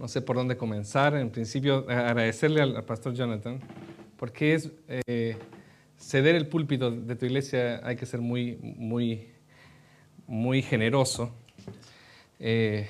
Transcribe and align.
no 0.00 0.08
sé 0.08 0.22
por 0.22 0.34
dónde 0.34 0.56
comenzar. 0.56 1.14
En 1.14 1.30
principio, 1.30 1.86
agradecerle 1.88 2.62
al, 2.62 2.84
pastor 2.84 3.12
Jonathan, 3.12 3.60
porque 4.16 4.54
es 4.54 4.70
eh, 4.88 5.36
ceder 5.98 6.34
el 6.34 6.48
púlpito 6.48 6.90
de 6.90 7.14
tu 7.14 7.26
iglesia, 7.26 7.80
hay 7.84 7.96
que 7.96 8.06
ser 8.06 8.20
muy, 8.20 8.56
muy, 8.62 9.28
muy 10.26 10.62
generoso. 10.62 11.30
Eh, 12.38 12.88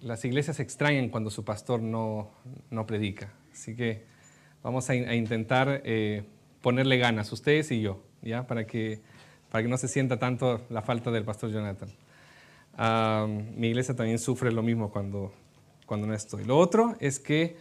las 0.00 0.24
iglesias 0.24 0.58
extrañan 0.58 1.08
cuando 1.08 1.30
su 1.30 1.44
pastor 1.44 1.80
no, 1.80 2.32
no 2.70 2.84
predica, 2.86 3.32
así 3.52 3.76
que 3.76 4.04
vamos 4.62 4.90
a, 4.90 4.96
intentar 4.96 5.82
eh, 5.84 6.24
ponerle 6.60 6.98
ganas, 6.98 7.30
ustedes 7.32 7.70
y 7.70 7.80
yo, 7.80 8.02
¿ya? 8.22 8.48
Para 8.48 8.66
que, 8.66 9.00
para 9.50 9.62
que 9.62 9.68
no 9.68 9.78
se 9.78 9.86
sienta 9.86 10.18
tanto 10.18 10.66
la 10.68 10.82
falta 10.82 11.12
del 11.12 11.24
pastor 11.24 11.52
Jonathan 11.52 11.88
mi 12.78 13.68
iglesia 13.68 13.96
también 13.96 14.18
sufre 14.18 14.52
lo 14.52 14.62
mismo 14.62 14.90
cuando, 14.90 15.32
cuando 15.86 16.06
no 16.06 16.14
estoy. 16.14 16.44
Lo 16.44 16.58
otro 16.58 16.94
es 17.00 17.18
que 17.18 17.56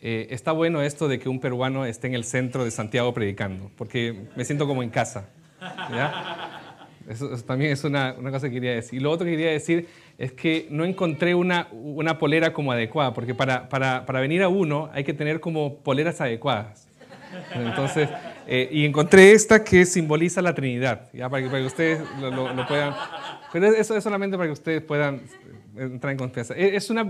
eh, 0.00 0.28
está 0.30 0.52
bueno 0.52 0.82
esto 0.82 1.08
de 1.08 1.18
que 1.18 1.28
un 1.28 1.40
peruano 1.40 1.84
esté 1.84 2.08
en 2.08 2.14
el 2.14 2.24
centro 2.24 2.64
de 2.64 2.70
Santiago 2.70 3.14
predicando, 3.14 3.70
porque 3.76 4.26
me 4.36 4.44
siento 4.44 4.66
como 4.66 4.82
en 4.82 4.90
casa. 4.90 5.28
Eso, 7.08 7.36
también 7.44 7.72
es 7.72 7.82
una, 7.84 8.14
una, 8.18 8.30
cosa 8.30 8.48
que 8.48 8.54
quería 8.54 8.74
decir. 8.74 9.00
Y 9.00 9.02
lo 9.02 9.10
otro 9.10 9.24
que 9.24 9.32
quería 9.32 9.50
decir 9.50 9.88
es 10.18 10.32
que 10.32 10.68
no 10.70 10.84
encontré 10.84 11.34
una, 11.34 11.68
una 11.72 12.18
polera 12.18 12.52
como 12.52 12.72
adecuada, 12.72 13.12
porque 13.12 13.34
para, 13.34 13.68
para, 13.68 14.06
para, 14.06 14.20
venir 14.20 14.42
a 14.42 14.48
uno 14.48 14.90
hay 14.92 15.04
que 15.04 15.12
tener 15.12 15.40
como 15.40 15.78
poleras 15.78 16.20
adecuadas. 16.20 16.88
Entonces, 17.54 18.08
eh, 18.46 18.68
y 18.72 18.84
encontré 18.84 19.32
esta 19.32 19.62
que 19.62 19.84
simboliza 19.84 20.42
la 20.42 20.54
Trinidad, 20.54 21.10
¿ya? 21.12 21.28
Para, 21.28 21.42
que, 21.42 21.48
para 21.48 21.60
que 21.60 21.66
ustedes 21.66 22.00
lo, 22.20 22.52
lo 22.52 22.66
puedan 22.66 22.94
pero 23.52 23.66
eso 23.66 23.94
es 23.96 24.02
solamente 24.02 24.36
para 24.36 24.48
que 24.48 24.52
ustedes 24.52 24.82
puedan 24.82 25.20
entrar 25.76 26.12
en 26.12 26.18
confianza. 26.18 26.54
E, 26.56 26.74
es 26.74 26.88
una 26.88 27.04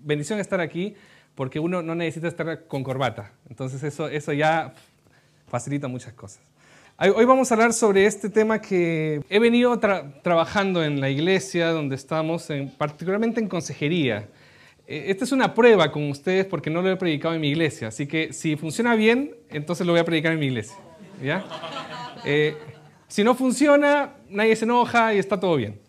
bendición 0.00 0.38
estar 0.38 0.60
aquí 0.60 0.94
porque 1.34 1.58
uno 1.58 1.80
no 1.80 1.94
necesita 1.94 2.28
estar 2.28 2.66
con 2.66 2.84
corbata. 2.84 3.32
Entonces 3.48 3.82
eso, 3.82 4.06
eso 4.08 4.32
ya 4.34 4.74
facilita 5.48 5.88
muchas 5.88 6.12
cosas. 6.12 6.42
Hoy 6.98 7.24
vamos 7.24 7.50
a 7.50 7.54
hablar 7.54 7.72
sobre 7.72 8.04
este 8.04 8.28
tema 8.28 8.60
que 8.60 9.22
he 9.30 9.38
venido 9.38 9.78
trabajando 9.78 10.84
en 10.84 11.00
la 11.00 11.08
iglesia 11.08 11.70
donde 11.70 11.94
estamos, 11.94 12.50
en, 12.50 12.68
particularmente 12.68 13.40
en 13.40 13.48
consejería. 13.48 14.28
E, 14.90 15.08
esta 15.08 15.22
es 15.22 15.30
una 15.30 15.54
prueba 15.54 15.92
con 15.92 16.10
ustedes 16.10 16.44
porque 16.46 16.68
no 16.68 16.82
lo 16.82 16.90
he 16.90 16.96
predicado 16.96 17.32
en 17.34 17.40
mi 17.40 17.48
iglesia, 17.50 17.88
así 17.88 18.08
que 18.08 18.32
si 18.32 18.56
funciona 18.56 18.96
bien, 18.96 19.36
entonces 19.48 19.86
lo 19.86 19.92
voy 19.92 20.00
a 20.00 20.04
predicar 20.04 20.32
en 20.32 20.40
mi 20.40 20.46
iglesia. 20.46 20.76
Eh, 22.24 22.56
si 23.06 23.22
no 23.22 23.36
funciona, 23.36 24.14
nadie 24.28 24.56
se 24.56 24.64
enoja 24.64 25.14
y 25.14 25.18
está 25.18 25.38
todo 25.38 25.54
bien. 25.54 25.80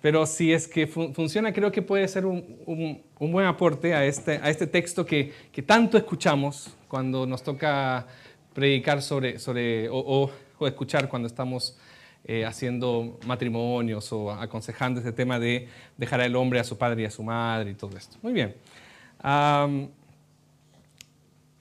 Pero 0.00 0.26
si 0.26 0.52
es 0.52 0.68
que 0.68 0.86
funciona, 0.86 1.52
creo 1.52 1.72
que 1.72 1.82
puede 1.82 2.06
ser 2.06 2.24
un, 2.24 3.02
buen 3.18 3.46
aporte 3.46 3.94
a 3.94 4.04
este, 4.04 4.38
a 4.42 4.48
este 4.48 4.66
texto 4.66 5.04
que, 5.04 5.32
que, 5.50 5.62
tanto 5.62 5.96
escuchamos 5.96 6.76
cuando 6.88 7.26
nos 7.26 7.42
toca 7.42 8.06
predicar 8.52 9.02
sobre, 9.02 9.38
sobre 9.38 9.88
o, 9.90 10.30
escuchar 10.60 11.08
cuando 11.08 11.26
estamos 11.26 11.76
eh, 12.24 12.44
haciendo 12.44 13.18
matrimonios 13.26 14.12
o 14.12 14.30
aconsejando 14.30 15.00
este 15.00 15.12
tema 15.12 15.38
de 15.38 15.68
dejar 15.96 16.20
al 16.20 16.34
hombre 16.36 16.60
a 16.60 16.64
su 16.64 16.78
padre 16.78 17.02
y 17.02 17.04
a 17.04 17.10
su 17.10 17.22
madre 17.22 17.70
y 17.70 17.74
todo 17.74 17.96
esto. 17.96 18.16
Muy 18.22 18.32
bien. 18.32 18.54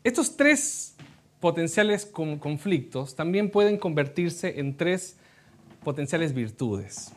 estos 0.03 0.35
tres 0.37 0.95
potenciales 1.39 2.05
conflictos 2.05 3.15
también 3.15 3.49
pueden 3.49 3.77
convertirse 3.77 4.59
en 4.59 4.77
tres 4.77 5.17
potenciales 5.83 6.33
virtudes. 6.33 7.11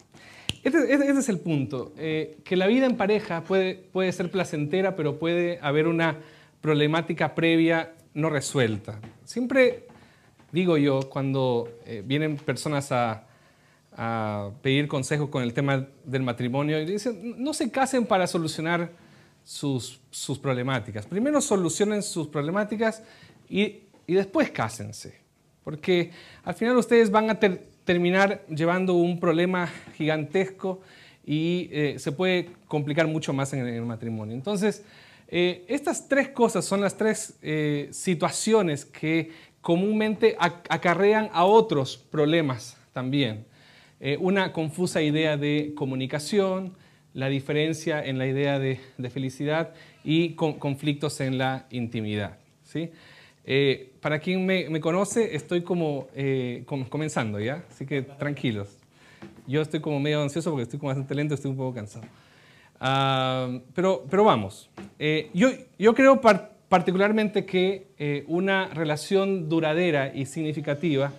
Este, 0.64 0.78
este, 0.92 1.06
este 1.06 1.20
es 1.20 1.28
el 1.28 1.39
punto, 1.39 1.92
eh, 1.97 2.39
que 2.42 2.56
la 2.56 2.67
vida 2.67 2.86
en 2.86 2.96
pareja 2.96 3.45
puede, 3.45 3.77
puede 3.77 4.11
ser 4.11 4.33
placentera, 4.33 4.96
pero 4.96 5.20
puede 5.20 5.61
haber 5.62 5.86
una 5.86 6.18
problemática 6.61 7.36
previa 7.36 7.92
no 8.14 8.30
resuelta. 8.30 8.98
Siempre 9.24 9.86
digo 10.51 10.77
yo, 10.77 11.08
cuando 11.08 11.68
eh, 11.86 12.02
vienen 12.05 12.36
personas 12.36 12.90
a, 12.90 13.26
pedir 14.62 14.89
consejo 14.89 15.30
con 15.30 15.42
el 15.42 15.55
tema 15.55 15.89
del 16.05 16.23
matrimonio, 16.23 16.80
y 16.80 16.84
dicen, 16.84 17.42
no 17.42 17.55
se 17.55 17.70
casen 17.70 18.07
para 18.07 18.27
solucionar 18.27 18.90
sus, 19.42 20.01
sus 20.11 20.39
problemáticas. 20.39 21.07
Primero 21.07 21.40
solucionen 21.40 22.02
sus 22.02 22.29
problemáticas 22.29 23.02
y 23.48 23.86
y 24.06 24.14
después 24.14 24.51
cásense. 24.51 25.18
Porque 25.64 26.12
al 26.45 26.55
final 26.55 26.77
ustedes 26.77 27.11
van 27.11 27.30
a 27.30 27.39
terminar 27.85 28.45
llevando 28.48 28.95
un 28.95 29.18
problema 29.18 29.68
gigantesco 29.96 30.80
y 31.24 31.68
eh, 31.73 31.96
se 31.98 32.12
puede 32.12 32.51
complicar 32.68 33.08
mucho 33.08 33.33
más 33.33 33.52
en 33.52 33.67
el, 33.67 33.83
matrimonio. 33.83 34.35
Entonces, 34.35 34.85
eh, 35.29 35.64
estas 35.68 36.08
tres 36.08 36.29
cosas 36.29 36.64
son 36.64 36.80
las 36.80 36.96
tres 36.96 37.36
eh, 37.42 37.89
situaciones 37.90 38.85
que 38.85 39.33
comúnmente 39.61 40.36
acarrean 40.39 41.29
a 41.33 41.45
otros 41.45 41.96
problemas 41.96 42.77
también. 42.92 43.45
Una 44.20 44.52
confusa 44.52 45.02
idea 45.02 45.36
de 45.36 45.73
comunicación, 45.74 46.74
la 47.17 47.29
diferencia 47.29 48.05
en 48.05 48.18
la 48.18 48.27
idea 48.27 48.58
de, 48.58 48.79
felicidad 49.11 49.73
y 50.05 50.34
conflictos 50.34 51.20
en 51.20 51.39
la 51.39 51.67
intimidad. 51.70 52.36
¿sí? 52.62 52.90
Eh, 53.48 53.92
para 54.02 54.18
quien 54.18 54.45
me, 54.45 54.80
conoce, 54.80 55.35
estoy 55.35 55.62
como, 55.62 56.08
eh, 56.14 56.64
comenzando, 56.67 57.40
¿ya? 57.40 57.64
Así 57.70 57.86
que 57.86 58.02
tranquilos. 58.02 58.77
Yo 59.46 59.62
estoy 59.62 59.80
como 59.80 59.98
medio 59.98 60.20
ansioso 60.20 60.51
porque 60.51 60.64
estoy 60.64 60.79
como 60.79 60.89
bastante 60.89 61.14
lento, 61.14 61.35
estoy 61.35 61.52
un 61.52 61.56
poco 61.56 61.74
cansado. 61.74 62.05
Ah, 62.80 63.61
pero, 63.74 64.05
pero 64.11 64.24
vamos. 64.24 64.68
Eh, 64.98 65.30
yo, 65.33 65.48
yo 65.79 65.95
creo 65.95 66.20
particularmente 66.68 67.46
que 67.46 68.24
una 68.27 68.67
relación 68.67 69.48
duradera 69.48 70.12
y 70.14 70.27
significativa 70.27 71.12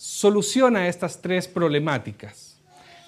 soluciona 0.00 0.88
estas 0.88 1.20
tres 1.20 1.46
problemáticas. 1.46 2.58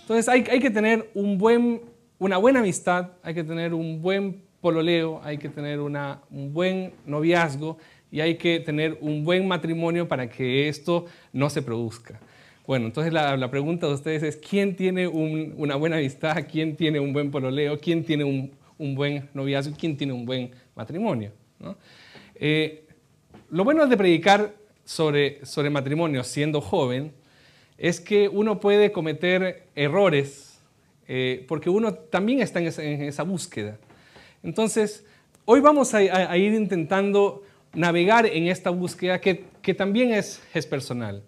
Entonces 0.03 0.29
hay, 0.29 0.43
que 0.43 0.71
tener 0.71 1.11
una 1.15 2.37
buena 2.37 2.61
amistad, 2.61 3.13
hay 3.23 3.33
que 3.33 3.45
tener 3.45 3.73
un 3.73 4.03
buen 4.03 4.43
pololeo, 4.61 5.19
hay 5.25 5.39
que 5.39 5.49
tener 5.49 5.81
un 5.81 6.53
buen 6.53 6.93
noviazgo 7.07 7.79
y 8.11 8.21
hay 8.21 8.35
que 8.35 8.61
tener 8.61 8.99
un 9.01 9.25
buen 9.25 9.49
matrimonio 9.49 10.07
para 10.07 10.29
que 10.29 10.69
esto 10.69 11.07
no 11.33 11.49
se 11.49 11.63
produzca. 11.63 12.21
Bueno, 12.67 12.89
entonces 12.89 13.11
la, 13.11 13.51
pregunta 13.51 13.87
de 13.87 13.95
ustedes 13.95 14.23
es, 14.23 14.37
¿quién 14.37 14.77
tiene 14.77 15.09
una 15.09 15.77
buena 15.77 15.97
amistad? 15.97 16.45
¿Quién 16.47 16.77
tiene 16.77 17.01
un 17.01 17.15
buen 17.15 17.31
pololeo? 17.31 17.81
¿Quién 17.81 18.05
tiene 18.05 18.25
un, 18.25 18.53
buen 18.95 19.31
noviazgo? 19.33 19.75
¿Quién 19.79 19.97
tiene 19.97 20.13
un 20.13 20.27
buen 20.27 20.51
matrimonio? 20.75 21.33
Eh, 22.35 22.85
lo 23.49 23.65
bueno 23.65 23.87
de 23.87 23.97
predicar 23.97 24.62
sobre, 24.85 25.45
sobre 25.45 25.71
matrimonio 25.71 26.25
siendo 26.25 26.61
joven 26.61 27.13
es 27.79 28.01
que 28.01 28.29
uno 28.29 28.61
puede 28.61 28.93
cometer 28.93 29.67
errores 29.75 30.61
eh, 31.09 31.45
porque 31.49 31.69
uno 31.69 31.95
también 31.95 32.41
está 32.41 32.61
en 32.61 33.03
esa, 33.03 33.23
búsqueda. 33.23 33.77
Entonces, 34.43 35.05
hoy 35.45 35.61
vamos 35.61 35.95
a 35.95 36.37
ir 36.37 36.55
intentando 36.55 37.43
navegar 37.75 38.27
en 38.27 38.47
esta 38.49 38.71
búsqueda 38.71 39.21
que, 39.21 39.45
que 39.63 39.75
también 39.75 40.13
es, 40.13 40.43
es, 40.55 40.67
personal. 40.67 41.23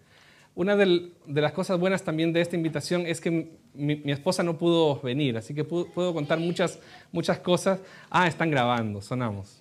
Una 0.55 0.77
de, 0.77 1.11
las 1.27 1.53
cosas 1.53 1.79
buenas 1.79 2.03
también 2.03 2.33
de 2.33 2.41
esta 2.41 2.57
invitación 2.57 3.07
es 3.07 3.21
que 3.21 3.51
mi, 3.75 4.01
esposa 4.07 4.43
no 4.43 4.57
pudo 4.57 5.01
venir, 5.01 5.37
así 5.37 5.55
que 5.55 5.65
puedo, 5.65 6.15
contar 6.15 6.39
muchas, 6.39 6.79
muchas 7.11 7.39
cosas. 7.39 7.81
Ah, 8.11 8.29
están 8.29 8.51
grabando, 8.51 9.01
sonamos. 9.03 9.61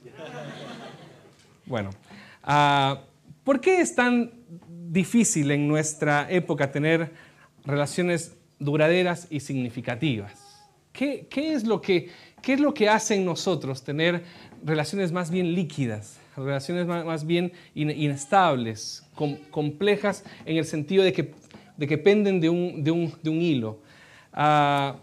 Bueno, 1.65 1.89
uh, 2.45 2.97
¿por 3.43 3.61
qué 3.61 3.81
es 3.81 3.95
tan 3.95 4.31
difícil 4.89 5.51
en 5.51 5.67
nuestra 5.67 6.27
época 6.29 6.71
tener 6.71 7.11
relaciones 7.65 8.35
duraderas 8.59 9.27
y 9.29 9.39
significativas? 9.39 10.53
¿Qué, 10.93 11.27
es, 11.35 11.63
lo 11.65 11.81
que, 11.81 12.09
¿Qué 12.41 12.53
es 12.53 12.59
lo 12.59 12.73
que 12.73 12.87
hace 12.87 13.15
en 13.15 13.25
nosotros 13.25 13.83
tener 13.83 14.23
relaciones 14.63 15.11
más 15.11 15.31
bien 15.31 15.55
líquidas, 15.55 16.19
relaciones 16.37 16.85
más, 16.85 17.25
bien 17.25 17.51
inestables, 17.73 19.03
complejas 19.49 20.23
en 20.45 20.57
el 20.57 20.65
sentido 20.65 21.03
de 21.03 21.11
que, 21.11 21.33
de 21.77 21.87
que 21.87 21.97
penden 21.97 22.39
de 22.39 22.49
un, 22.49 22.83
de 22.83 22.91
un, 22.91 23.13
de 23.23 23.29
un 23.29 23.41
hilo. 23.41 23.79
Ah, 24.31 24.97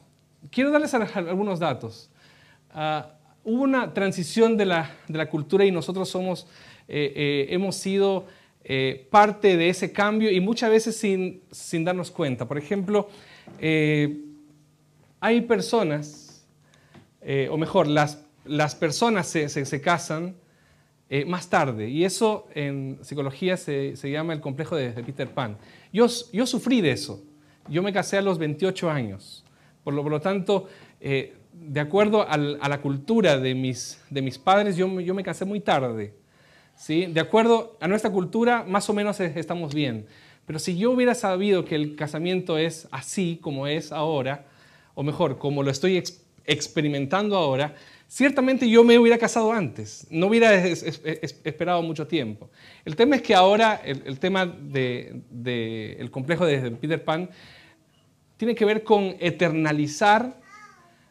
quiero 0.50 0.70
darles 0.70 0.94
algunos 0.94 1.58
datos. 1.58 2.08
Ah, 2.72 3.14
hubo 3.44 3.62
una 3.62 3.92
transición 3.92 4.56
de 4.56 4.66
la, 4.66 4.90
de 5.08 5.18
la, 5.18 5.28
cultura 5.28 5.64
y 5.64 5.72
nosotros 5.72 6.08
somos, 6.08 6.46
eh, 6.88 7.12
eh, 7.16 7.46
hemos 7.50 7.76
sido 7.76 8.26
eh, 8.64 9.08
parte 9.10 9.56
de 9.56 9.68
ese 9.68 9.92
cambio 9.92 10.30
y 10.30 10.40
muchas 10.40 10.70
veces 10.70 10.96
sin, 10.96 11.42
sin 11.50 11.84
darnos 11.84 12.10
cuenta. 12.10 12.46
Por 12.46 12.58
ejemplo, 12.58 13.08
hay 15.20 15.40
personas, 15.42 16.46
o 17.50 17.56
mejor, 17.56 17.86
las, 17.86 18.24
las 18.44 18.74
personas 18.74 19.26
se, 19.26 19.48
se, 19.48 19.64
se 19.64 19.80
casan 19.80 20.36
eh, 21.12 21.24
más 21.24 21.50
tarde. 21.50 21.88
Y 21.88 22.04
eso 22.04 22.46
en 22.54 23.00
psicología 23.02 23.56
se, 23.56 23.96
llama 24.08 24.32
el 24.32 24.40
complejo 24.40 24.76
de, 24.76 24.90
Peter 24.90 25.28
Pan. 25.28 25.58
Yo, 25.92 26.06
yo, 26.32 26.46
sufrí 26.46 26.80
de 26.80 26.92
eso. 26.92 27.20
Yo 27.68 27.82
me 27.82 27.92
casé 27.92 28.16
a 28.16 28.22
los 28.22 28.38
28 28.38 28.88
años. 28.88 29.44
Por 29.82 29.92
lo, 29.92 30.04
por 30.04 30.12
lo 30.12 30.20
tanto, 30.20 30.68
eh, 31.00 31.34
de 31.52 31.80
acuerdo 31.80 32.24
a 32.28 32.36
la 32.38 32.80
cultura 32.80 33.38
de 33.38 33.56
mis, 33.56 34.00
de 34.08 34.22
mis 34.22 34.38
padres, 34.38 34.76
yo, 34.76 35.00
yo 35.00 35.12
me 35.12 35.24
casé 35.24 35.44
muy 35.44 35.58
tarde. 35.58 36.14
¿Sí? 36.80 37.06
De 37.06 37.20
acuerdo 37.20 37.76
a 37.78 37.86
nuestra 37.86 38.10
cultura, 38.10 38.64
más 38.66 38.88
o 38.88 38.94
menos 38.94 39.20
estamos 39.20 39.74
bien. 39.74 40.06
Pero 40.46 40.58
si 40.58 40.76
yo 40.78 40.90
hubiera 40.90 41.14
sabido 41.14 41.64
que 41.64 41.74
el 41.74 41.94
casamiento 41.94 42.56
es 42.56 42.88
así 42.90 43.38
como 43.40 43.66
es 43.66 43.92
ahora, 43.92 44.46
o 44.94 45.02
mejor, 45.02 45.38
como 45.38 45.62
lo 45.62 45.70
estoy 45.70 46.02
experimentando 46.46 47.36
ahora, 47.36 47.74
ciertamente 48.08 48.68
yo 48.68 48.82
me 48.82 48.98
hubiera 48.98 49.18
casado 49.18 49.52
antes, 49.52 50.06
no 50.10 50.28
hubiera 50.28 50.54
esperado 50.56 51.82
mucho 51.82 52.06
tiempo. 52.06 52.50
El 52.84 52.96
tema 52.96 53.16
es 53.16 53.22
que 53.22 53.34
ahora 53.34 53.80
el, 53.84 54.18
tema 54.18 54.46
del 54.46 55.22
de, 55.30 56.08
complejo 56.10 56.46
de 56.46 56.70
Peter 56.72 57.04
Pan 57.04 57.28
tiene 58.38 58.54
que 58.54 58.64
ver 58.64 58.82
con 58.82 59.16
eternalizar 59.20 60.40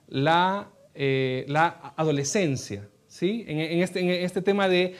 la, 0.07 0.67
eh, 0.95 1.45
la 1.47 1.93
adolescencia. 1.95 2.89
Este, 3.21 3.99
en 3.99 4.23
este, 4.23 4.41
tema 4.41 4.69
de, 4.69 4.95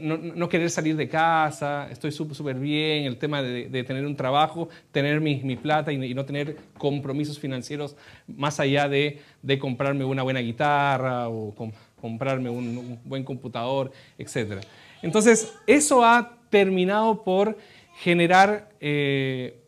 no, 0.00 0.48
querer 0.48 0.70
salir 0.70 0.96
de 0.96 1.08
casa, 1.08 1.88
estoy 1.90 2.12
súper 2.12 2.56
bien, 2.58 3.04
el 3.04 3.16
tema 3.16 3.42
de, 3.42 3.84
tener 3.84 4.06
un 4.06 4.16
trabajo, 4.16 4.68
tener 4.92 5.20
mi, 5.20 5.56
plata 5.56 5.92
y, 5.92 6.14
no 6.14 6.24
tener 6.24 6.56
compromisos 6.76 7.38
financieros 7.38 7.96
más 8.26 8.60
allá 8.60 8.88
de, 8.88 9.20
comprarme 9.58 10.04
una 10.04 10.22
buena 10.22 10.40
guitarra 10.40 11.28
o 11.28 11.54
comprarme 12.00 12.50
un, 12.50 13.00
buen 13.04 13.24
computador, 13.24 13.90
etc. 14.18 14.62
Entonces, 15.02 15.52
eso 15.66 16.04
ha 16.04 16.38
terminado 16.50 17.22
por 17.24 17.58
generar 17.98 18.70
eh, 18.80 19.60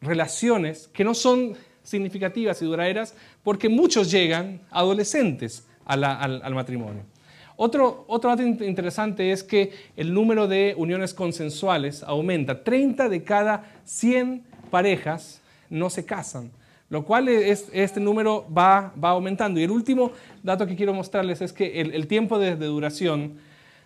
relaciones 0.00 0.88
que 0.88 1.04
no 1.04 1.14
son 1.14 1.54
significativas 1.82 2.60
y 2.60 2.64
duraderas 2.64 3.14
porque 3.44 3.68
muchos 3.68 4.10
llegan 4.10 4.60
adolescentes 4.70 5.64
al 5.84 6.54
matrimonio. 6.54 7.04
Otro, 7.56 8.04
otro 8.06 8.30
dato 8.30 8.42
interesante 8.42 9.32
es 9.32 9.42
que 9.42 9.72
el 9.96 10.12
número 10.12 10.46
de 10.46 10.74
uniones 10.76 11.14
consensuales 11.14 12.02
aumenta. 12.02 12.62
30 12.62 13.08
de 13.08 13.22
cada 13.22 13.64
100 13.84 14.44
parejas 14.70 15.40
no 15.70 15.88
se 15.88 16.04
casan, 16.04 16.50
lo 16.90 17.04
cual 17.04 17.28
es, 17.28 17.68
este 17.72 17.98
número 17.98 18.46
va, 18.56 18.92
va, 19.02 19.10
aumentando. 19.10 19.58
Y 19.58 19.64
el 19.64 19.70
último 19.70 20.12
dato 20.42 20.66
que 20.66 20.76
quiero 20.76 20.92
mostrarles 20.92 21.40
es 21.40 21.52
que 21.52 21.80
el, 21.80 22.06
tiempo 22.06 22.38
de, 22.38 22.56
duración 22.56 23.38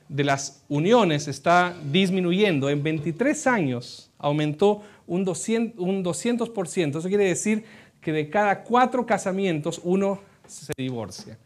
de 0.08 0.25
las 0.25 0.64
uniones 0.69 1.28
está 1.28 1.75
disminuyendo. 1.93 2.69
En 2.69 2.82
23 2.82 3.46
años 3.46 4.11
aumentó 4.19 4.82
un 5.06 5.25
200%. 5.25 5.75
Un 5.76 6.05
200%. 6.05 6.99
Eso 6.99 7.08
quiere 7.08 7.25
decir 7.25 7.64
que 8.00 8.12
de 8.12 8.28
cada 8.28 8.64
cuatro 8.64 9.06
casamientos 9.06 9.81
uno 9.84 10.20
se 10.49 10.72
divorcia. 10.76 11.38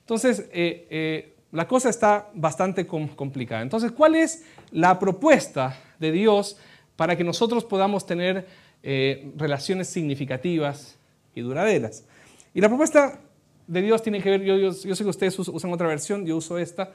Entonces, 0.00 0.48
eh, 0.52 0.86
eh, 0.88 1.35
la 1.52 1.66
cosa 1.68 1.88
está 1.88 2.28
bastante 2.34 2.86
complicada. 2.86 3.62
Entonces, 3.62 3.92
¿cuál 3.92 4.14
es 4.14 4.44
la 4.72 4.98
propuesta 4.98 5.78
de 5.98 6.12
Dios 6.12 6.58
para 6.96 7.16
que 7.16 7.24
nosotros 7.24 7.64
podamos 7.64 8.06
tener 8.06 8.46
eh, 8.82 9.32
relaciones 9.36 9.88
significativas 9.88 10.98
y 11.34 11.40
duraderas? 11.40 12.04
Y 12.52 12.60
la 12.60 12.68
propuesta 12.68 13.20
de 13.66 13.82
Dios 13.82 14.02
tiene 14.02 14.20
que 14.20 14.30
ver, 14.30 14.42
yo, 14.42 14.72
sé 14.72 15.04
que 15.04 15.10
ustedes 15.10 15.38
usan 15.38 15.72
otra 15.72 15.88
versión, 15.88 16.24
yo 16.24 16.36
uso 16.36 16.58
esta, 16.58 16.92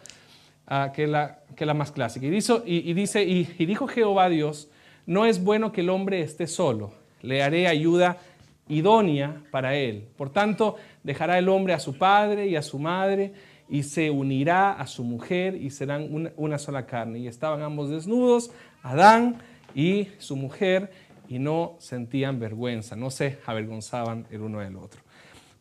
ah, 0.67 0.91
que, 0.93 1.03
es 1.03 1.09
la, 1.09 1.73
más 1.73 1.91
clásica. 1.91 2.25
Y, 2.25 2.29
dice, 2.29 3.23
y, 3.23 3.55
y, 3.57 3.65
dijo 3.65 3.87
Jehová 3.87 4.29
Dios, 4.29 4.69
no 5.05 5.25
es 5.25 5.43
bueno 5.43 5.71
que 5.71 5.81
el 5.81 5.89
hombre 5.89 6.21
esté 6.21 6.47
solo, 6.47 6.93
le 7.21 7.43
haré 7.43 7.67
ayuda 7.67 8.17
idónea 8.67 9.43
para 9.51 9.75
él. 9.75 10.07
Por 10.17 10.29
tanto, 10.29 10.77
dejará 11.03 11.37
el 11.37 11.49
hombre 11.49 11.73
a 11.73 11.79
su 11.79 11.97
padre 11.97 12.47
y 12.47 12.55
a 12.55 12.61
su 12.61 12.79
madre 12.79 13.33
y 13.71 13.83
se 13.83 14.09
unirá 14.11 14.73
a 14.73 14.85
su 14.85 15.01
mujer 15.01 15.55
y 15.55 15.69
serán 15.69 16.09
una, 16.35 16.59
sola 16.59 16.85
carne. 16.85 17.19
Y 17.19 17.27
estaban 17.27 17.61
ambos 17.61 17.89
desnudos, 17.89 18.51
Adán 18.83 19.37
y 19.73 20.09
su 20.17 20.35
mujer, 20.35 20.91
y 21.29 21.39
no 21.39 21.77
sentían 21.79 22.37
vergüenza, 22.37 22.97
no 22.97 23.09
se 23.09 23.39
avergonzaban 23.45 24.27
el 24.29 24.41
uno 24.41 24.59
del 24.59 24.75
otro. 24.75 24.99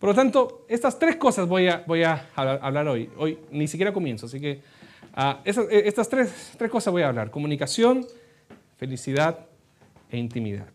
Por 0.01 0.09
lo 0.09 0.15
tanto, 0.17 0.67
estas 0.69 0.99
tres 0.99 1.17
cosas 1.17 1.47
voy 1.47 1.69
a, 1.69 1.85
voy 1.87 2.03
a 2.03 2.27
hablar 2.35 2.89
hoy. 2.89 3.09
Hoy 3.17 3.39
ni 3.53 3.69
siquiera 3.69 3.93
comienzo, 3.93 4.27
así 4.27 4.41
que 4.41 4.61
ah, 5.15 5.41
eh, 5.45 5.83
estas 5.85 6.09
tres, 6.09 6.55
tres, 6.59 6.69
cosas 6.69 6.91
voy 6.91 7.03
a 7.03 7.09
hablar. 7.09 7.31
Comunicación, 7.31 8.05
felicidad 8.77 9.47
e 10.11 10.19
intimidad. 10.19 10.67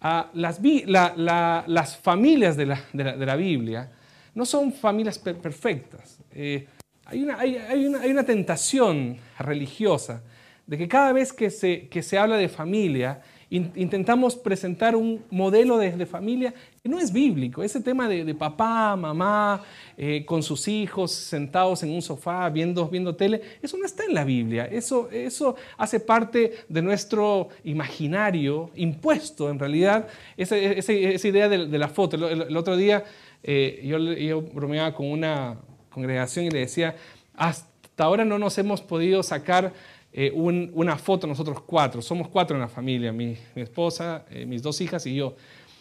Ah, 0.00 0.30
las, 0.32 0.58
las, 0.86 1.96
familias 1.98 2.56
de 2.56 2.64
la, 2.64 2.80
de 2.94 3.26
la 3.26 3.36
Biblia 3.36 3.90
no 4.34 4.44
son 4.46 4.72
familias 4.72 5.18
perfectas. 5.18 6.18
Eh, 6.32 6.66
hay, 7.04 7.22
una, 7.22 7.38
hay, 7.38 7.86
una, 7.86 8.24
tentación 8.24 9.16
religiosa 9.38 10.22
de 10.66 10.78
que 10.78 10.86
cada 10.86 11.12
vez 11.12 11.32
que 11.32 11.50
se, 11.50 11.88
que 11.88 12.02
se 12.02 12.18
habla 12.18 12.36
de 12.36 12.48
familia, 12.48 13.20
intentamos 13.50 14.36
presentar 14.36 14.94
un 14.94 15.24
modelo 15.30 15.76
de, 15.76 16.06
familia 16.06 16.54
que 16.80 16.88
no 16.88 17.00
es 17.00 17.12
bíblico. 17.12 17.64
Ese 17.64 17.80
tema 17.80 18.08
de, 18.08 18.32
papá, 18.32 18.94
mamá, 18.94 19.62
eh, 19.96 20.24
con 20.24 20.44
sus 20.44 20.68
hijos 20.68 21.10
sentados 21.10 21.82
en 21.82 21.90
un 21.90 22.00
sofá 22.00 22.48
viendo, 22.48 22.88
viendo 22.88 23.16
tele, 23.16 23.42
eso 23.60 23.76
no 23.76 23.84
está 23.84 24.04
en 24.04 24.14
la 24.14 24.22
Biblia. 24.22 24.66
Eso, 24.66 25.10
eso 25.10 25.56
hace 25.76 25.98
parte 25.98 26.52
de 26.68 26.80
nuestro 26.80 27.48
imaginario 27.64 28.70
impuesto, 28.76 29.50
en 29.50 29.58
realidad, 29.58 30.06
esa, 30.36 30.56
esa, 30.56 30.92
idea 31.28 31.48
de, 31.48 31.78
la 31.78 31.88
foto. 31.88 32.28
el 32.28 32.56
otro 32.56 32.76
día 32.76 33.04
eh, 33.42 33.80
yo, 33.84 34.42
bromeaba 34.42 34.94
con 34.94 35.10
una 35.10 35.58
congregación 35.90 36.46
y 36.46 36.50
le 36.50 36.60
decía, 36.60 36.96
hasta 37.34 38.04
ahora 38.04 38.24
no 38.24 38.38
nos 38.38 38.56
hemos 38.58 38.80
podido 38.80 39.22
sacar 39.22 39.72
eh, 40.12 40.32
una 40.34 40.98
foto 40.98 41.26
nosotros 41.26 41.60
cuatro, 41.60 42.02
somos 42.02 42.28
cuatro 42.28 42.56
en 42.56 42.60
la 42.60 42.68
familia, 42.68 43.12
mi, 43.12 43.36
esposa, 43.54 44.24
eh, 44.30 44.44
mis 44.44 44.62
dos 44.62 44.80
hijas 44.80 45.06
y 45.06 45.14
yo, 45.14 45.36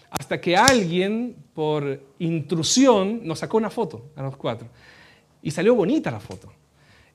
hasta 0.09 0.39
que 0.39 0.55
alguien 0.55 1.35
por 1.53 2.01
intrusión 2.19 3.21
nos 3.23 3.39
sacó 3.39 3.57
una 3.57 3.69
foto 3.69 4.09
a 4.15 4.21
los 4.23 4.37
cuatro. 4.37 4.67
Y 5.41 5.51
salió 5.51 5.75
bonita 5.75 6.11
la 6.11 6.19
foto. 6.19 6.51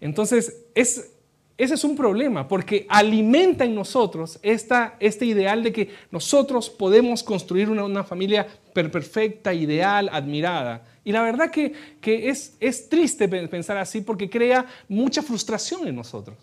Entonces, 0.00 0.64
es, 0.74 1.14
ese 1.56 1.74
es 1.74 1.84
un 1.84 1.94
problema 1.94 2.48
porque 2.48 2.84
alimenta 2.88 3.64
en 3.64 3.74
nosotros 3.74 4.40
esta, 4.42 4.96
este 4.98 5.24
ideal 5.24 5.62
de 5.62 5.72
que 5.72 5.90
nosotros 6.10 6.68
podemos 6.68 7.22
construir 7.22 7.70
una, 7.70 8.02
familia 8.02 8.46
perfecta, 8.74 9.54
ideal, 9.54 10.10
admirada. 10.12 10.84
Y 11.04 11.12
la 11.12 11.22
verdad 11.22 11.50
que, 11.50 11.72
que 12.00 12.28
es, 12.28 12.56
es, 12.60 12.88
triste 12.88 13.28
pensar 13.28 13.76
así 13.76 14.00
porque 14.00 14.28
crea 14.28 14.66
mucha 14.88 15.22
frustración 15.22 15.86
en 15.86 15.96
nosotros. 15.96 16.36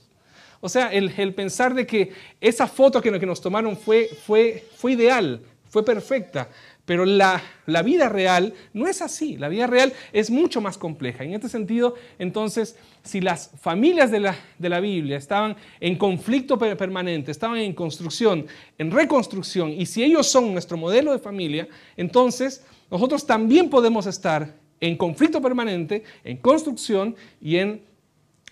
O 0.62 0.70
sea, 0.70 0.94
el, 0.94 1.12
el 1.18 1.34
pensar 1.34 1.74
de 1.74 1.86
que 1.86 2.12
esa 2.40 2.68
foto 2.68 3.02
que, 3.02 3.12
nos 3.12 3.42
tomaron 3.42 3.76
fue, 3.76 4.10
fue, 4.26 4.64
fue 4.78 4.94
ideal, 4.94 5.42
fue 5.72 5.86
perfecta, 5.86 6.50
pero 6.84 7.06
la, 7.06 7.42
vida 7.86 8.10
real 8.10 8.54
no 8.74 8.88
es 8.88 9.02
así, 9.02 9.38
la 9.38 9.48
vida 9.48 9.68
real 9.68 9.94
es 10.12 10.30
mucho 10.30 10.60
más 10.60 10.78
compleja. 10.78 11.24
En 11.24 11.34
este 11.34 11.48
sentido, 11.48 11.96
entonces, 12.20 12.76
si 13.04 13.22
las 13.22 13.52
familias 13.62 14.12
de 14.12 14.20
la, 14.20 14.36
de 14.60 14.68
la 14.68 14.82
Biblia 14.82 15.18
estaban 15.18 15.56
en 15.80 15.98
conflicto 15.98 16.60
permanente, 16.60 17.32
estaban 17.32 17.58
en 17.60 17.72
construcción, 17.72 18.46
en 18.78 18.92
reconstrucción, 18.92 19.70
y 19.72 19.86
si 19.86 20.04
ellos 20.04 20.28
son 20.28 20.52
nuestro 20.52 20.76
modelo 20.76 21.14
de 21.14 21.20
familia, 21.20 21.70
entonces 21.96 22.66
nosotros 22.92 23.26
también 23.26 23.70
podemos 23.70 24.06
estar 24.08 24.54
en 24.82 24.98
conflicto 24.98 25.42
permanente, 25.42 26.04
en 26.26 26.36
construcción 26.36 27.16
y 27.40 27.56
en 27.56 27.82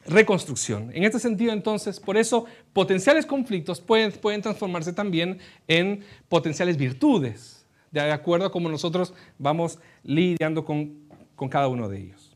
reconstrucción. 0.09 0.91
En 0.93 1.03
este 1.03 1.19
sentido, 1.19 1.53
entonces, 1.53 1.99
por 1.99 2.17
eso 2.17 2.45
potenciales 2.73 3.25
conflictos 3.25 3.79
pueden, 3.79 4.11
pueden 4.11 4.41
transformarse 4.41 4.91
también 4.91 5.39
en 5.67 6.03
potenciales 6.27 6.77
virtudes 6.77 7.59
de 7.91 8.11
acuerdo 8.11 8.47
a 8.47 8.51
cómo 8.51 8.69
nosotros 8.69 9.13
vamos 9.37 9.79
lidiando 10.03 10.63
con, 10.65 11.07
cada 11.49 11.67
uno 11.67 11.87
de 11.87 11.99
ellos. 11.99 12.35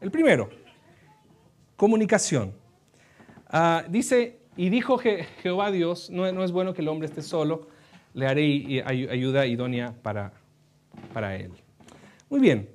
El 0.00 0.10
primero, 0.10 0.48
comunicación. 1.76 2.54
Ah, 3.48 3.84
dice, 3.88 4.38
y 4.56 4.70
dijo 4.70 4.98
Jehová 4.98 5.70
Dios, 5.70 6.10
no, 6.10 6.42
es 6.42 6.52
bueno 6.52 6.72
que 6.72 6.80
el 6.80 6.88
hombre 6.88 7.06
esté 7.06 7.22
solo, 7.22 7.68
le 8.14 8.26
haré 8.26 8.82
ayuda 8.86 9.46
idónea 9.46 9.94
para, 10.02 10.32
para 11.12 11.36
él. 11.36 11.52
Muy 12.28 12.40
bien. 12.40 12.70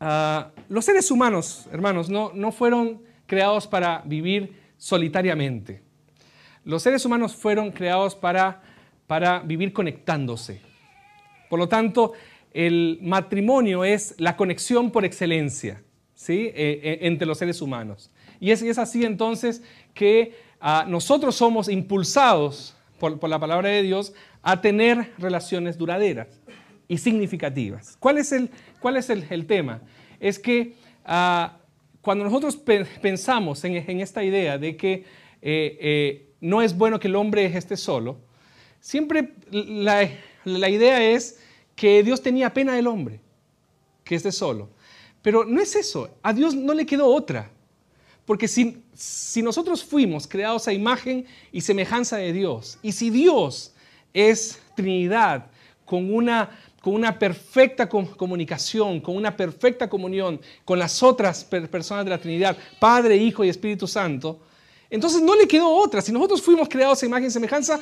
Ah, 0.00 0.50
los 0.68 0.84
seres 0.84 1.10
humanos, 1.10 1.68
hermanos, 1.70 2.08
no, 2.08 2.32
no 2.34 2.50
fueron 2.50 3.02
creados 3.26 3.66
para 3.66 4.02
vivir 4.04 4.54
solitariamente. 4.76 5.82
Los 6.64 6.82
seres 6.82 7.04
humanos 7.04 7.34
fueron 7.34 7.70
creados 7.70 8.14
para, 8.14 8.62
para 9.06 9.40
vivir 9.40 9.72
conectándose. 9.72 10.60
Por 11.50 11.58
lo 11.58 11.68
tanto, 11.68 12.12
el 12.52 12.98
matrimonio 13.02 13.84
es 13.84 14.14
la 14.18 14.36
conexión 14.36 14.90
por 14.90 15.04
excelencia 15.04 15.82
¿sí? 16.22 16.52
Eh, 16.54 16.80
eh, 16.82 16.98
entre 17.02 17.26
los 17.26 17.38
seres 17.38 17.60
humanos. 17.60 18.10
Y 18.38 18.50
es, 18.50 18.78
así 18.78 19.04
entonces 19.04 19.62
que 19.92 20.34
ah, 20.60 20.84
nosotros 20.88 21.34
somos 21.34 21.68
impulsados 21.68 22.76
por, 22.98 23.28
la 23.28 23.38
palabra 23.40 23.70
de 23.70 23.82
Dios 23.82 24.14
a 24.42 24.60
tener 24.60 25.12
relaciones 25.18 25.76
duraderas. 25.76 26.28
y 26.88 26.98
significativas. 26.98 27.96
¿Cuál 27.98 28.18
es 28.18 28.32
el, 28.32 28.50
cuál 28.80 28.96
es 28.98 29.08
el, 29.08 29.46
tema? 29.46 29.80
Es 30.20 30.38
que 30.38 30.74
ah, 31.06 31.58
cuando 32.02 32.24
nosotros 32.24 32.56
pensamos 33.00 33.64
en, 33.64 34.00
esta 34.00 34.22
idea 34.24 34.58
de 34.58 34.76
que 34.76 34.92
eh, 35.40 35.78
eh, 35.80 36.26
no 36.40 36.60
es 36.60 36.76
bueno 36.76 36.98
que 36.98 37.08
el 37.08 37.14
hombre 37.16 37.46
esté 37.46 37.76
solo, 37.76 38.18
siempre 38.80 39.34
la, 39.50 40.68
idea 40.68 41.02
es 41.02 41.38
que 41.76 42.02
Dios 42.02 42.20
tenía 42.20 42.52
pena 42.52 42.74
del 42.74 42.88
hombre, 42.88 43.20
que 44.04 44.16
esté 44.16 44.32
solo. 44.32 44.68
Pero 45.22 45.44
no 45.44 45.60
es 45.60 45.76
eso, 45.76 46.10
a 46.22 46.32
Dios 46.32 46.54
no 46.56 46.74
le 46.74 46.84
quedó 46.84 47.06
otra. 47.06 47.50
Porque 48.24 48.48
si 48.48 49.42
nosotros 49.42 49.84
fuimos 49.84 50.26
creados 50.26 50.66
a 50.68 50.72
imagen 50.72 51.24
y 51.52 51.60
semejanza 51.60 52.16
de 52.16 52.32
Dios, 52.32 52.78
y 52.82 52.92
si 52.92 53.10
Dios 53.10 53.74
es 54.12 54.60
Trinidad 54.74 55.46
con 55.84 56.12
una, 56.12 56.50
con 56.82 56.94
una 56.94 57.18
perfecta 57.18 57.88
comunicación, 57.88 59.00
con 59.00 59.16
una 59.16 59.36
perfecta 59.36 59.88
comunión 59.88 60.40
con 60.64 60.78
las 60.78 61.02
otras 61.02 61.44
personas 61.44 62.04
de 62.04 62.10
la 62.10 62.18
Trinidad, 62.18 62.56
Padre, 62.80 63.16
Hijo 63.16 63.44
y 63.44 63.48
Espíritu 63.48 63.86
Santo, 63.86 64.40
entonces 64.90 65.22
no 65.22 65.34
le 65.34 65.48
quedó 65.48 65.70
otra. 65.70 66.02
Si 66.02 66.12
nosotros 66.12 66.42
fuimos 66.42 66.68
creados 66.68 67.02
a 67.02 67.06
imagen 67.06 67.28
y 67.28 67.30
semejanza, 67.30 67.80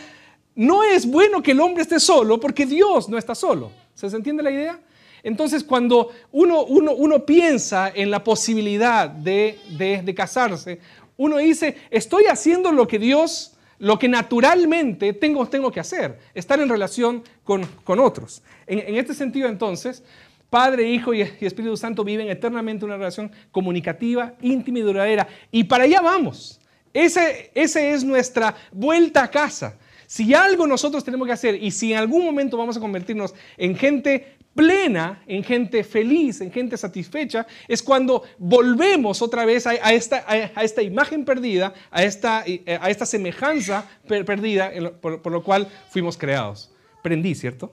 no 0.54 0.82
es 0.84 1.06
bueno 1.06 1.42
que 1.42 1.52
el 1.52 1.60
hombre 1.60 1.82
esté 1.82 1.98
solo 1.98 2.38
porque 2.38 2.66
Dios 2.66 3.08
no 3.08 3.18
está 3.18 3.34
solo. 3.34 3.72
¿Se 3.94 4.06
entiende 4.06 4.42
la 4.42 4.50
idea? 4.50 4.78
Entonces, 5.22 5.64
cuando 5.64 6.10
uno, 6.32 6.64
uno, 6.64 7.24
piensa 7.24 7.90
en 7.94 8.10
la 8.10 8.22
posibilidad 8.22 9.08
de, 9.08 10.14
casarse, 10.16 10.80
uno 11.16 11.38
dice, 11.38 11.76
estoy 11.90 12.24
haciendo 12.24 12.72
lo 12.72 12.86
que 12.86 12.98
Dios, 12.98 13.52
lo 13.80 13.98
que 13.98 14.08
naturalmente 14.08 15.14
tengo, 15.14 15.46
tengo 15.48 15.72
que 15.72 15.80
hacer, 15.80 16.18
estar 16.34 16.60
en 16.60 16.68
relación 16.68 17.24
con, 17.42 17.66
otros. 17.98 18.42
En, 18.66 18.94
este 18.96 19.14
sentido, 19.14 19.48
entonces, 19.48 20.04
Padre, 20.50 20.88
Hijo 20.88 21.14
y, 21.14 21.22
Espíritu 21.22 21.76
Santo 21.76 22.04
viven 22.04 22.28
eternamente 22.28 22.84
una 22.84 22.98
relación 22.98 23.32
comunicativa, 23.50 24.34
íntima 24.42 24.80
y 24.80 24.82
duradera. 24.82 25.26
Y 25.50 25.64
para 25.64 25.84
allá 25.84 26.02
vamos. 26.02 26.60
Esa 26.92 27.28
ese 27.54 27.92
es 27.92 28.04
nuestra 28.04 28.54
vuelta 28.70 29.22
a 29.22 29.30
casa. 29.30 29.78
Si 30.06 30.34
algo 30.34 30.66
nosotros 30.66 31.02
tenemos 31.02 31.26
que 31.26 31.32
hacer 31.32 31.54
y 31.62 31.70
si 31.70 31.92
en 31.92 32.00
algún 32.00 32.24
momento 32.24 32.58
vamos 32.58 32.76
a 32.76 32.80
convertirnos 32.80 33.34
en 33.56 33.76
gente 33.76 34.36
plena, 34.60 35.22
en 35.26 35.42
gente 35.42 35.82
feliz, 35.82 36.42
en 36.42 36.52
gente 36.52 36.76
satisfecha, 36.76 37.46
es 37.66 37.82
cuando 37.82 38.24
volvemos 38.36 39.22
otra 39.22 39.46
vez 39.46 39.66
a, 39.66 39.72
esta, 39.72 40.22
a, 40.28 40.62
esta, 40.62 40.82
imagen 40.82 41.24
perdida, 41.24 41.72
a 41.90 42.02
esta, 42.02 42.44
eh, 42.44 42.62
a 42.78 42.90
esta 42.90 43.06
semejanza 43.06 43.88
perdida 44.06 44.70
por, 45.00 45.32
lo 45.32 45.42
cual 45.42 45.66
fuimos 45.88 46.18
creados. 46.18 46.70
Prendí, 47.02 47.34
¿cierto? 47.34 47.72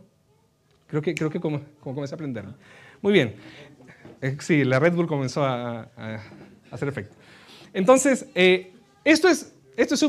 Creo 0.88 1.02
que, 1.02 1.14
creo 1.14 1.30
que 1.30 1.42
como, 1.42 1.60
comencé 1.82 2.14
a 2.14 2.16
aprender. 2.16 2.46
Muy 3.02 3.12
bien. 3.12 3.36
Eh, 4.22 4.38
sí, 4.40 4.64
la 4.64 4.80
Red 4.80 4.94
Bull 4.94 5.08
comenzó 5.08 5.44
a, 5.44 5.90
hacer 6.72 6.88
efecto. 6.88 7.14
Entonces, 7.74 8.28
eh, 8.34 8.72
esto 9.04 9.28
es 9.28 9.54
esto 9.78 9.94
es 9.94 10.02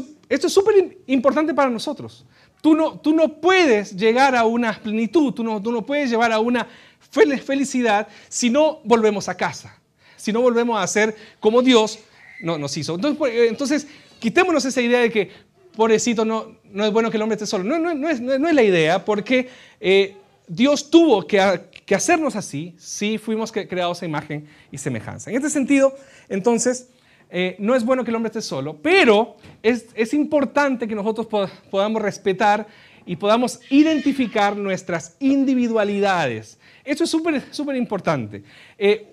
súper 0.48 0.98
importante 1.06 1.54
para 1.54 1.70
nosotros. 1.70 2.24
Tú 2.60 2.74
no, 2.74 2.98
tú 2.98 3.14
no 3.14 3.40
puedes 3.40 3.96
llegar 3.96 4.34
a 4.34 4.44
una 4.44 4.78
plenitud, 4.80 5.32
tú 5.32 5.44
no, 5.44 5.62
tú 5.62 5.70
no 5.70 5.86
puedes 5.86 6.10
llevar 6.10 6.32
a 6.32 6.40
una 6.40 6.66
felicidad 7.10 8.08
si 8.28 8.50
no 8.50 8.80
volvemos 8.84 9.28
a 9.28 9.36
casa, 9.36 9.80
si 10.16 10.32
no 10.32 10.40
volvemos 10.40 10.82
a 10.82 10.86
ser 10.86 11.16
como 11.40 11.62
Dios 11.62 12.00
no, 12.40 12.58
nos 12.58 12.76
hizo. 12.76 12.94
Entonces, 12.94 13.18
pues, 13.18 13.34
entonces, 13.48 13.86
quitémonos 14.18 14.64
esa 14.64 14.80
idea 14.80 15.00
de 15.00 15.10
que, 15.10 15.30
pobrecito, 15.76 16.24
no, 16.24 16.56
no 16.64 16.84
es 16.84 16.92
bueno 16.92 17.10
que 17.10 17.16
el 17.16 17.22
hombre 17.22 17.34
esté 17.34 17.46
solo. 17.46 17.64
No, 17.64 17.78
no, 17.78 17.94
no, 17.94 18.08
es, 18.08 18.20
no 18.20 18.48
es, 18.48 18.54
la 18.54 18.62
idea, 18.62 19.04
porque 19.04 19.48
eh, 19.80 20.16
Dios 20.46 20.90
tuvo 20.90 21.26
que, 21.26 21.60
que, 21.86 21.94
hacernos 21.94 22.36
así 22.36 22.74
si 22.78 23.18
fuimos 23.18 23.52
creados 23.52 24.02
a 24.02 24.06
imagen 24.06 24.48
y 24.70 24.78
semejanza. 24.78 25.30
En 25.30 25.36
este 25.36 25.50
sentido, 25.50 25.96
entonces, 26.28 26.88
eh, 27.30 27.56
no 27.58 27.74
es 27.74 27.84
bueno 27.84 28.04
que 28.04 28.10
el 28.10 28.16
hombre 28.16 28.28
esté 28.28 28.40
solo, 28.40 28.76
pero 28.80 29.36
es, 29.62 30.14
importante 30.14 30.88
que 30.88 30.94
nosotros 30.94 31.26
podamos 31.70 32.00
respetar 32.00 32.66
y 33.04 33.16
podamos 33.16 33.60
identificar 33.70 34.56
nuestras 34.56 35.16
individualidades. 35.20 36.58
Eso 36.84 37.04
es 37.04 37.10
súper, 37.10 37.42
súper 37.50 37.76
importante. 37.76 38.42
Eh, 38.78 39.06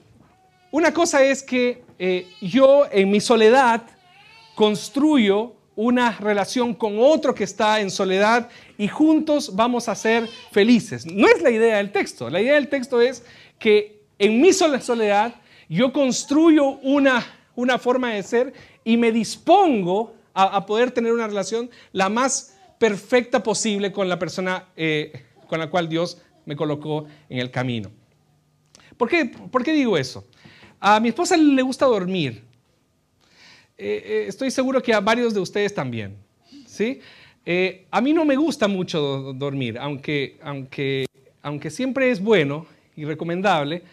una 0.72 0.93
cosa 0.93 1.24
es 1.24 1.43
que 1.43 1.84
eh, 2.00 2.27
yo 2.41 2.86
en 2.91 3.10
mi 3.12 3.19
soledad 3.19 3.84
construyo 4.55 5.53
una 5.75 6.12
relación 6.12 6.74
con 6.74 6.95
otro 7.00 7.36
que 7.36 7.43
está 7.43 7.81
en 7.81 7.91
soledad 7.91 8.50
y 8.77 8.88
juntos 8.88 9.55
vamos 9.55 9.89
a 9.89 9.95
ser 9.95 10.27
felices. 10.51 11.05
No 11.05 11.27
es 11.27 11.41
la 11.41 11.51
idea 11.51 11.77
del 11.77 11.91
texto. 11.91 12.29
La 12.29 12.41
idea 12.41 12.53
del 12.53 12.69
texto 12.69 13.01
es 13.01 13.25
que 13.60 14.03
en 14.19 14.39
mi 14.39 14.53
soledad 14.53 15.36
yo 15.67 15.91
construyo 15.91 16.77
una 16.81 17.25
una 17.55 17.77
forma 17.77 18.13
de 18.13 18.24
ser 18.24 18.53
y 18.83 18.97
me 18.97 19.12
dispongo 19.12 20.13
a, 20.33 20.65
poder 20.65 20.91
tener 20.91 21.13
una 21.13 21.27
relación 21.27 21.69
la 21.93 22.09
más 22.09 22.57
perfecta 22.77 23.41
posible 23.41 23.91
con 23.91 24.09
la 24.09 24.19
persona 24.19 24.65
eh, 24.75 25.24
con 25.47 25.59
la 25.59 25.69
cual 25.69 25.88
Dios 25.88 26.21
me 26.45 26.55
colocó 26.55 27.05
en 27.29 27.39
el 27.39 27.50
camino. 27.50 27.89
¿Por 28.97 29.09
qué, 29.09 29.25
¿Por 29.25 29.63
qué 29.63 29.74
digo 29.74 29.97
eso? 29.97 30.27
A 30.79 31.00
mi 31.00 31.09
esposa 31.09 31.38
le 31.38 31.62
gusta 31.62 31.85
dormir. 31.85 32.43
Eh, 33.77 34.03
eh, 34.05 34.25
estoy 34.27 34.51
seguro 34.51 34.81
que 34.81 34.93
a 34.93 35.00
varios 35.00 35.33
de 35.33 35.39
ustedes 35.39 35.74
también. 35.74 36.17
¿sí? 36.67 37.00
a 37.91 38.01
mí 38.01 38.12
no 38.12 38.25
me 38.25 38.35
gusta 38.35 38.67
mucho 38.67 39.33
dormir, 39.33 39.77
aunque, 39.77 40.39
aunque, 40.41 41.05
aunque 41.43 41.69
siempre 41.69 42.09
es 42.09 42.19
bueno 42.19 42.65
y 42.95 43.05
recomendable. 43.05 43.83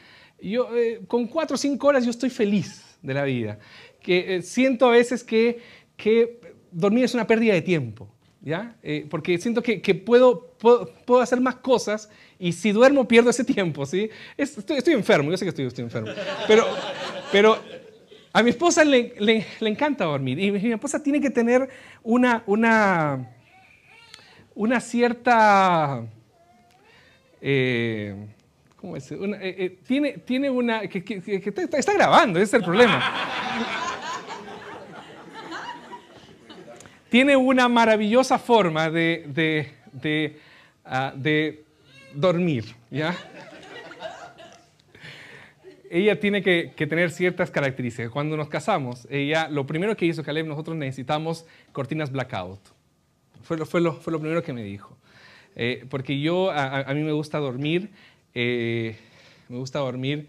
Yo, 0.40 0.70
con 1.06 1.26
cuatro 1.26 1.56
o 1.56 1.58
cinco 1.58 1.88
horas 1.88 2.02
yo 2.02 2.10
estoy 2.10 2.30
feliz 2.30 2.91
de 3.02 3.14
la 3.14 3.24
vida. 3.24 3.58
Que 4.00 4.36
eh, 4.36 4.42
siento 4.42 4.86
a 4.86 4.90
veces 4.92 5.22
que, 5.24 5.60
que, 5.96 6.40
dormir 6.70 7.04
es 7.04 7.14
una 7.14 7.26
pérdida 7.26 7.52
de 7.54 7.62
tiempo, 7.62 8.08
¿ya? 8.40 8.76
Eh, 8.82 9.06
porque 9.10 9.38
siento 9.38 9.62
que, 9.62 9.82
que 9.82 9.94
puedo, 9.94 10.54
puedo, 10.58 11.20
hacer 11.20 11.40
más 11.40 11.56
cosas 11.56 12.08
y 12.38 12.52
si 12.52 12.72
duermo 12.72 13.06
pierdo 13.06 13.30
ese 13.30 13.44
tiempo, 13.44 13.84
¿sí? 13.84 14.08
Estoy, 14.36 14.94
enfermo, 14.94 15.30
yo 15.30 15.36
sé 15.36 15.44
que 15.44 15.50
estoy, 15.50 15.66
estoy 15.66 15.84
enfermo, 15.84 16.10
pero, 16.48 16.64
pero 17.30 17.58
a 18.32 18.42
mi 18.42 18.50
esposa 18.50 18.84
le, 18.84 19.14
le, 19.18 19.46
encanta 19.68 20.04
dormir 20.04 20.38
y 20.38 20.50
mi 20.50 20.72
esposa 20.72 21.02
tiene 21.02 21.20
que 21.20 21.30
tener 21.30 21.68
una, 22.02 22.42
una, 22.46 23.30
una 24.54 24.80
cierta... 24.80 26.06
Eh, 27.44 28.14
¿Cómo 28.82 28.96
es? 28.96 29.12
Eh, 29.12 29.16
eh, 29.40 29.78
tiene, 29.86 30.14
tiene 30.18 30.50
una... 30.50 30.88
Que, 30.88 31.04
está, 31.72 31.94
grabando, 31.94 32.40
ese 32.40 32.44
es 32.44 32.54
el 32.54 32.64
problema. 32.64 33.00
tiene 37.08 37.36
una 37.36 37.68
maravillosa 37.68 38.40
forma 38.40 38.90
de, 38.90 39.24
de, 39.28 39.72
de, 39.92 40.36
ah, 40.84 41.12
de 41.14 41.64
dormir, 42.12 42.74
¿ya? 42.90 43.14
ella 45.88 46.18
tiene 46.18 46.42
que, 46.42 46.72
que, 46.74 46.86
tener 46.88 47.12
ciertas 47.12 47.52
características. 47.52 48.10
Cuando 48.10 48.36
nos 48.36 48.48
casamos, 48.48 49.06
ella, 49.10 49.48
lo 49.48 49.64
primero 49.64 49.96
que 49.96 50.06
hizo 50.06 50.24
Caleb, 50.24 50.46
nosotros 50.46 50.76
necesitamos 50.76 51.46
cortinas 51.70 52.10
blackout. 52.10 52.58
Fue 53.42 53.56
lo, 53.56 53.64
fue 53.64 53.80
lo, 53.80 53.92
fue 53.92 54.12
lo 54.12 54.18
primero 54.18 54.42
que 54.42 54.52
me 54.52 54.64
dijo. 54.64 54.96
Eh, 55.54 55.84
porque 55.90 56.18
yo, 56.18 56.50
a, 56.50 56.80
a, 56.80 56.94
mí 56.94 57.02
me 57.02 57.12
gusta 57.12 57.38
dormir 57.38 57.90
eh, 58.34 58.96
me 59.48 59.58
gusta 59.58 59.78
dormir 59.80 60.28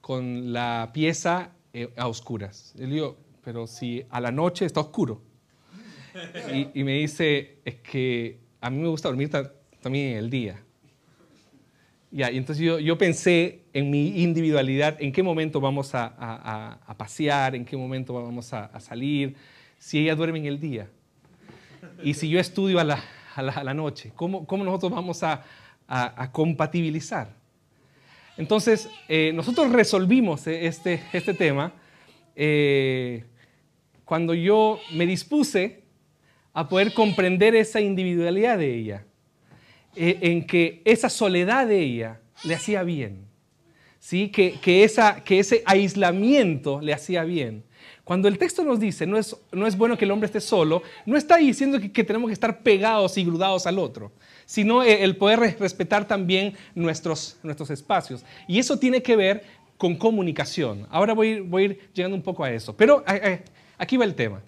con 0.00 0.52
la 0.52 0.90
pieza 0.92 1.52
eh, 1.72 1.92
a 1.96 2.08
oscuras. 2.08 2.74
Le 2.76 2.86
digo, 2.86 3.16
pero 3.44 3.66
si 3.66 4.04
a 4.10 4.20
la 4.20 4.30
noche 4.30 4.64
está 4.64 4.80
oscuro. 4.80 5.22
Y, 6.74 6.84
me 6.84 6.98
dice, 6.98 7.58
es 7.64 7.76
que 7.76 8.38
a 8.60 8.68
mí 8.68 8.78
me 8.78 8.88
gusta 8.88 9.08
dormir 9.08 9.30
también 9.80 10.12
en 10.12 10.18
el 10.18 10.28
día. 10.28 10.62
Ya, 12.10 12.30
y 12.30 12.36
entonces 12.36 12.62
yo, 12.62 12.78
yo, 12.78 12.98
pensé 12.98 13.62
en 13.72 13.90
mi 13.90 14.22
individualidad, 14.22 14.98
en 15.00 15.12
qué 15.12 15.22
momento 15.22 15.62
vamos 15.62 15.94
a, 15.94 16.12
a, 16.86 16.96
pasear, 16.98 17.54
en 17.54 17.64
qué 17.64 17.74
momento 17.74 18.12
vamos 18.12 18.52
a, 18.52 18.78
salir, 18.80 19.34
si 19.78 20.00
ella 20.00 20.14
duerme 20.14 20.38
en 20.40 20.46
el 20.46 20.60
día. 20.60 20.90
Y 22.04 22.12
si 22.12 22.28
yo 22.28 22.38
estudio 22.38 22.78
a 22.80 22.84
la, 22.84 23.02
la, 23.38 23.64
la 23.64 23.72
noche, 23.72 24.12
¿cómo, 24.14 24.46
¿cómo, 24.46 24.62
nosotros 24.64 24.92
vamos 24.92 25.22
a, 25.22 25.42
compatibilizar? 26.32 27.41
Entonces, 28.36 28.88
eh, 29.08 29.32
nosotros 29.34 29.70
resolvimos 29.72 30.46
e-, 30.46 30.66
este, 30.66 31.02
este 31.12 31.34
tema 31.34 31.72
eh, 32.34 33.24
cuando 34.04 34.34
yo 34.34 34.80
me 34.92 35.06
dispuse 35.06 35.82
a 36.52 36.68
poder 36.68 36.92
comprender 36.92 37.54
esa 37.54 37.80
individualidad 37.80 38.58
de 38.58 38.74
ella, 38.74 39.06
en 39.94 40.46
que 40.46 40.80
esa 40.84 41.10
soledad 41.10 41.66
de 41.66 41.80
ella 41.80 42.20
le 42.44 42.54
hacía 42.54 42.82
bien, 42.82 43.26
¿sí? 43.98 44.28
que, 44.30 44.84
esa, 44.84 45.22
que 45.22 45.38
ese 45.38 45.62
aislamiento 45.64 46.80
le 46.80 46.92
hacía 46.92 47.24
bien. 47.24 47.64
Cuando 48.04 48.28
el 48.28 48.36
texto 48.38 48.64
nos 48.64 48.80
dice 48.80 49.06
no 49.06 49.16
es, 49.16 49.36
no 49.52 49.66
es 49.66 49.76
bueno 49.76 49.96
que 49.96 50.04
el 50.04 50.10
hombre 50.10 50.26
esté 50.26 50.40
solo, 50.40 50.82
no 51.06 51.16
está 51.16 51.36
diciendo 51.36 51.78
que, 51.80 52.04
tenemos 52.04 52.28
que 52.28 52.34
estar 52.34 52.62
pegados 52.62 53.16
y 53.16 53.24
grudados 53.24 53.66
al 53.66 53.78
otro, 53.78 54.12
sino 54.44 54.82
eh, 54.82 55.04
el 55.04 55.16
poder 55.16 55.56
respetar 55.58 56.06
también 56.06 56.54
nuestros, 56.74 57.38
nuestros 57.42 57.70
espacios. 57.70 58.24
Y 58.48 58.58
eso 58.58 58.78
tiene 58.78 59.02
que 59.02 59.16
ver 59.16 59.44
con 59.76 59.96
comunicación. 59.96 60.86
Ahora 60.90 61.14
voy, 61.14 61.40
voy 61.40 61.62
a 61.62 61.66
ir 61.66 61.80
llegando 61.94 62.16
un 62.16 62.22
poco 62.22 62.44
a 62.44 62.50
eso. 62.50 62.76
Pero 62.76 63.04
eh, 63.06 63.20
eh, 63.22 63.42
aquí 63.78 63.96
va 63.96 64.04
el 64.04 64.14
tema. 64.14 64.42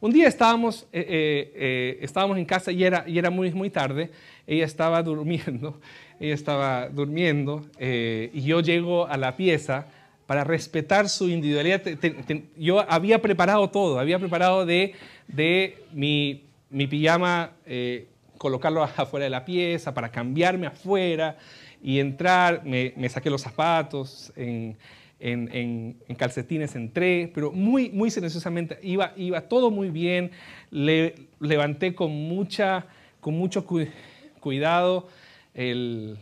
Un 0.00 0.12
día 0.12 0.26
estábamos, 0.26 0.88
estábamos 0.90 2.36
en 2.36 2.44
casa 2.44 2.72
y 2.72 2.82
era, 2.82 3.04
y 3.06 3.18
era 3.18 3.30
muy, 3.30 3.52
muy 3.52 3.70
tarde. 3.70 4.10
Ella 4.48 4.64
estaba 4.64 5.00
durmiendo, 5.00 5.80
ella 6.20 6.34
estaba 6.34 6.88
durmiendo 6.88 7.64
y 7.78 8.42
yo 8.42 8.60
llego 8.60 9.06
a 9.06 9.16
la 9.16 9.36
pieza 9.36 9.86
para 10.32 10.44
respetar 10.44 11.10
su 11.10 11.28
individualidad. 11.28 11.82
yo 12.56 12.80
había 12.90 13.20
preparado 13.20 13.68
todo, 13.68 13.98
había 14.00 14.18
preparado 14.18 14.64
de, 14.64 14.94
de 15.28 15.84
mi, 15.92 16.46
pijama, 16.86 17.50
eh, 17.66 18.06
colocarlo 18.38 18.82
afuera 18.96 19.24
de 19.24 19.28
la 19.28 19.44
pieza, 19.44 19.92
para 19.92 20.10
cambiarme 20.10 20.66
afuera 20.68 21.36
y 21.82 21.98
entrar, 21.98 22.64
me, 22.64 23.06
saqué 23.10 23.28
los 23.28 23.42
zapatos, 23.42 24.32
en, 24.34 24.78
en, 25.20 25.98
en, 26.08 26.14
calcetines 26.16 26.74
entré, 26.76 27.30
pero 27.34 27.52
muy, 27.52 27.90
muy 27.90 28.10
silenciosamente, 28.10 28.78
iba, 28.82 29.12
iba 29.18 29.42
todo 29.42 29.70
muy 29.70 29.90
bien, 29.90 30.30
le, 30.70 31.14
levanté 31.40 31.94
con, 31.94 32.10
mucha, 32.10 32.86
con 33.20 33.34
mucho 33.34 33.66
cuidado 34.40 35.08
el, 35.52 36.16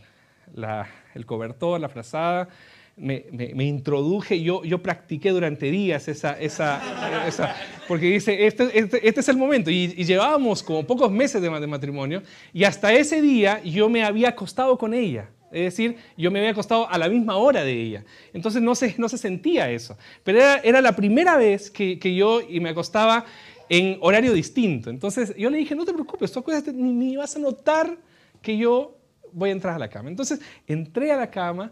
la, 0.53 0.89
el 1.15 1.25
cobertor, 1.25 1.79
la 1.79 1.87
frazada, 1.87 2.49
me, 2.97 3.25
me, 3.31 3.63
introduje, 3.63 4.41
yo, 4.41 4.63
yo 4.63 4.81
practiqué 4.81 5.31
durante 5.31 5.71
días 5.71 6.07
esa, 6.07 6.39
esa, 6.39 7.25
esa 7.27 7.55
porque 7.87 8.07
dice, 8.07 8.45
este, 8.45 8.77
este, 8.77 9.07
este, 9.07 9.19
es 9.19 9.29
el 9.29 9.37
momento, 9.37 9.71
y, 9.71 9.87
llevábamos 9.87 10.61
como 10.61 10.85
pocos 10.85 11.11
meses 11.11 11.41
de, 11.41 11.49
de, 11.49 11.67
matrimonio, 11.67 12.21
y 12.53 12.63
hasta 12.63 12.93
ese 12.93 13.21
día 13.21 13.61
yo 13.63 13.89
me 13.89 14.03
había 14.03 14.29
acostado 14.29 14.77
con 14.77 14.93
ella, 14.93 15.29
es 15.51 15.63
decir, 15.63 15.97
yo 16.17 16.31
me 16.31 16.39
había 16.39 16.51
acostado 16.51 16.89
a 16.89 16.97
la 16.97 17.09
misma 17.09 17.37
hora 17.37 17.63
de 17.63 17.73
ella, 17.73 18.03
entonces 18.33 18.61
no 18.61 18.75
se, 18.75 18.95
no 18.97 19.09
se 19.09 19.17
sentía 19.17 19.71
eso, 19.71 19.97
pero 20.23 20.39
era, 20.39 20.57
era 20.57 20.81
la 20.81 20.95
primera 20.95 21.37
vez 21.37 21.71
que, 21.71 21.97
que 21.97 22.13
yo 22.13 22.41
y 22.41 22.59
me 22.59 22.69
acostaba 22.69 23.25
en 23.69 23.97
horario 24.01 24.33
distinto, 24.33 24.89
entonces 24.89 25.33
yo 25.37 25.49
le 25.49 25.57
dije, 25.57 25.75
no 25.75 25.85
te 25.85 25.93
preocupes, 25.93 26.31
tú 26.31 26.43
ni, 26.73 26.93
ni 26.93 27.15
vas 27.15 27.35
a 27.35 27.39
notar 27.39 27.97
que 28.41 28.57
yo 28.57 28.97
voy 29.31 29.49
a 29.49 29.53
entrar 29.53 29.75
a 29.75 29.79
la 29.79 29.89
cama. 29.89 30.09
Entonces 30.09 30.39
entré 30.67 31.11
a 31.11 31.17
la 31.17 31.29
cama, 31.29 31.71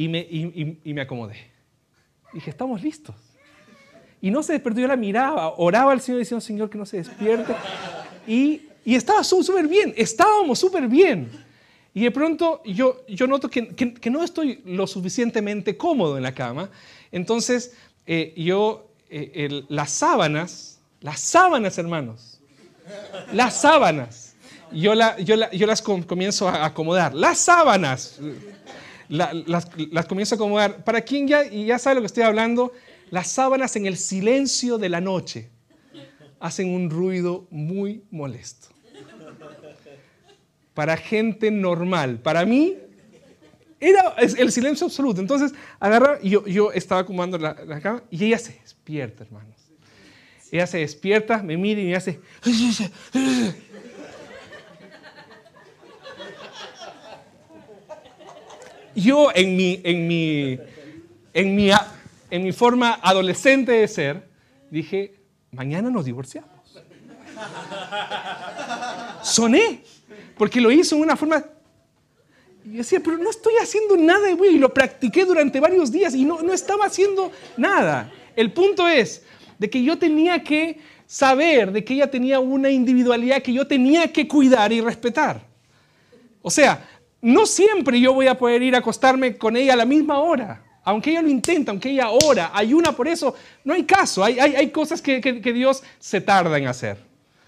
y 0.00 0.08
me, 0.08 0.20
y, 0.20 0.94
me 0.94 1.02
acomodé. 1.02 1.36
Dije, 2.32 2.48
estamos 2.48 2.82
listos. 2.82 3.14
Y 4.22 4.30
no 4.30 4.42
se 4.42 4.54
despertó, 4.54 4.80
yo 4.80 4.86
la 4.86 4.96
miraba, 4.96 5.52
oraba 5.58 5.92
al 5.92 6.00
Señor 6.00 6.20
diciendo, 6.20 6.40
Señor, 6.40 6.70
que 6.70 6.78
no 6.78 6.86
se 6.86 6.96
despierte. 6.96 7.54
Y, 8.26 8.62
y 8.82 8.94
estaba 8.94 9.22
súper 9.22 9.68
bien, 9.68 9.92
estábamos 9.98 10.58
súper 10.58 10.88
bien. 10.88 11.28
Y 11.92 12.04
de 12.04 12.10
pronto 12.12 12.62
yo, 12.64 13.04
noto 13.28 13.50
que, 13.50 14.10
no 14.10 14.24
estoy 14.24 14.62
lo 14.64 14.86
suficientemente 14.86 15.76
cómodo 15.76 16.16
en 16.16 16.22
la 16.22 16.32
cama. 16.32 16.70
Entonces 17.12 17.74
eh, 18.06 18.32
yo, 18.38 18.88
eh, 19.10 19.64
las 19.68 19.90
sábanas, 19.90 20.80
las 21.02 21.20
sábanas, 21.20 21.76
hermanos, 21.76 22.40
las 23.34 23.60
sábanas, 23.60 24.34
yo 24.72 24.94
las 24.94 25.82
comienzo 25.82 26.48
a 26.48 26.64
acomodar. 26.64 27.14
Las 27.14 27.38
sábanas, 27.38 28.18
las, 29.10 29.66
comienzo 30.06 30.34
a 30.34 30.36
acomodar. 30.36 30.84
Para 30.84 31.02
quien 31.02 31.26
ya, 31.28 31.44
ya 31.44 31.78
sabe 31.78 31.96
lo 31.96 32.00
que 32.00 32.06
estoy 32.06 32.22
hablando, 32.22 32.72
las 33.10 33.28
sábanas 33.28 33.76
en 33.76 33.86
el 33.86 33.96
silencio 33.96 34.78
de 34.78 34.88
la 34.88 35.00
noche 35.00 35.50
hacen 36.38 36.68
un 36.68 36.88
ruido 36.88 37.46
muy 37.50 38.04
molesto. 38.10 38.68
Para 40.74 40.96
gente 40.96 41.50
normal, 41.50 42.20
para 42.20 42.46
mí 42.46 42.76
era 43.80 44.14
el 44.18 44.52
silencio 44.52 44.86
absoluto. 44.86 45.20
Entonces 45.20 45.52
agarra, 45.80 46.20
yo, 46.22 46.46
yo 46.46 46.72
estaba 46.72 47.02
acomodando 47.02 47.36
la, 47.36 47.56
la 47.66 47.80
cama 47.80 48.02
y 48.10 48.24
ella 48.24 48.38
se 48.38 48.52
despierta, 48.52 49.24
hermanos. 49.24 49.56
Ella 50.52 50.66
se 50.66 50.78
despierta, 50.78 51.42
me 51.42 51.56
mira 51.56 51.80
y 51.80 51.86
me 51.86 51.96
hace... 51.96 52.20
yo 58.94 59.30
en 59.34 59.56
mi, 59.56 59.80
en 59.84 60.06
mi, 60.06 60.58
en 61.32 61.54
mi, 61.54 61.70
en 62.30 62.42
mi 62.42 62.52
forma 62.52 62.98
adolescente 63.02 63.72
de 63.72 63.88
ser, 63.88 64.28
dije, 64.70 65.14
mañana 65.52 65.90
nos 65.90 66.04
divorciamos. 66.04 66.50
Soné, 69.22 69.82
porque 70.36 70.60
lo 70.60 70.70
hizo 70.70 70.96
en 70.96 71.02
una 71.02 71.16
forma... 71.16 71.44
Y 72.64 72.76
decía, 72.76 73.00
pero 73.02 73.16
no 73.16 73.30
estoy 73.30 73.54
haciendo 73.60 73.96
nada, 73.96 74.32
güey, 74.34 74.56
y 74.56 74.58
lo 74.58 74.72
practiqué 74.72 75.24
durante 75.24 75.60
varios 75.60 75.90
días 75.90 76.14
y 76.14 76.24
no, 76.24 76.42
no 76.42 76.52
estaba 76.52 76.86
haciendo 76.86 77.32
nada. 77.56 78.12
El 78.36 78.52
punto 78.52 78.86
es 78.86 79.22
de 79.58 79.70
que 79.70 79.82
yo 79.82 79.98
tenía 79.98 80.44
que 80.44 80.78
saber 81.06 81.72
de 81.72 81.82
que 81.82 81.94
ella 81.94 82.08
tenía 82.10 82.38
una 82.38 82.70
individualidad 82.70 83.42
que 83.42 83.52
yo 83.52 83.66
tenía 83.66 84.12
que 84.12 84.28
cuidar 84.28 84.72
y 84.72 84.80
respetar. 84.80 85.42
O 86.40 86.50
sea, 86.50 86.88
no 87.22 87.46
siempre 87.46 88.00
yo 88.00 88.14
voy 88.14 88.26
a 88.26 88.38
poder 88.38 88.62
ir 88.62 88.74
a 88.74 88.78
acostarme 88.78 89.36
con 89.36 89.56
ella 89.56 89.74
a 89.74 89.76
la 89.76 89.84
misma 89.84 90.18
hora. 90.18 90.64
Aunque 90.82 91.10
ella 91.10 91.22
lo 91.22 91.28
intenta, 91.28 91.70
aunque 91.70 91.90
ella 91.90 92.10
ora, 92.10 92.50
ayuna 92.54 92.92
por 92.92 93.06
eso, 93.06 93.34
no 93.64 93.74
hay 93.74 93.84
caso. 93.84 94.24
Hay, 94.24 94.38
hay, 94.38 94.70
cosas 94.70 95.02
que, 95.02 95.20
que, 95.20 95.52
Dios 95.52 95.82
se 95.98 96.20
tarda 96.20 96.56
en 96.56 96.66
hacer. 96.66 96.96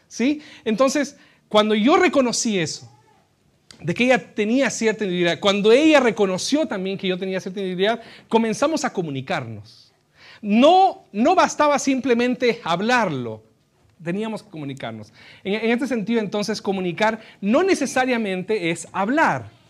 ¿sí? 0.06 0.42
Entonces, 0.64 1.16
cuando 1.48 1.74
yo 1.74 1.96
reconocí 1.96 2.58
eso, 2.58 2.90
de 3.80 3.94
que 3.94 4.04
ella 4.04 4.34
tenía 4.34 4.70
cierta 4.70 5.04
individualidad, 5.04 5.40
cuando 5.40 5.72
ella 5.72 6.00
reconoció 6.00 6.66
también 6.66 6.98
que 6.98 7.08
yo 7.08 7.18
tenía 7.18 7.40
cierta 7.40 7.60
individualidad, 7.60 8.04
comenzamos 8.28 8.84
a 8.84 8.92
comunicarnos. 8.92 9.92
No, 10.42 11.04
no 11.12 11.34
bastaba 11.34 11.78
simplemente 11.78 12.60
hablarlo, 12.64 13.42
teníamos 14.04 14.42
que 14.42 14.50
comunicarnos. 14.50 15.12
En 15.42 15.70
este 15.70 15.86
sentido, 15.86 16.20
entonces, 16.20 16.60
comunicar 16.60 17.20
no 17.40 17.62
necesariamente 17.62 18.70
es 18.70 18.86
hablar. 18.92 19.61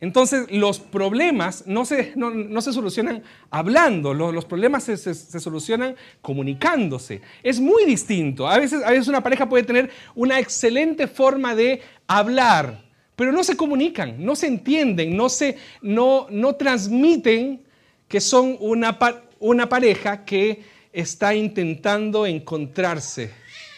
Entonces, 0.00 0.46
los 0.50 0.78
problemas 0.78 1.64
no 1.66 1.84
se, 1.84 2.12
no, 2.14 2.60
se 2.60 2.72
solucionan 2.72 3.24
hablando, 3.50 4.14
los, 4.14 4.44
problemas 4.44 4.84
se, 4.84 4.96
se, 4.96 5.14
solucionan 5.40 5.96
comunicándose. 6.22 7.20
Es 7.42 7.58
muy 7.58 7.84
distinto. 7.84 8.46
A 8.48 8.58
veces, 8.58 8.84
a 8.84 8.90
veces 8.90 9.08
una 9.08 9.22
pareja 9.22 9.48
puede 9.48 9.64
tener 9.64 9.90
una 10.14 10.38
excelente 10.38 11.08
forma 11.08 11.56
de 11.56 11.82
hablar, 12.06 12.84
pero 13.16 13.32
no 13.32 13.42
se 13.42 13.56
comunican, 13.56 14.24
no 14.24 14.36
se 14.36 14.46
entienden, 14.46 15.16
no, 15.16 15.28
se, 15.28 15.56
no, 15.82 16.28
no 16.30 16.54
transmiten 16.54 17.62
que 18.06 18.20
son 18.20 18.56
una, 18.60 18.96
una 19.40 19.68
pareja 19.68 20.24
que 20.24 20.62
está 20.92 21.34
intentando 21.34 22.24
encontrarse 22.24 23.32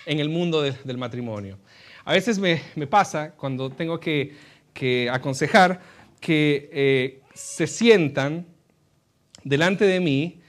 en 0.04 0.20
el 0.20 0.28
mundo 0.28 0.60
del 0.60 0.98
matrimonio. 0.98 1.58
A 2.04 2.12
veces 2.12 2.38
me, 2.38 2.60
me 2.76 2.86
pasa 2.86 3.32
cuando 3.36 3.70
tengo 3.70 3.98
que, 3.98 4.34
que 4.72 5.08
aconsejar, 5.10 5.80
que 6.20 6.68
eh, 6.72 7.20
se 7.34 7.66
sientan 7.66 8.46
delante 9.42 9.84
de 9.84 10.00
mí 10.00 10.40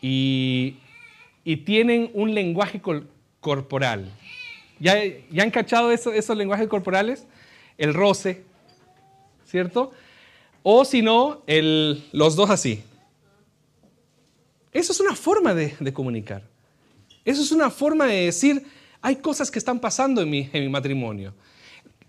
y, 0.00 0.78
tienen 1.64 2.10
un 2.14 2.34
lenguaje 2.34 2.80
corporal. 3.40 4.10
¿Ya, 4.78 4.94
¿Ya, 5.30 5.42
han 5.42 5.50
cachado 5.50 5.90
esos 5.90 6.36
lenguajes 6.36 6.68
corporales? 6.68 7.26
El 7.78 7.94
roce, 7.94 8.42
¿cierto? 9.44 9.92
O 10.62 10.84
si 10.84 11.02
no, 11.02 11.42
los 11.46 12.36
dos 12.36 12.50
así. 12.50 12.84
Eso 14.72 14.92
es 14.92 15.00
una 15.00 15.14
forma 15.14 15.54
de, 15.54 15.74
de, 15.78 15.92
comunicar. 15.92 16.42
Eso 17.24 17.42
es 17.42 17.52
una 17.52 17.70
forma 17.70 18.06
de 18.06 18.26
decir, 18.26 18.64
hay 19.00 19.16
cosas 19.16 19.50
que 19.50 19.58
están 19.58 19.80
pasando 19.80 20.22
en 20.22 20.30
mi, 20.30 20.48
en 20.52 20.62
mi 20.62 20.68
matrimonio. 20.68 21.34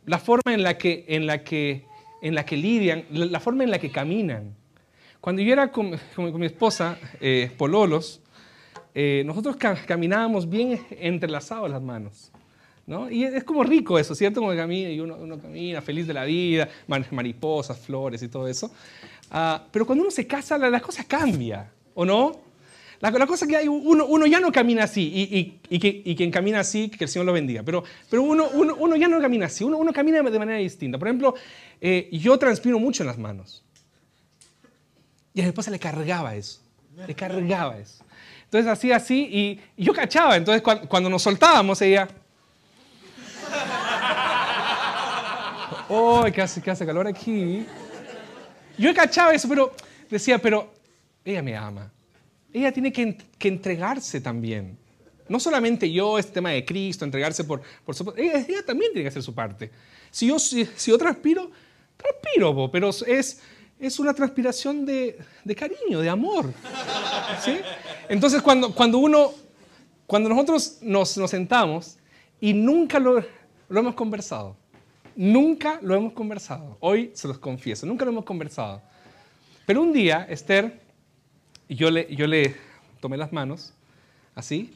La 0.05 0.19
forma 0.19 0.53
en 0.53 0.63
la 0.63 0.77
que, 0.77 1.05
en 1.07 1.25
la 1.25 1.43
que 1.43 1.85
en 2.23 2.35
la 2.35 2.45
que 2.45 2.55
lidian, 2.55 3.03
la 3.11 3.39
forma 3.41 3.65
en 3.65 3.69
la 3.69 3.79
que 3.79 3.91
caminan. 3.91 4.55
Cuando 5.19 5.41
yo 5.41 5.51
era 5.51 5.71
con, 5.71 5.91
mi 6.17 6.45
esposa, 6.45 6.97
eh, 7.19 7.51
Pololos, 7.57 8.21
eh, 8.95 9.23
nosotros 9.25 9.57
caminábamos 9.57 10.49
bien 10.49 10.79
entrelazados 10.89 11.69
las 11.69 11.81
manos. 11.81 12.31
¿no? 12.87 13.11
Y 13.11 13.25
es 13.25 13.43
como 13.43 13.61
rico 13.63 13.99
eso, 13.99 14.15
¿cierto? 14.15 14.39
Como 14.39 14.55
camina 14.55 14.89
y 14.89 15.01
uno, 15.01 15.37
camina 15.37 15.81
feliz 15.81 16.07
de 16.07 16.13
la 16.13 16.23
vida, 16.23 16.69
mariposas, 16.87 17.77
flores 17.77 18.23
y 18.23 18.29
todo 18.29 18.47
eso. 18.47 18.71
Ah, 19.29 19.61
pero 19.69 19.85
cuando 19.85 20.03
uno 20.03 20.11
se 20.11 20.25
casa, 20.25 20.57
la, 20.57 20.69
la 20.69 20.79
cosa 20.79 21.03
cambia, 21.03 21.69
¿o 21.93 22.05
no? 22.05 22.39
La, 22.99 23.11
cosa 23.27 23.45
que 23.45 23.57
hay, 23.57 23.67
uno, 23.67 24.05
uno, 24.05 24.25
ya 24.25 24.39
no 24.39 24.51
camina 24.51 24.85
así 24.85 25.01
y, 25.01 25.69
y, 25.69 26.01
y, 26.05 26.15
quien 26.15 26.31
camina 26.31 26.61
así, 26.61 26.89
que 26.89 27.03
el 27.03 27.09
Señor 27.09 27.25
lo 27.25 27.33
bendiga. 27.33 27.63
Pero, 27.63 27.83
pero 28.09 28.21
uno, 28.21 28.47
uno, 28.53 28.75
uno, 28.75 28.95
ya 28.95 29.07
no 29.07 29.19
camina 29.19 29.47
así, 29.47 29.63
uno, 29.63 29.91
camina 29.91 30.21
de 30.21 30.39
manera 30.39 30.57
distinta. 30.57 30.97
Por 30.97 31.07
ejemplo, 31.07 31.35
eh, 31.81 32.09
yo 32.11 32.37
transpiro 32.37 32.79
mucho 32.79 33.03
en 33.03 33.07
las 33.07 33.17
manos. 33.17 33.63
Y 35.33 35.41
a 35.41 35.43
mi 35.43 35.49
esposa 35.49 35.71
le 35.71 35.79
cargaba 35.79 36.35
eso, 36.35 36.61
le 37.07 37.13
cargaba 37.15 37.77
eso. 37.77 38.03
Entonces 38.45 38.71
hacía 38.71 38.97
así 38.97 39.59
y, 39.77 39.83
yo 39.83 39.93
cachaba. 39.93 40.37
Entonces 40.37 40.61
cuando, 40.61 41.09
nos 41.09 41.23
soltábamos, 41.23 41.81
ella... 41.81 42.07
¡Oh, 45.89 46.23
qué 46.33 46.41
hace, 46.41 46.69
hace 46.69 46.85
calor 46.85 47.07
aquí! 47.07 47.65
Yo 48.77 48.93
cachaba 48.93 49.33
eso, 49.33 49.49
pero 49.49 49.75
decía, 50.09 50.37
pero 50.37 50.71
ella 51.25 51.41
me 51.41 51.55
ama. 51.55 51.92
Ella 52.53 52.71
tiene 52.71 52.93
que, 52.93 53.17
entregarse 53.47 54.21
también. 54.21 54.77
No 55.27 55.39
solamente 55.39 55.91
yo, 55.91 56.19
este 56.19 56.33
tema 56.33 56.51
de 56.51 56.63
Cristo, 56.63 57.03
entregarse 57.03 57.43
por, 57.43 57.61
por 57.83 57.95
su... 57.95 58.13
Ella, 58.15 58.45
ella, 58.47 58.63
también 58.63 58.91
tiene 58.91 59.03
que 59.03 59.09
hacer 59.09 59.23
su 59.23 59.33
parte. 59.33 59.71
Si 60.11 60.27
yo, 60.27 60.37
si, 60.37 60.67
yo 60.85 60.97
transpiro, 60.97 61.49
transpiro, 61.97 62.69
pero 62.71 62.89
es, 62.89 63.41
es 63.79 63.99
una 63.99 64.13
transpiración 64.13 64.85
de, 64.85 65.17
de 65.43 65.55
cariño, 65.55 65.99
de 65.99 66.09
amor. 66.09 66.53
Entonces, 68.07 68.41
cuando, 68.41 68.73
cuando 68.75 68.99
uno, 68.99 69.31
cuando 70.05 70.29
nosotros 70.29 70.77
nos, 70.81 71.17
nos 71.17 71.31
sentamos 71.31 71.97
y 72.39 72.53
nunca 72.53 72.99
lo, 72.99 73.23
lo 73.69 73.79
hemos 73.79 73.95
conversado, 73.95 74.55
nunca 75.15 75.79
lo 75.81 75.95
hemos 75.95 76.13
conversado, 76.13 76.77
hoy 76.79 77.11
se 77.13 77.27
los 77.27 77.39
confieso, 77.39 77.87
nunca 77.87 78.05
lo 78.05 78.11
hemos 78.11 78.25
conversado. 78.25 78.81
Pero 79.65 79.81
un 79.81 79.93
día, 79.93 80.27
Esther, 80.29 80.82
yo 81.69 81.91
le, 81.91 82.13
yo 82.15 82.27
le 82.27 82.55
tomé 82.99 83.17
las 83.17 83.33
manos, 83.33 83.73
así, 84.35 84.73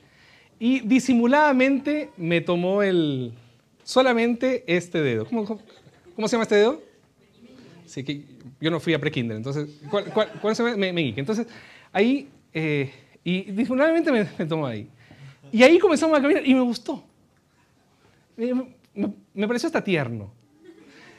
y 0.60 0.80
disimuladamente 0.82 2.10
me 2.18 2.42
tomó 2.42 2.82
el, 2.84 3.34
solamente 3.84 4.64
este 4.68 5.02
dedo. 5.02 5.26
¿Cómo, 5.26 5.46
cómo, 6.16 6.28
se 6.28 6.34
llama 6.34 6.44
este 6.44 6.56
dedo? 6.56 6.82
Sí, 7.86 8.04
que 8.04 8.24
yo 8.60 8.72
no 8.72 8.80
fui 8.80 8.94
a 8.94 9.00
pre-kinder, 9.00 9.38
entonces, 9.38 9.70
¿cuál, 9.90 10.12
cuál, 10.42 10.56
se 10.56 10.64
llama? 10.64 10.76
Me, 10.76 10.92
me 10.92 11.14
Entonces, 11.16 11.48
ahí, 11.92 12.28
eh, 12.54 12.92
y 13.24 13.44
disimuladamente 13.52 14.12
me, 14.12 14.28
me, 14.38 14.46
tomó 14.46 14.66
ahí. 14.66 14.90
Y 15.52 15.64
ahí 15.64 15.80
comenzamos 15.80 16.18
a 16.18 16.22
caminar 16.22 16.46
y 16.46 16.54
me 16.54 16.62
gustó. 16.62 17.04
Me, 18.36 18.54
me 19.34 19.48
pareció 19.48 19.68
hasta 19.68 19.84
tierno. 19.84 20.32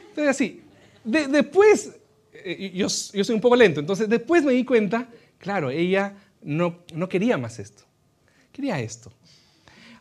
Entonces, 0.08 0.28
así, 0.28 0.62
después, 1.04 1.96
eh, 2.32 2.72
yo, 2.74 2.86
yo 2.86 3.24
soy 3.24 3.34
un 3.34 3.40
poco 3.40 3.56
lento, 3.56 3.80
entonces 3.80 4.08
después 4.08 4.44
me 4.44 4.52
di 4.52 4.64
cuenta, 4.64 5.08
claro, 5.38 5.70
ella 5.70 6.14
no, 6.42 6.78
no 6.94 7.08
quería 7.08 7.38
más 7.38 7.58
esto, 7.58 7.84
quería 8.52 8.78
esto. 8.80 9.12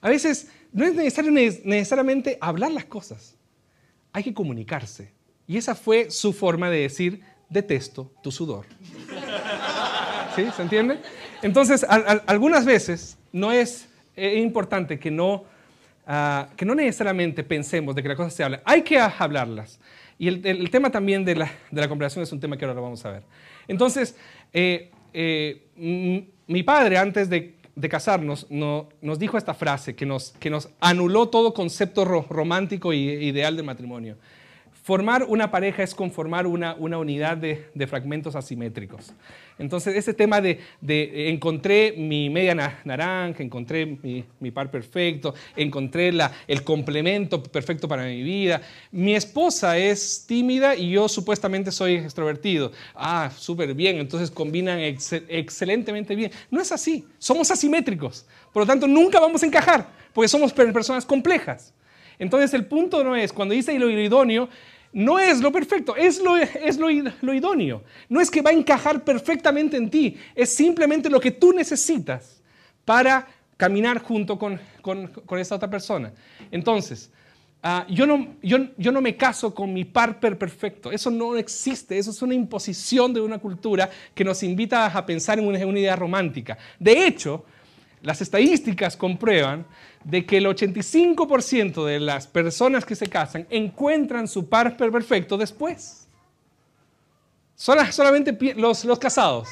A 0.02 0.10
veces 0.10 0.50
no 0.72 0.86
es 0.86 0.94
necesario 0.94 1.32
necesariamente 1.32 2.38
hablar 2.42 2.72
las 2.72 2.86
cosas, 2.86 3.36
hay 4.14 4.24
que 4.24 4.34
comunicarse. 4.34 5.12
Y 5.48 5.58
esa 5.58 5.76
fue 5.76 6.12
su 6.12 6.34
forma 6.34 6.70
de 6.70 6.82
decir, 6.82 7.22
detesto 7.50 8.12
tu 8.22 8.32
sudor. 8.32 8.66
¿Sí? 10.36 10.46
¿Se 10.56 10.62
entiende? 10.62 11.00
Entonces, 11.42 11.86
algunas 12.26 12.66
veces 12.66 13.18
no 13.32 13.52
es, 13.52 13.88
importante 14.16 15.00
que 15.00 15.12
no, 15.12 15.46
ah, 16.06 16.50
que 16.56 16.66
no 16.66 16.74
necesariamente 16.74 17.44
pensemos 17.44 17.96
de 17.96 18.02
que 18.02 18.10
las 18.10 18.18
cosas 18.18 18.34
se 18.34 18.44
hablan. 18.44 18.62
Hay 18.66 18.82
que 18.82 19.00
hablarlas. 19.00 19.80
Y 20.20 20.28
el, 20.28 20.70
tema 20.72 20.90
también 20.90 21.24
de 21.24 21.36
la, 21.36 21.52
de 21.70 21.88
la, 21.88 22.08
es 22.08 22.32
un 22.32 22.40
tema 22.40 22.58
que 22.58 22.66
ahora 22.66 22.74
lo 22.74 22.82
vamos 22.82 23.06
a 23.06 23.12
ver. 23.12 23.24
Entonces, 23.68 24.16
eh, 24.52 24.92
eh, 25.20 26.28
mi 26.48 26.64
padre, 26.64 27.00
antes 27.00 27.28
de 27.30 27.90
casarnos 27.90 28.46
no, 28.50 28.90
nos 29.02 29.18
dijo 29.18 29.38
esta 29.38 29.56
frase 29.56 29.96
que 29.96 30.06
nos, 30.06 30.34
anuló 30.80 31.30
todo 31.30 31.54
concepto 31.54 32.06
romántico 32.06 32.94
e 32.94 32.98
ideal 32.98 33.58
de 33.58 33.64
matrimonio. 33.64 34.18
Formar 34.88 35.26
una 35.26 35.52
pareja 35.52 35.84
es 35.84 35.94
conformar 35.94 36.48
una, 36.48 36.74
una 36.76 36.98
unidad 36.98 37.36
de, 37.36 37.66
de, 37.74 37.88
fragmentos 37.88 38.38
asimétricos. 38.38 39.12
Entonces, 39.60 39.98
ese 39.98 40.14
tema 40.14 40.40
de, 40.40 40.62
de 40.80 41.28
encontré 41.28 41.92
mi 41.98 42.30
media 42.30 42.56
naranja, 42.86 43.44
encontré 43.44 43.86
mi, 43.86 44.24
mi, 44.40 44.50
par 44.50 44.72
perfecto, 44.72 45.36
encontré 45.58 46.14
la, 46.14 46.32
el 46.48 46.64
complemento 46.64 47.44
perfecto 47.44 47.90
para 47.90 48.06
mi 48.06 48.24
vida. 48.24 48.62
Mi 48.90 49.14
esposa 49.14 49.78
es 49.78 50.24
tímida 50.26 50.74
y 50.74 50.92
yo 50.92 51.10
supuestamente 51.10 51.70
soy 51.74 51.96
extrovertido. 51.96 52.72
Ah, 52.96 53.30
súper 53.36 53.74
bien, 53.74 53.98
entonces 53.98 54.32
combinan 54.32 54.80
excelentemente 54.80 56.16
bien. 56.16 56.32
No 56.50 56.62
es 56.62 56.72
así, 56.72 57.06
somos 57.18 57.52
asimétricos. 57.52 58.26
Por 58.54 58.64
lo 58.64 58.68
tanto, 58.68 58.88
nunca 58.88 59.20
vamos 59.20 59.44
a 59.44 59.48
encajar, 59.48 59.86
porque 60.14 60.30
somos 60.30 60.54
personas 60.54 61.06
complejas. 61.06 61.74
Entonces, 62.20 62.54
el 62.54 62.66
punto 62.66 63.04
no 63.04 63.18
es, 63.18 63.34
cuando 63.34 63.54
dice 63.54 63.78
lo 63.78 63.90
idóneo, 63.90 64.48
no 64.94 65.20
es 65.20 65.40
lo 65.42 65.52
perfecto, 65.52 65.96
es 65.96 66.22
lo, 66.22 66.38
es 66.38 66.78
lo, 66.78 67.34
idóneo. 67.34 67.84
No 68.10 68.22
es 68.22 68.32
que 68.32 68.42
va 68.42 68.52
a 68.52 68.54
encajar 68.54 69.04
perfectamente 69.04 69.78
en 69.78 69.90
ti, 69.90 70.18
es 70.34 70.54
simplemente 70.54 71.10
lo 71.10 71.20
que 71.20 71.32
tú 71.32 71.54
necesitas 71.54 72.42
para 72.86 73.28
caminar 73.58 74.02
junto 74.02 74.38
con, 74.38 74.60
con, 74.82 75.40
esta 75.40 75.56
otra 75.56 75.70
persona. 75.70 76.14
Entonces, 76.52 77.12
uh, 77.64 77.92
yo, 77.92 78.08
no, 78.08 78.36
yo, 78.42 78.58
yo, 78.78 78.92
no 78.92 79.02
me 79.02 79.18
caso 79.18 79.54
con 79.54 79.74
mi 79.74 79.84
par 79.84 80.20
perfecto, 80.20 80.92
eso 80.92 81.12
no 81.12 81.36
existe, 81.36 81.98
eso 81.98 82.12
es 82.12 82.22
una 82.22 82.34
imposición 82.34 83.14
de 83.14 83.22
una 83.22 83.40
cultura 83.40 83.90
que 84.16 84.24
nos 84.24 84.42
invita 84.44 84.86
a 84.86 85.06
pensar 85.06 85.40
en 85.40 85.48
una, 85.48 85.60
en 85.60 85.68
una 85.68 85.80
idea 85.80 85.96
romántica. 85.96 86.58
De 86.80 87.06
hecho, 87.06 87.46
las 88.02 88.22
estadísticas 88.22 88.96
comprueban 88.96 89.66
de 90.08 90.26
que 90.26 90.38
el 90.38 90.46
85% 90.46 91.86
de 91.86 92.00
las 92.00 92.28
personas 92.28 92.86
que 92.86 92.96
se 92.96 93.08
casan 93.08 93.46
encuentran 93.50 94.26
su 94.30 94.48
par 94.48 94.78
perfecto 94.78 95.38
después. 95.38 96.08
solamente 97.56 98.38
los, 98.56 98.86
los 98.86 99.00
casados. 99.00 99.50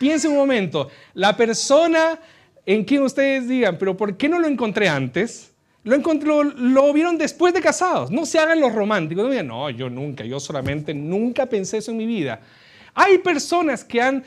Piensen 0.00 0.32
un 0.32 0.38
momento, 0.38 0.90
la 1.14 1.36
persona 1.36 2.18
en 2.66 2.84
quien 2.84 3.02
ustedes 3.02 3.46
digan, 3.46 3.78
pero 3.78 3.96
¿por 3.96 4.16
qué 4.16 4.28
no 4.28 4.40
lo 4.40 4.48
encontré 4.48 4.88
antes? 4.88 5.52
Lo, 5.84 5.94
encontró, 5.94 6.42
lo 6.42 6.92
vieron 6.92 7.16
después 7.16 7.54
de 7.54 7.60
casados. 7.60 8.10
No 8.10 8.26
se 8.26 8.40
hagan 8.40 8.58
los 8.58 8.72
románticos. 8.72 9.24
No 9.24 9.30
digan, 9.30 9.46
no, 9.46 9.70
yo 9.70 9.88
nunca, 9.90 10.24
yo 10.24 10.40
solamente 10.40 10.92
nunca 10.92 11.46
pensé 11.46 11.76
eso 11.76 11.92
en 11.92 11.98
mi 11.98 12.06
vida. 12.06 12.40
Hay 12.94 13.18
personas 13.18 13.84
que 13.84 14.02
han 14.02 14.24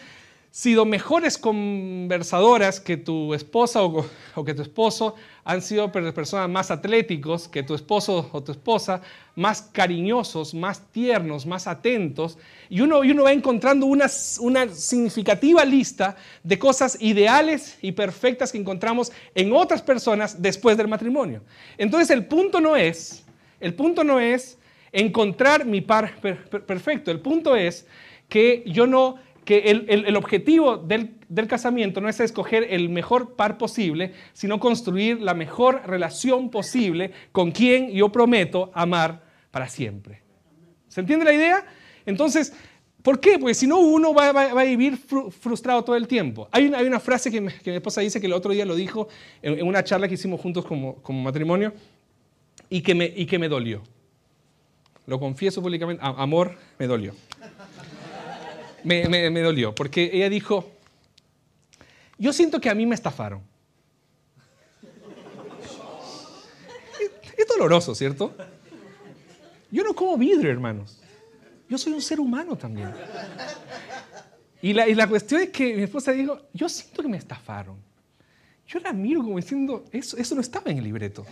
sido 0.57 0.85
mejores 0.85 1.37
conversadoras 1.37 2.79
que 2.79 2.97
tu 2.97 3.35
esposa 3.35 3.83
o, 3.83 4.03
que 4.43 4.55
tu 4.55 4.63
esposo, 4.63 5.13
han 5.43 5.61
sido 5.61 5.91
personas 5.91 6.49
más 6.49 6.71
atléticos 6.71 7.47
que 7.47 7.61
tu 7.61 7.75
esposo 7.75 8.27
o 8.31 8.41
tu 8.41 8.53
esposa, 8.53 9.03
más 9.35 9.61
cariñosos, 9.61 10.55
más 10.55 10.91
tiernos, 10.91 11.45
más 11.45 11.67
atentos. 11.67 12.39
Y 12.69 12.81
uno, 12.81 13.01
va 13.23 13.31
encontrando 13.31 13.85
una, 13.85 14.07
una 14.39 14.67
significativa 14.69 15.63
lista 15.63 16.15
de 16.41 16.57
cosas 16.57 16.97
ideales 16.99 17.77
y 17.83 17.91
perfectas 17.91 18.51
que 18.51 18.57
encontramos 18.57 19.11
en 19.35 19.53
otras 19.53 19.83
personas 19.83 20.41
después 20.41 20.75
del 20.75 20.87
matrimonio. 20.87 21.43
Entonces 21.77 22.09
el 22.09 22.25
punto 22.25 22.59
no 22.59 22.75
es, 22.75 23.23
el 23.59 23.75
punto 23.75 24.03
no 24.03 24.19
es 24.19 24.57
encontrar 24.91 25.65
mi 25.65 25.81
par 25.81 26.19
perfecto, 26.19 27.11
el 27.11 27.19
punto 27.19 27.55
es 27.55 27.85
que 28.27 28.63
yo 28.65 28.87
no 28.87 29.19
que 29.47 29.59
el, 29.71 30.17
objetivo 30.17 30.75
del, 30.75 31.47
casamiento 31.47 32.01
no 32.01 32.09
es 32.09 32.19
escoger 32.19 32.67
el 32.69 32.89
mejor 32.89 33.37
par 33.37 33.57
posible, 33.57 34.11
sino 34.33 34.59
construir 34.59 35.21
la 35.21 35.33
mejor 35.33 35.83
relación 35.87 36.49
posible 36.49 37.11
con 37.31 37.51
quien 37.51 37.91
yo 37.91 38.09
prometo 38.09 38.71
amar 38.73 39.23
para 39.49 39.69
siempre. 39.69 40.21
¿Se 40.89 40.99
entiende 40.99 41.23
la 41.23 41.31
idea? 41.31 41.65
Entonces, 42.05 42.51
¿por 43.01 43.21
qué? 43.21 43.39
Pues 43.39 43.57
si 43.57 43.67
no, 43.67 43.79
uno 43.79 44.13
va, 44.13 44.31
a 44.31 44.63
vivir 44.65 44.97
frustrado 44.97 45.81
todo 45.81 45.95
el 45.95 46.09
tiempo. 46.09 46.49
Hay 46.51 46.65
una, 46.65 46.79
hay 46.79 46.87
una 46.87 46.99
frase 46.99 47.31
que, 47.31 47.39
mi 47.39 47.49
esposa 47.67 48.01
dice 48.01 48.19
que 48.19 48.27
el 48.27 48.33
otro 48.33 48.51
día 48.51 48.65
lo 48.65 48.75
dijo 48.75 49.07
en, 49.41 49.65
una 49.65 49.81
charla 49.81 50.09
que 50.09 50.15
hicimos 50.15 50.41
juntos 50.41 50.65
como, 50.65 50.95
como 50.95 51.21
matrimonio 51.21 51.71
y 52.69 52.81
que, 52.81 52.93
me, 52.93 53.05
y 53.15 53.25
que 53.25 53.39
me 53.39 53.47
dolió. 53.47 53.81
Lo 55.05 55.21
confieso 55.21 55.61
públicamente, 55.61 56.03
amor, 56.03 56.57
me 56.77 56.85
dolió 56.85 57.13
me, 58.87 59.41
dolió, 59.41 59.75
porque 59.75 60.09
ella 60.13 60.29
dijo, 60.29 60.71
yo 62.17 62.31
siento 62.31 62.59
que 62.61 62.69
a 62.69 62.75
mí 62.75 62.85
me 62.85 62.95
estafaron. 62.95 63.41
Es, 67.37 67.47
doloroso, 67.47 67.93
¿cierto? 67.93 68.35
Yo 69.71 69.83
no 69.83 69.93
como 69.93 70.17
vidrio, 70.17 70.51
hermanos. 70.51 71.01
Yo 71.69 71.77
soy 71.77 71.93
un 71.93 72.01
ser 72.01 72.19
humano 72.19 72.55
también. 72.55 72.93
Y 74.61 74.73
la, 74.73 75.07
cuestión 75.07 75.41
es 75.41 75.49
que 75.49 75.75
mi 75.75 75.83
esposa 75.83 76.11
dijo, 76.11 76.39
yo 76.53 76.69
siento 76.69 77.01
que 77.01 77.07
me 77.07 77.17
estafaron. 77.17 77.77
Yo 78.67 78.79
la 78.79 78.93
miro 78.93 79.21
como 79.21 79.37
diciendo, 79.37 79.85
eso, 79.91 80.17
eso 80.17 80.35
no 80.35 80.41
estaba 80.41 80.71
en 80.71 80.79
el 80.79 80.83
libreto. 80.83 81.25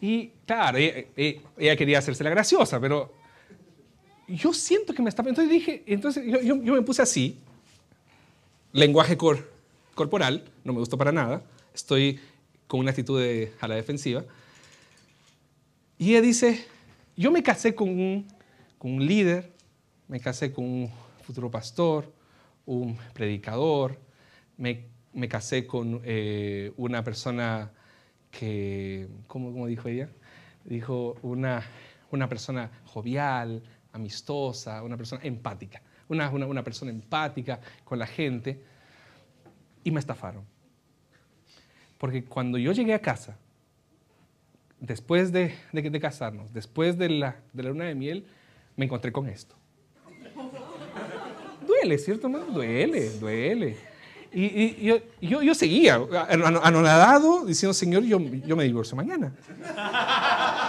Y 0.00 0.28
claro, 0.46 0.78
ella, 0.78 1.04
ella, 1.56 1.76
quería 1.76 1.98
hacerse 1.98 2.24
la 2.24 2.30
graciosa, 2.30 2.80
pero 2.80 3.21
yo 4.28 4.52
siento 4.52 4.94
que 4.94 5.02
me 5.02 5.08
está... 5.08 5.22
Entonces 5.22 5.50
dije, 5.50 5.82
entonces 5.86 6.24
yo, 6.26 6.56
me 6.56 6.82
puse 6.82 7.02
así, 7.02 7.38
lenguaje 8.72 9.16
corporal, 9.94 10.44
no 10.64 10.72
me 10.72 10.78
gustó 10.78 10.96
para 10.96 11.12
nada, 11.12 11.42
estoy 11.74 12.20
con 12.66 12.80
una 12.80 12.90
actitud 12.90 13.20
a 13.60 13.68
la 13.68 13.74
defensiva. 13.74 14.24
Y 15.98 16.10
ella 16.10 16.22
dice, 16.22 16.66
yo 17.16 17.30
me 17.30 17.42
casé 17.42 17.74
con 17.74 17.88
un, 17.88 18.26
con 18.78 18.92
un 18.92 19.06
líder, 19.06 19.52
me 20.08 20.20
casé 20.20 20.52
con 20.52 20.64
un 20.64 20.90
futuro 21.22 21.50
pastor, 21.50 22.12
un 22.64 22.96
predicador, 23.14 23.98
me 24.56 24.92
me 25.12 25.28
casé 25.28 25.66
con 25.66 26.00
eh, 26.04 26.72
una 26.76 27.04
persona 27.04 27.70
que, 28.30 29.08
¿cómo, 29.26 29.52
¿cómo, 29.52 29.66
dijo 29.66 29.88
ella? 29.88 30.08
Dijo 30.64 31.16
una, 31.22 31.62
una 32.10 32.28
persona 32.28 32.70
jovial, 32.84 33.62
amistosa, 33.92 34.82
una 34.82 34.96
persona 34.96 35.22
empática, 35.24 35.82
una, 36.08 36.30
una, 36.30 36.46
una 36.46 36.62
persona 36.62 36.90
empática 36.90 37.60
con 37.84 37.98
la 37.98 38.06
gente, 38.06 38.62
y 39.84 39.90
me 39.90 40.00
estafaron. 40.00 40.44
Porque 41.98 42.24
cuando 42.24 42.58
yo 42.58 42.72
llegué 42.72 42.94
a 42.94 43.00
casa, 43.00 43.36
después 44.80 45.32
de, 45.32 45.54
de, 45.72 46.00
casarnos, 46.00 46.52
después 46.52 46.98
de 46.98 47.08
la, 47.08 47.36
de 47.52 47.62
la 47.62 47.68
luna 47.70 47.84
de 47.84 47.94
miel, 47.94 48.26
me 48.76 48.84
encontré 48.84 49.12
con 49.12 49.28
esto. 49.28 49.54
Duele, 51.66 51.98
¿cierto? 51.98 52.28
Duele, 52.28 53.10
duele. 53.18 53.76
Y, 54.34 54.84
yo, 54.84 54.96
yo, 55.20 55.42
yo, 55.42 55.54
seguía 55.54 56.00
anonadado 56.64 57.44
diciendo, 57.44 57.74
Señor, 57.74 58.02
yo, 58.02 58.18
yo 58.18 58.56
me 58.56 58.64
divorcio 58.64 58.96
mañana. 58.96 59.32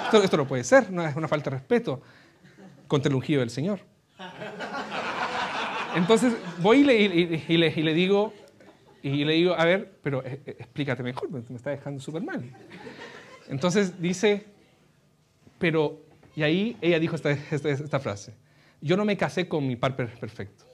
Esto, 0.06 0.22
esto, 0.22 0.38
no 0.38 0.46
puede 0.46 0.66
ser, 0.66 0.92
no, 0.92 1.06
es 1.06 1.16
una 1.16 1.30
falta 1.30 1.50
de 1.50 1.58
respeto 1.58 2.02
contra 2.88 3.10
el 3.10 3.16
ungido 3.16 3.40
del 3.42 3.50
Señor. 3.50 3.80
Entonces 5.96 6.34
voy 6.60 6.80
y 6.80 6.84
le, 6.84 6.96
y, 6.96 7.58
le, 7.58 7.94
digo, 7.94 8.34
y 9.02 9.24
le 9.26 9.34
digo, 9.34 9.54
a 9.54 9.66
ver, 9.66 10.00
pero 10.02 10.24
eh, 10.26 10.42
eh, 10.46 10.56
explícate 10.60 11.04
mejor, 11.04 11.30
me 11.30 11.56
está 11.56 11.70
dejando 11.70 12.00
súper 12.00 12.24
mal. 12.24 12.44
Entonces 13.48 14.02
dice, 14.02 14.46
pero, 15.60 16.02
y 16.36 16.44
ahí 16.44 16.78
ella 16.82 17.00
dijo 17.00 17.16
esta, 17.16 17.32
esta, 17.32 18.00
frase, 18.00 18.34
yo 18.82 18.98
no 18.98 19.06
me 19.06 19.18
casé 19.18 19.48
con 19.48 19.68
mi 19.68 19.76
par 19.76 19.96
perfecto. 19.96 20.66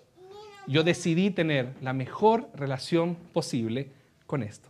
Yo 0.67 0.83
decidí 0.83 1.31
tener 1.31 1.73
la 1.81 1.93
mejor 1.93 2.49
relación 2.53 3.15
posible 3.33 3.91
con 4.25 4.43
esto. 4.43 4.69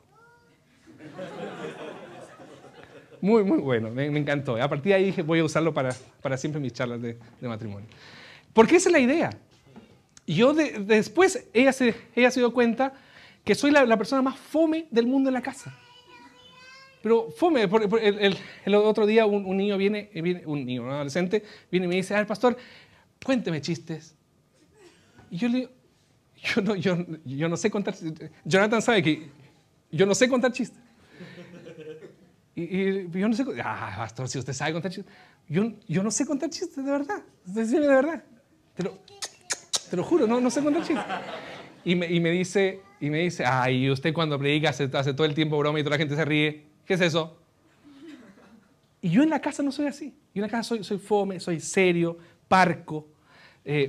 Muy, 3.21 3.43
muy 3.43 3.59
bueno, 3.59 3.89
me, 3.89 4.05
encantó. 4.05 4.61
A 4.61 4.67
partir 4.67 4.91
de 4.91 4.93
ahí 4.95 5.05
dije, 5.05 5.21
voy 5.21 5.39
a 5.39 5.43
usarlo 5.43 5.73
para, 5.73 5.95
para 6.21 6.37
siempre 6.37 6.61
mis 6.61 6.73
charlas 6.73 7.01
de, 7.01 7.17
de, 7.39 7.47
matrimonio. 7.47 7.87
Porque 8.53 8.77
esa 8.77 8.89
es 8.89 8.93
la 8.93 8.99
idea. 8.99 9.29
Yo 10.25 10.53
después, 10.53 11.47
ella 11.53 11.73
se, 11.73 11.95
ella 12.15 12.31
se 12.31 12.39
dio 12.39 12.53
cuenta 12.53 12.93
que 13.43 13.55
soy 13.55 13.71
la, 13.71 13.85
la 13.85 13.97
persona 13.97 14.21
más 14.21 14.37
fome 14.37 14.87
del 14.91 15.07
mundo 15.07 15.29
en 15.29 15.33
la 15.33 15.41
casa. 15.41 15.75
Pero 17.01 17.29
fome, 17.31 17.63
el, 17.63 18.37
el, 18.65 18.75
otro 18.75 19.05
día 19.05 19.25
un, 19.25 19.55
niño 19.55 19.77
viene, 19.77 20.09
viene, 20.13 20.43
un 20.45 20.65
niño, 20.65 20.83
un 20.83 20.89
adolescente, 20.89 21.43
viene 21.71 21.85
y 21.85 21.89
me 21.89 21.95
dice, 21.95 22.13
a 22.13 22.17
ver, 22.17 22.27
pastor, 22.27 22.57
cuénteme 23.23 23.61
chistes. 23.61 24.15
Y 25.31 25.37
yo 25.37 25.47
le 25.47 25.57
digo, 25.59 25.71
yo 26.43 26.61
no, 26.61 26.75
yo, 26.75 26.97
yo 27.25 27.49
no 27.49 27.57
sé 27.57 27.71
contar. 27.71 27.95
Jonathan 28.43 28.81
sabe 28.81 29.01
que 29.01 29.29
yo 29.91 30.05
no 30.05 30.13
sé 30.13 30.27
contar 30.29 30.51
chistes. 30.51 30.79
Y, 32.59 33.07
y, 33.07 33.09
yo 33.13 33.29
no 33.29 33.33
sé, 33.33 33.45
ah, 33.63 33.93
pastor, 33.97 34.27
si 34.27 34.37
usted 34.37 34.51
sabe 34.51 34.73
contar 34.73 34.91
chistes. 34.91 35.13
Yo, 35.47 35.71
yo 35.87 36.03
no 36.03 36.11
sé 36.11 36.25
contar 36.25 36.49
chistes, 36.49 36.75
de 36.75 36.91
verdad. 36.91 37.23
De 37.45 37.79
verdad. 37.79 38.23
Te 38.75 38.83
lo, 38.83 38.97
te 39.89 39.95
lo 39.95 40.03
juro, 40.03 40.27
no, 40.27 40.41
no 40.41 40.49
sé 40.49 40.61
contar 40.61 40.83
chistes. 40.83 41.05
Y 41.85 41.95
me, 41.95 42.11
y 42.11 42.19
me, 42.19 42.31
dice, 42.31 42.81
y 42.99 43.09
me 43.09 43.19
dice, 43.19 43.45
ay, 43.45 43.89
usted 43.89 44.13
cuando 44.13 44.37
predica 44.37 44.71
hace, 44.71 44.89
hace 44.91 45.13
todo 45.13 45.25
el 45.25 45.33
tiempo 45.33 45.57
broma 45.57 45.79
y 45.79 45.83
toda 45.83 45.95
la 45.95 45.99
gente 45.99 46.15
se 46.15 46.25
ríe. 46.25 46.65
¿Qué 46.85 46.95
es 46.95 47.01
eso? 47.01 47.37
Y 49.01 49.09
yo 49.09 49.23
en 49.23 49.29
la 49.29 49.39
casa 49.39 49.63
no 49.63 49.71
soy 49.71 49.87
así. 49.87 50.13
Yo 50.33 50.43
en 50.43 50.43
la 50.43 50.49
casa 50.49 50.63
soy, 50.63 50.83
soy 50.83 50.97
fome, 50.97 51.39
soy 51.39 51.61
serio, 51.61 52.17
parco. 52.49 53.07
Eh, 53.63 53.87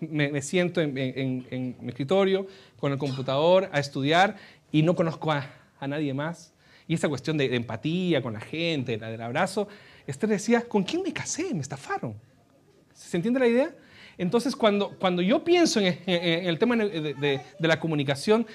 me, 0.00 0.30
me, 0.30 0.42
siento 0.42 0.80
en, 0.80 0.96
en, 0.98 1.76
mi 1.80 1.88
escritorio 1.88 2.46
con 2.80 2.90
el 2.90 2.98
computador 2.98 3.68
a 3.72 3.78
estudiar 3.78 4.36
y 4.72 4.82
no 4.82 4.96
conozco 4.96 5.30
a, 5.30 5.48
a 5.78 5.86
nadie 5.86 6.12
más. 6.14 6.52
Y 6.88 6.94
esa 6.94 7.08
cuestión 7.08 7.36
de, 7.36 7.54
empatía 7.54 8.20
con 8.22 8.32
la 8.32 8.40
gente, 8.40 8.96
la 8.96 9.10
del 9.10 9.20
abrazo, 9.20 9.68
Esther 10.06 10.30
decía, 10.30 10.62
¿con 10.62 10.82
quién 10.82 11.02
me 11.02 11.12
casé? 11.12 11.54
Me 11.54 11.60
estafaron. 11.60 12.14
¿Se 12.94 13.16
entiende 13.16 13.38
la 13.38 13.46
idea? 13.46 13.74
Entonces, 14.16 14.56
cuando, 14.56 14.98
cuando 14.98 15.22
yo 15.22 15.44
pienso 15.44 15.78
en, 15.78 15.96
el 16.06 16.58
tema 16.58 16.76
de, 16.76 17.14
de, 17.14 17.68
la 17.68 17.78
comunicación, 17.78 18.46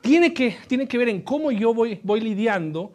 tiene 0.00 0.32
que, 0.32 0.56
tiene 0.68 0.88
que 0.88 0.96
ver 0.96 1.10
en 1.10 1.20
cómo 1.20 1.50
yo 1.50 1.74
voy, 1.74 2.00
voy 2.02 2.20
lidiando 2.20 2.94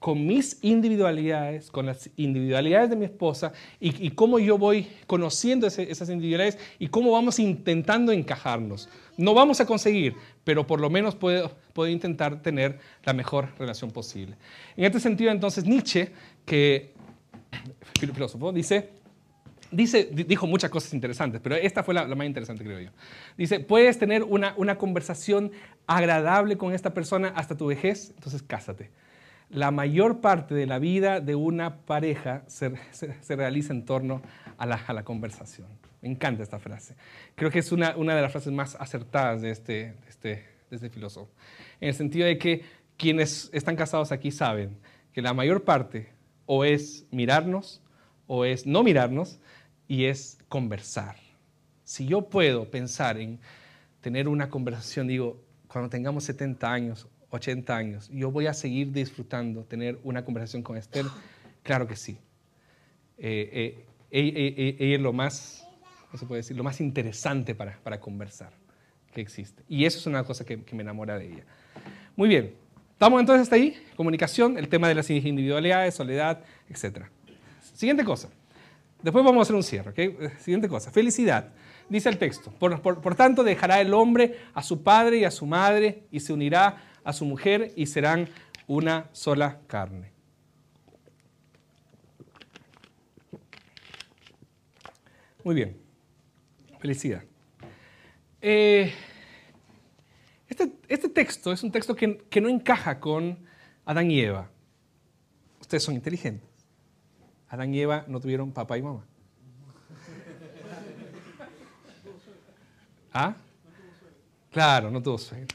con 0.00 0.26
mis 0.26 0.58
individualidades, 0.62 1.70
con 1.70 1.84
las 1.84 2.08
individualidades 2.16 2.88
de 2.88 2.96
mi 2.96 3.04
esposa 3.04 3.52
y, 3.78 4.10
cómo 4.12 4.38
yo 4.38 4.56
voy 4.56 4.88
conociendo 5.06 5.66
esas 5.66 6.08
individualidades 6.08 6.58
y 6.78 6.88
cómo 6.88 7.12
vamos 7.12 7.38
intentando 7.38 8.10
encajarnos. 8.10 8.88
No 9.18 9.34
vamos 9.34 9.60
a 9.60 9.66
conseguir, 9.66 10.16
pero 10.42 10.66
por 10.66 10.80
lo 10.80 10.88
menos 10.88 11.14
puedo, 11.14 11.52
puedo 11.72 11.90
intentar 11.90 12.42
tener 12.42 12.78
la 13.04 13.12
mejor 13.12 13.48
relación 13.58 13.90
posible. 13.90 14.36
En 14.76 14.84
este 14.84 15.00
sentido, 15.00 15.30
entonces, 15.30 15.64
Nietzsche, 15.64 16.12
que 16.44 16.92
filósofo, 18.00 18.52
dice, 18.52 18.90
dice, 19.70 20.10
dijo 20.12 20.46
muchas 20.46 20.70
cosas 20.70 20.94
interesantes, 20.94 21.40
pero 21.42 21.56
esta 21.56 21.82
fue 21.82 21.94
la, 21.94 22.06
la 22.06 22.14
más 22.14 22.26
interesante, 22.26 22.64
creo 22.64 22.80
yo. 22.80 22.90
Dice, 23.36 23.60
puedes 23.60 23.98
tener 23.98 24.22
una, 24.22 24.54
una 24.56 24.78
conversación 24.78 25.52
agradable 25.86 26.56
con 26.56 26.74
esta 26.74 26.94
persona 26.94 27.32
hasta 27.34 27.56
tu 27.56 27.66
vejez, 27.66 28.12
entonces 28.16 28.42
cásate 28.42 28.90
la 29.50 29.70
mayor 29.72 30.20
parte 30.20 30.54
de 30.54 30.66
la 30.66 30.78
vida 30.78 31.20
de 31.20 31.34
una 31.34 31.78
pareja 31.78 32.44
se, 32.46 32.72
realiza 33.28 33.72
en 33.72 33.84
torno 33.84 34.22
a 34.56 34.66
la, 34.66 35.02
conversación. 35.02 35.66
Me 36.02 36.08
encanta 36.08 36.42
esta 36.42 36.58
frase. 36.58 36.94
Creo 37.34 37.50
que 37.50 37.58
es 37.58 37.72
una, 37.72 37.92
de 37.92 38.22
las 38.22 38.30
frases 38.30 38.52
más 38.52 38.76
acertadas 38.76 39.42
de 39.42 39.50
este, 39.50 39.72
de 39.72 40.08
este 40.08 40.44
filósofo. 40.78 41.30
En 41.80 41.88
el 41.88 41.94
sentido 41.94 42.26
de 42.26 42.38
que 42.38 42.62
quienes 42.96 43.50
están 43.52 43.76
casados 43.76 44.12
aquí 44.12 44.30
saben 44.30 44.76
que 45.12 45.22
la 45.22 45.32
mayor 45.32 45.64
parte 45.64 46.10
o 46.46 46.64
es 46.64 47.06
mirarnos 47.10 47.82
o 48.26 48.44
es 48.44 48.66
no 48.66 48.82
mirarnos 48.82 49.40
y 49.88 50.04
es 50.04 50.38
conversar. 50.48 51.16
Si 51.84 52.06
yo 52.06 52.28
puedo 52.28 52.70
pensar 52.70 53.18
en 53.18 53.40
tener 54.00 54.28
una 54.28 54.48
conversación, 54.48 55.08
digo, 55.08 55.42
cuando 55.66 55.90
tengamos 55.90 56.24
70 56.24 56.72
años 56.72 57.08
80 57.30 57.76
años, 57.76 58.08
yo 58.12 58.30
voy 58.30 58.48
a 58.48 58.54
seguir 58.54 58.92
disfrutando 58.92 59.62
tener 59.64 59.98
una 60.02 60.24
conversación 60.24 60.62
con 60.62 60.76
Esther. 60.76 61.06
Claro 61.62 61.86
que 61.86 61.94
sí. 61.94 62.18
Eh, 63.18 63.84
eh, 64.10 64.76
ella 64.80 64.96
es 64.96 65.00
lo 65.00 65.12
más, 65.12 65.64
¿cómo 66.06 66.18
se 66.18 66.26
puede 66.26 66.40
decir? 66.40 66.56
Lo 66.56 66.64
más 66.64 66.80
interesante 66.80 67.54
para 67.54 68.00
conversar 68.00 68.59
que 69.12 69.20
existe. 69.20 69.62
Y 69.68 69.84
eso 69.84 69.98
es 69.98 70.06
una 70.06 70.24
cosa 70.24 70.44
que, 70.44 70.56
me 70.72 70.82
enamora 70.82 71.18
de 71.18 71.26
ella. 71.26 71.44
Muy 72.16 72.28
bien. 72.28 72.54
¿Estamos 72.92 73.20
entonces 73.20 73.42
hasta 73.42 73.56
ahí? 73.56 73.76
Comunicación, 73.96 74.58
el 74.58 74.68
tema 74.68 74.88
de 74.88 74.94
las 74.94 75.08
individualidades, 75.08 75.94
soledad, 75.94 76.42
etc. 76.68 77.06
Siguiente 77.74 78.04
cosa. 78.04 78.28
Después 79.02 79.24
vamos 79.24 79.40
a 79.40 79.42
hacer 79.42 79.56
un 79.56 79.62
cierre. 79.62 79.90
¿okay? 79.90 80.16
Siguiente 80.38 80.68
cosa. 80.68 80.90
Felicidad. 80.90 81.48
Dice 81.88 82.08
el 82.08 82.18
texto. 82.18 82.50
Por 82.52 83.14
tanto, 83.14 83.42
dejará 83.42 83.80
el 83.80 83.94
hombre 83.94 84.38
a 84.54 84.62
su 84.62 84.82
padre 84.82 85.18
y 85.18 85.24
a 85.24 85.30
su 85.30 85.46
madre 85.46 86.04
y 86.10 86.20
se 86.20 86.32
unirá 86.32 86.82
a 87.02 87.12
su 87.12 87.24
mujer 87.24 87.72
y 87.74 87.86
serán 87.86 88.28
una 88.66 89.08
sola 89.12 89.58
carne. 89.66 90.12
Muy 95.42 95.54
bien. 95.54 95.76
Felicidad. 96.78 97.22
Eh, 98.42 98.92
este, 100.48 100.72
este, 100.88 101.08
texto 101.08 101.52
es 101.52 101.62
un 101.62 101.70
texto 101.70 101.94
que, 101.94 102.18
que 102.30 102.40
no 102.40 102.48
encaja 102.48 102.98
con 102.98 103.38
Adán 103.84 104.10
y 104.10 104.20
Eva. 104.20 104.48
Ustedes 105.60 105.82
son 105.82 105.94
inteligentes. 105.94 106.48
Adán 107.48 107.74
y 107.74 107.80
Eva 107.80 108.04
no 108.08 108.20
tuvieron 108.20 108.52
papá 108.52 108.78
y 108.78 108.82
mamá. 108.82 109.04
¿Ah? 113.12 113.34
Claro, 114.50 114.90
no 114.90 115.02
tuvo 115.02 115.18
sueño. 115.18 115.46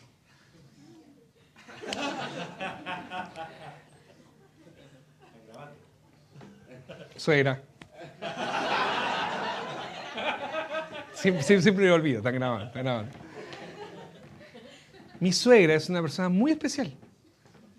Suegra. 7.15 7.61
Siempre, 11.15 11.43
siempre, 11.43 11.85
me 11.85 11.91
olvido, 11.91 12.17
están 12.17 12.35
grabando, 12.35 12.65
están 12.65 12.83
grabando. 12.83 13.11
Mi 15.19 15.31
suegra 15.31 15.73
es 15.73 15.89
una 15.89 16.01
persona 16.01 16.29
muy 16.29 16.51
especial, 16.51 16.93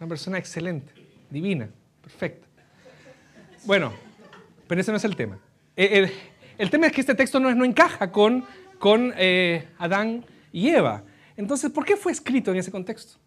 una 0.00 0.08
persona 0.08 0.38
excelente, 0.38 0.92
divina, 1.30 1.68
perfecta. 2.00 2.46
Bueno, 3.64 3.92
pero 4.66 4.80
ese 4.80 4.90
no 4.90 4.96
es 4.96 5.04
el 5.04 5.14
tema. 5.14 5.38
El, 5.76 6.10
el, 6.56 6.70
tema 6.70 6.86
es 6.86 6.92
que 6.92 7.02
este 7.02 7.14
texto 7.14 7.38
no, 7.38 7.54
no 7.54 7.64
encaja 7.64 8.10
con, 8.10 8.44
con 8.78 9.12
eh, 9.16 9.68
Adán 9.78 10.24
y 10.50 10.70
Eva. 10.70 11.04
Entonces, 11.36 11.70
¿por 11.70 11.84
qué 11.84 11.96
fue 11.96 12.12
escrito 12.12 12.50
en 12.50 12.56
ese 12.56 12.70
contexto? 12.70 13.18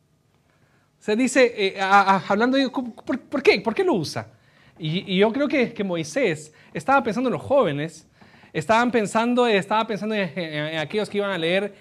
Se 0.97 1.15
dice, 1.15 1.53
eh, 1.55 1.79
hablando 1.79 2.57
de, 2.57 2.69
¿por, 2.69 3.43
qué? 3.43 3.61
¿Por 3.61 3.75
qué 3.75 3.83
lo 3.83 3.93
usa? 3.93 4.27
Y, 4.77 5.17
yo 5.17 5.31
creo 5.31 5.47
que, 5.47 5.73
que, 5.73 5.83
Moisés 5.83 6.53
estaba 6.73 7.03
pensando 7.03 7.29
en 7.29 7.33
los 7.33 7.41
jóvenes, 7.41 8.07
estaban 8.53 8.91
pensando, 8.91 9.47
estaba 9.47 9.85
pensando 9.85 10.15
en, 10.15 10.77
aquellos 10.77 11.09
que 11.09 11.17
iban 11.17 11.31
a 11.31 11.37
leer 11.37 11.73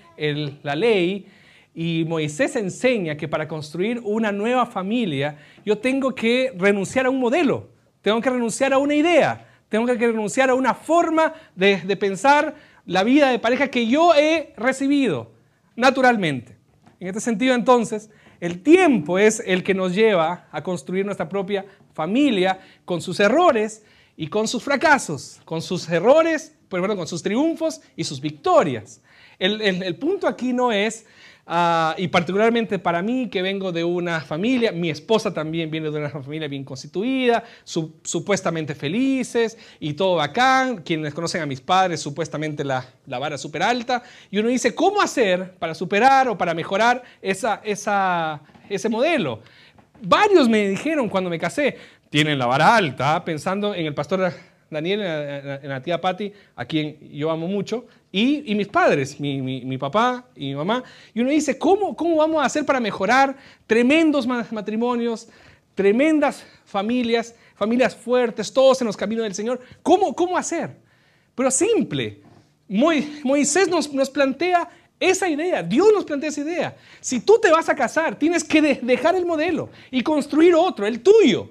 la 0.62 0.74
ley, 0.74 1.26
y 1.74 2.04
Moisés 2.08 2.56
enseña 2.56 3.16
que 3.16 3.28
para 3.28 3.46
construir 3.46 4.00
una 4.02 4.32
nueva 4.32 4.66
familia 4.66 5.38
yo 5.64 5.78
tengo 5.78 6.14
que 6.14 6.52
renunciar 6.56 7.06
a 7.06 7.10
un 7.10 7.20
modelo, 7.20 7.68
tengo 8.02 8.20
que 8.20 8.30
renunciar 8.30 8.72
a 8.72 8.78
una 8.78 8.94
idea, 8.94 9.46
tengo 9.68 9.86
que 9.86 9.94
renunciar 9.94 10.50
a 10.50 10.54
una 10.54 10.74
forma 10.74 11.34
de, 11.54 11.76
de 11.82 11.96
pensar 11.96 12.56
la 12.84 13.04
vida 13.04 13.30
de 13.30 13.38
pareja 13.38 13.68
que 13.68 13.86
yo 13.86 14.14
he 14.14 14.54
recibido 14.56 15.30
naturalmente. 15.76 16.56
En 16.98 17.06
este 17.06 17.20
sentido, 17.20 17.54
entonces, 17.54 18.10
el 18.40 18.62
tiempo 18.62 19.18
es 19.18 19.40
el 19.46 19.62
que 19.62 19.74
nos 19.74 19.94
lleva 19.94 20.48
a 20.50 20.62
construir 20.62 21.04
nuestra 21.04 21.28
propia 21.28 21.64
familia 21.92 22.58
con 22.84 23.00
sus 23.00 23.20
errores 23.20 23.84
y 24.16 24.26
con 24.26 24.48
sus 24.48 24.64
fracasos, 24.64 25.40
con 25.44 25.62
sus 25.62 25.88
errores, 25.88 26.57
bueno, 26.70 26.96
con 26.96 27.06
sus 27.06 27.22
triunfos 27.22 27.80
y 27.96 28.04
sus 28.04 28.20
victorias. 28.20 29.00
El, 29.38 29.60
el 29.60 29.96
punto 29.96 30.26
aquí 30.26 30.52
no 30.52 30.72
es 30.72 31.06
Ah, 31.50 31.94
y 31.96 32.08
particularmente 32.08 32.78
para 32.78 33.00
mí, 33.00 33.30
que 33.30 33.40
vengo 33.40 33.72
de 33.72 33.82
una 33.82 34.20
familia, 34.20 34.70
mi 34.70 34.90
esposa 34.90 35.32
también 35.32 35.70
viene 35.70 35.90
de 35.90 35.98
una 35.98 36.10
familia 36.10 36.46
bien 36.46 36.62
constituida, 36.62 37.42
supuestamente 37.64 38.74
felices 38.74 39.56
y 39.80 39.94
todo 39.94 40.16
bacán. 40.16 40.82
Quienes 40.82 41.14
conocen 41.14 41.40
a 41.40 41.46
mis 41.46 41.62
padres, 41.62 42.02
supuestamente 42.02 42.64
la, 42.64 42.84
la 43.06 43.18
vara 43.18 43.38
súper 43.38 43.62
alta. 43.62 44.02
Y 44.30 44.38
uno 44.38 44.48
dice, 44.50 44.74
¿cómo 44.74 45.00
hacer 45.00 45.54
para 45.54 45.74
superar 45.74 46.28
o 46.28 46.36
para 46.36 46.52
mejorar 46.52 47.02
esa, 47.22 47.62
esa, 47.64 48.42
ese 48.68 48.90
modelo? 48.90 49.40
Varios 50.02 50.50
me 50.50 50.68
dijeron 50.68 51.08
cuando 51.08 51.30
me 51.30 51.38
casé, 51.38 51.78
tienen 52.10 52.38
la 52.38 52.44
vara 52.44 52.76
alta, 52.76 53.24
pensando 53.24 53.74
en 53.74 53.86
el 53.86 53.94
pastor 53.94 54.34
Daniel, 54.70 55.00
en 55.62 55.68
la 55.68 55.82
tía 55.82 56.00
Patti, 56.00 56.32
a 56.54 56.64
quien 56.64 56.98
yo 57.10 57.30
amo 57.30 57.46
mucho, 57.46 57.86
y, 58.10 58.54
mis 58.54 58.68
padres, 58.68 59.18
mi, 59.20 59.78
papá 59.78 60.26
y 60.34 60.48
mi 60.48 60.54
mamá. 60.54 60.82
Y 61.14 61.20
uno 61.20 61.30
dice, 61.30 61.58
¿cómo, 61.58 61.94
¿cómo 61.94 62.16
vamos 62.16 62.42
a 62.42 62.46
hacer 62.46 62.64
para 62.64 62.80
mejorar 62.80 63.36
tremendos 63.66 64.26
matrimonios, 64.26 65.28
tremendas 65.74 66.44
familias, 66.64 67.34
familias 67.54 67.94
fuertes, 67.94 68.52
todos 68.52 68.80
en 68.80 68.86
los 68.86 68.96
caminos 68.96 69.24
del 69.24 69.34
Señor? 69.34 69.60
¿Cómo, 69.82 70.14
cómo 70.14 70.36
hacer? 70.36 70.76
Pero 71.34 71.50
simple. 71.50 72.22
Moisés 72.68 73.68
nos, 73.68 73.92
nos 73.92 74.10
plantea 74.10 74.68
esa 75.00 75.28
idea, 75.28 75.62
Dios 75.62 75.88
nos 75.94 76.04
plantea 76.04 76.30
esa 76.30 76.40
idea. 76.40 76.76
Si 77.00 77.20
tú 77.20 77.38
te 77.40 77.50
vas 77.50 77.68
a 77.68 77.74
casar, 77.74 78.18
tienes 78.18 78.42
que 78.42 78.60
dejar 78.60 79.14
el 79.14 79.24
modelo 79.24 79.70
y 79.90 80.02
construir 80.02 80.54
otro, 80.54 80.86
el 80.86 81.00
tuyo. 81.00 81.50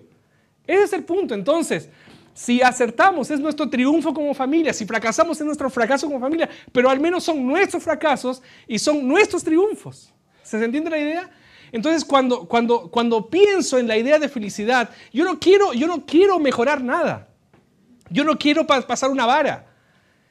Ese 0.66 0.84
es 0.84 0.94
el 0.94 1.06
punto. 1.06 1.34
Entonces, 1.34 1.90
si 2.38 2.62
acertamos 2.62 3.32
es 3.32 3.40
nuestro 3.40 3.68
triunfo 3.68 4.14
como 4.14 4.32
familia, 4.32 4.72
si 4.72 4.86
fracasamos 4.86 5.40
es 5.40 5.44
nuestro 5.44 5.72
fracaso 5.72 6.06
como 6.06 6.20
familia, 6.20 6.48
pero 6.72 6.88
al 6.88 7.00
menos 7.00 7.24
son 7.24 7.44
nuestros 7.48 7.82
fracasos 7.82 8.44
y 8.68 8.78
son 8.78 9.08
nuestros 9.08 9.44
triunfos. 9.44 10.14
¿Se 10.44 10.64
entiende 10.64 10.92
la 10.92 11.00
idea? 11.00 11.32
Entonces, 11.72 12.06
cuando, 12.06 12.48
cuando, 12.48 12.92
cuando 12.92 13.28
pienso 13.28 13.80
en 13.80 13.88
la 13.88 13.98
idea 13.98 14.20
de 14.20 14.30
felicidad, 14.30 14.92
yo 15.12 15.26
no 15.26 15.40
quiero, 15.40 15.74
yo 15.74 15.88
no 15.88 16.06
quiero 16.06 16.38
mejorar 16.38 16.84
nada. 16.84 17.28
Yo 18.12 18.24
no 18.24 18.38
quiero 18.38 18.68
pasar 18.68 19.10
una 19.10 19.26
vara. 19.26 19.74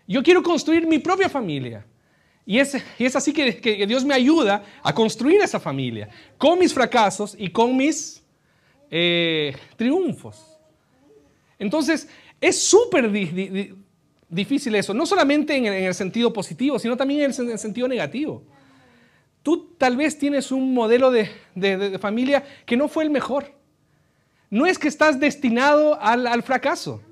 Yo 0.07 0.23
quiero 0.23 0.45
construir 0.45 0.87
mi 0.87 1.01
propia 1.01 1.29
familia. 1.29 1.85
Y 2.45 2.61
es, 2.61 2.77
es 3.01 3.17
así 3.17 3.33
que, 3.33 3.61
que, 3.61 3.85
Dios 3.85 4.05
me 4.05 4.15
ayuda 4.15 4.63
a 4.81 4.95
construir 4.95 5.41
esa 5.41 5.59
familia, 5.59 6.09
con 6.39 6.57
mis 6.57 6.73
fracasos 6.73 7.35
y 7.37 7.49
con 7.49 7.77
mis 7.77 8.23
eh, 8.93 9.57
triunfos. 9.77 10.56
Entonces, 11.59 12.09
es 12.41 12.63
súper 12.63 13.11
difícil 14.29 14.75
eso, 14.75 14.93
no 14.93 15.07
solamente 15.07 15.57
en 15.57 15.67
el, 15.67 15.95
sentido 15.95 16.33
positivo, 16.33 16.79
sino 16.79 16.97
también 16.97 17.31
en 17.31 17.51
el, 17.51 17.59
sentido 17.59 17.89
negativo. 17.89 18.43
Tú 19.43 19.75
tal 19.79 19.97
vez 19.97 20.19
tienes 20.19 20.51
un 20.51 20.75
modelo 20.75 21.11
de, 21.11 21.99
familia 22.01 22.45
que 22.65 22.77
no 22.77 22.89
fue 22.89 23.05
el 23.05 23.11
mejor. 23.11 23.55
No 24.51 24.67
es 24.67 24.79
que 24.79 24.89
estás 24.89 25.19
destinado 25.19 26.01
al 26.01 26.43
fracaso. 26.43 27.03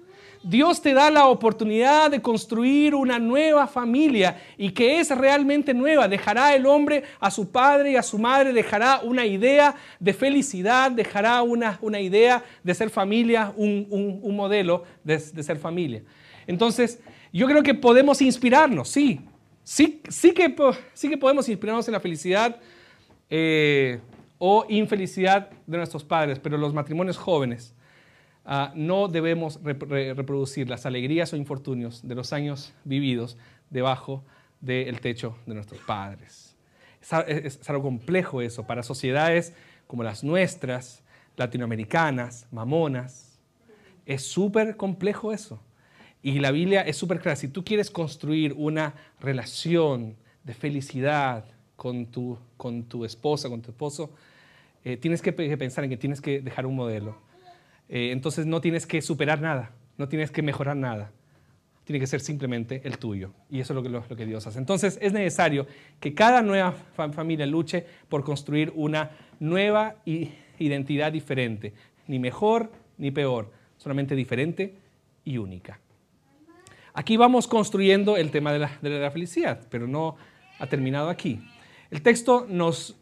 Dios 0.44 0.82
te 0.82 0.92
da 0.92 1.10
la 1.10 1.26
oportunidad 1.28 2.10
de 2.10 2.20
construir 2.20 2.94
una 2.94 3.18
nueva 3.18 3.66
familia 3.66 4.42
y 4.58 4.72
que 4.72 5.00
es 5.00 5.08
realmente 5.08 5.72
nueva. 5.72 6.06
Dejará 6.06 6.54
el 6.54 6.66
hombre 6.66 7.02
a 7.18 7.30
su 7.30 7.50
padre 7.50 7.92
y 7.92 7.96
a 7.96 8.02
su 8.02 8.18
madre, 8.18 8.52
dejará 8.52 9.00
una 9.02 9.24
idea 9.24 9.74
de 9.98 10.12
felicidad, 10.12 10.90
dejará 10.90 11.40
una, 11.40 11.78
una 11.80 11.98
idea 11.98 12.44
de 12.62 12.74
ser 12.74 12.90
familia, 12.90 13.54
un, 13.56 14.20
modelo 14.36 14.84
de, 15.02 15.18
ser 15.18 15.56
familia. 15.56 16.02
Entonces, 16.46 17.00
yo 17.32 17.46
creo 17.46 17.62
que 17.62 17.72
podemos 17.72 18.20
inspirarnos, 18.20 18.90
sí, 18.90 19.22
sí, 19.62 20.02
sí, 20.10 20.32
que, 20.32 20.54
sí 20.92 21.08
que 21.08 21.16
podemos 21.16 21.48
inspirarnos 21.48 21.88
en 21.88 21.92
la 21.92 22.00
felicidad 22.00 22.60
eh, 23.30 23.98
o 24.36 24.66
infelicidad 24.68 25.48
de 25.66 25.78
nuestros 25.78 26.04
padres, 26.04 26.38
pero 26.38 26.58
los 26.58 26.74
matrimonios 26.74 27.16
jóvenes 27.16 27.74
Ah, 28.44 28.72
no 28.74 29.08
debemos 29.08 29.58
reproducir 29.62 30.68
las 30.68 30.84
alegrías 30.84 31.32
o 31.32 31.36
infortunios 31.36 32.06
de 32.06 32.14
los 32.14 32.34
años 32.34 32.74
vividos 32.84 33.38
debajo 33.70 34.22
del 34.60 35.00
techo 35.00 35.38
de 35.46 35.54
nuestros 35.54 35.80
padres. 35.80 36.54
Es, 37.26 37.68
algo 37.68 37.82
complejo 37.82 38.42
eso 38.42 38.66
para 38.66 38.82
sociedades 38.82 39.54
como 39.86 40.02
las 40.02 40.22
nuestras, 40.24 41.02
latinoamericanas, 41.36 42.46
mamonas. 42.50 43.38
Es 44.04 44.26
súper 44.26 44.76
complejo 44.76 45.32
eso. 45.32 45.60
Y 46.22 46.38
la 46.38 46.50
Biblia 46.50 46.82
es 46.82 46.96
súper 46.96 47.20
clara. 47.20 47.36
Si 47.36 47.48
tú 47.48 47.64
quieres 47.64 47.90
construir 47.90 48.54
una 48.56 48.94
relación 49.20 50.16
de 50.42 50.52
felicidad 50.52 51.46
con 51.76 52.06
tu, 52.06 52.38
con 52.58 52.84
tu 52.84 53.06
esposa, 53.06 53.48
con 53.48 53.62
tu 53.62 53.70
esposo, 53.70 54.10
eh, 54.84 54.98
tienes 54.98 55.22
que 55.22 55.32
pensar 55.32 55.84
en 55.84 55.90
que 55.90 55.96
tienes 55.96 56.20
que 56.20 56.42
dejar 56.42 56.66
un 56.66 56.76
modelo 56.76 57.16
eh, 57.88 58.10
entonces 58.12 58.46
no 58.46 58.60
tienes 58.60 58.86
que 58.86 59.02
superar 59.02 59.40
nada, 59.40 59.72
no 59.98 60.08
tienes 60.08 60.30
que 60.30 60.42
mejorar 60.42 60.76
nada. 60.76 61.10
Tiene 61.84 62.00
que 62.00 62.06
ser 62.06 62.22
simplemente 62.22 62.80
el 62.84 62.96
tuyo. 62.96 63.32
Y 63.50 63.60
eso 63.60 63.78
es 63.78 63.90
lo 63.90 64.16
que, 64.16 64.24
Dios 64.24 64.46
hace. 64.46 64.58
Entonces 64.58 64.98
es 65.02 65.12
necesario 65.12 65.66
que 66.00 66.14
cada 66.14 66.40
nueva 66.40 66.72
familia 67.12 67.46
luche 67.46 67.84
por 68.08 68.24
construir 68.24 68.72
una 68.74 69.10
nueva 69.38 69.96
identidad 70.58 71.12
diferente. 71.12 71.74
Ni 72.06 72.18
mejor 72.18 72.72
ni 72.96 73.10
peor, 73.10 73.52
solamente 73.76 74.16
diferente 74.16 74.74
y 75.26 75.36
única. 75.36 75.78
Aquí 76.94 77.16
vamos 77.16 77.48
construyendo 77.48 78.16
el 78.16 78.30
tema 78.30 78.52
de 78.52 78.60
la, 78.60 79.10
felicidad, 79.10 79.60
pero 79.68 79.88
no 79.88 80.16
ha 80.60 80.66
terminado 80.68 81.10
aquí. 81.10 81.40
El 81.90 82.02
texto 82.02 82.46
nos, 82.48 82.96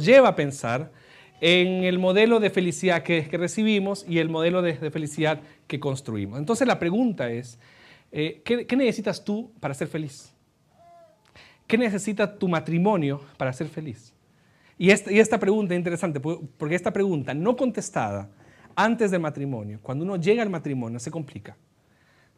lleva 0.00 0.28
a 0.28 0.36
pensar 0.36 0.92
en 1.40 1.84
el 1.84 1.98
modelo 1.98 2.40
de 2.40 2.50
felicidad 2.50 3.02
que, 3.02 3.22
recibimos 3.32 4.04
y 4.08 4.18
el 4.18 4.28
modelo 4.28 4.62
de, 4.62 4.74
felicidad 4.90 5.40
que 5.66 5.80
construimos. 5.80 6.38
Entonces 6.38 6.66
la 6.66 6.78
pregunta 6.78 7.30
es, 7.30 7.58
eh, 8.12 8.42
¿qué, 8.44 8.76
necesitas 8.76 9.24
tú 9.24 9.52
para 9.60 9.74
ser 9.74 9.88
feliz? 9.88 10.32
¿Qué 11.66 11.78
necesita 11.78 12.38
tu 12.38 12.48
matrimonio 12.48 13.20
para 13.36 13.52
ser 13.52 13.68
feliz? 13.68 14.12
Y 14.76 14.90
esta, 14.90 15.12
y 15.12 15.18
esta 15.18 15.38
pregunta 15.38 15.74
es 15.74 15.78
interesante, 15.78 16.20
porque 16.20 16.74
esta 16.74 16.92
pregunta 16.92 17.34
no 17.34 17.56
contestada 17.56 18.30
antes 18.74 19.10
del 19.10 19.20
matrimonio, 19.20 19.78
cuando 19.82 20.04
uno 20.04 20.16
llega 20.16 20.42
al 20.42 20.50
matrimonio, 20.50 20.98
se 20.98 21.10
complica. 21.10 21.56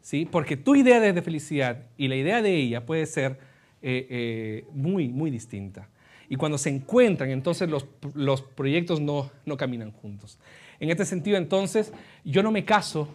¿sí? 0.00 0.28
Porque 0.30 0.56
tu 0.56 0.74
idea 0.74 1.00
de, 1.00 1.22
felicidad 1.22 1.86
y 1.96 2.08
la 2.08 2.16
idea 2.16 2.42
de 2.42 2.54
ella 2.54 2.84
puede 2.84 3.06
ser 3.06 3.38
eh, 3.80 4.06
eh, 4.10 4.64
muy, 4.72 5.08
muy 5.08 5.30
distinta. 5.30 5.88
Y 6.32 6.36
cuando 6.36 6.56
se 6.56 6.70
encuentran, 6.70 7.28
entonces 7.28 7.68
los, 7.68 7.84
los 8.14 8.40
proyectos 8.40 9.02
no, 9.02 9.30
no 9.44 9.58
caminan 9.58 9.92
juntos. 9.92 10.38
En 10.80 10.88
este 10.88 11.04
sentido, 11.04 11.36
entonces, 11.36 11.92
yo 12.24 12.42
no 12.42 12.50
me 12.50 12.64
caso 12.64 13.06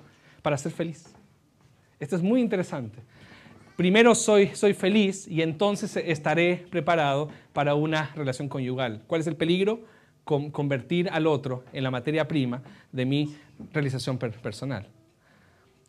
para 0.44 0.56
ser 0.56 0.72
feliz. 0.72 1.16
Esto 2.00 2.16
es 2.16 2.22
muy 2.22 2.42
interesante. 2.42 3.00
Primero 3.76 4.14
soy, 4.14 4.50
soy 4.54 4.76
feliz 4.76 5.28
y 5.28 5.42
entonces 5.42 5.98
estaré 5.98 6.68
preparado 6.70 7.30
para 7.54 7.74
una 7.74 8.12
relación 8.14 8.50
conyugal. 8.50 9.02
¿Cuál 9.08 9.22
es 9.22 9.26
el 9.26 9.36
peligro? 9.36 9.82
convertir 10.24 11.10
al 11.10 11.26
otro 11.26 11.64
en 11.74 11.84
la 11.84 11.90
materia 11.90 12.28
prima 12.28 12.62
de 12.92 13.04
mi 13.04 13.36
realización 13.74 14.20
personal. 14.20 14.88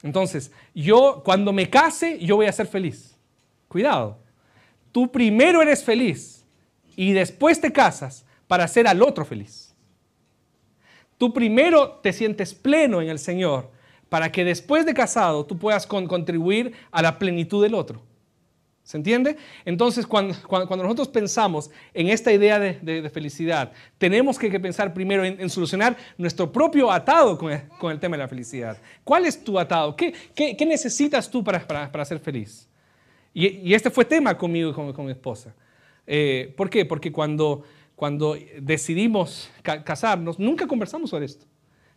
Entonces, 0.03 0.51
yo 0.75 1.21
cuando 1.23 1.53
me 1.53 1.69
case, 1.69 2.19
yo 2.21 2.37
voy 2.37 2.47
a 2.47 2.53
ser 2.53 2.69
feliz. 2.69 3.19
Cuidado. 3.69 4.17
Tú 4.93 5.13
primero 5.13 5.61
eres 5.61 5.85
feliz 5.85 6.38
y 6.99 7.13
después 7.13 7.61
te 7.61 7.73
casas 7.73 8.27
para 8.49 8.65
hacer 8.65 8.89
al 8.89 9.03
otro 9.03 9.25
feliz. 9.25 9.73
Tú 11.17 11.33
primero 11.33 12.01
te 12.03 12.13
sientes 12.13 12.53
pleno 12.55 13.01
en 13.01 13.09
el 13.09 13.21
Señor 13.21 13.71
para 14.09 14.33
que 14.33 14.45
después 14.45 14.85
de 14.85 14.95
casado 14.95 15.47
tú 15.47 15.57
puedas 15.57 15.87
contribuir 15.87 16.73
a 16.91 17.01
la 17.01 17.17
plenitud 17.17 17.63
del 17.63 17.75
otro. 17.75 18.03
¿Se 18.83 18.97
entiende? 18.97 19.37
Entonces, 19.65 20.09
cuando, 20.09 20.35
nosotros 20.51 21.07
pensamos 21.07 21.71
en 21.95 22.09
esta 22.09 22.33
idea 22.33 22.59
de, 22.59 23.11
felicidad, 23.15 23.71
tenemos 23.99 24.37
que, 24.37 24.59
pensar 24.59 24.93
primero 24.93 25.25
en, 25.25 25.49
solucionar 25.51 25.97
nuestro 26.17 26.51
propio 26.51 26.91
atado 26.91 27.39
con 27.39 27.53
el, 27.93 28.01
tema 28.01 28.17
de 28.17 28.23
la 28.25 28.29
felicidad. 28.29 28.77
¿Cuál 29.05 29.27
es 29.27 29.45
tu 29.45 29.57
atado? 29.57 29.95
¿Qué, 29.95 30.57
necesitas 30.67 31.31
tú 31.31 31.45
para, 31.45 32.05
ser 32.05 32.19
feliz? 32.19 32.69
Y, 33.33 33.73
este 33.73 33.89
fue 33.89 34.05
tema 34.05 34.37
conmigo 34.37 34.71
y 34.71 34.93
con 34.93 35.05
mi 35.05 35.13
esposa. 35.13 35.55
Eh, 36.11 36.55
¿Por 36.57 36.71
qué? 36.71 36.87
Porque 36.87 37.13
cuando, 37.13 37.65
cuando 37.95 38.35
decidimos 38.59 39.51
casarnos, 39.63 40.39
nunca 40.39 40.67
conversamos 40.67 41.11
sobre 41.11 41.27
esto. 41.27 41.45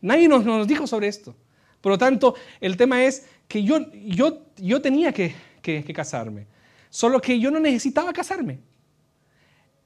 Nadie 0.01 0.27
nos, 0.27 0.43
nos, 0.43 0.67
dijo 0.67 0.85
sobre 0.85 1.07
esto. 1.07 1.33
Por 1.79 1.93
lo 1.93 1.97
tanto, 1.97 2.35
el 2.59 2.75
tema 2.75 3.05
es 3.05 3.25
que 3.47 3.63
yo, 3.63 3.89
yo, 3.93 4.41
yo 4.57 4.81
tenía 4.81 5.13
que, 5.13 5.33
que, 5.61 5.81
casarme, 5.93 6.45
solo 6.89 7.21
que 7.21 7.39
yo 7.39 7.51
no 7.51 7.59
necesitaba 7.61 8.11
casarme. 8.11 8.59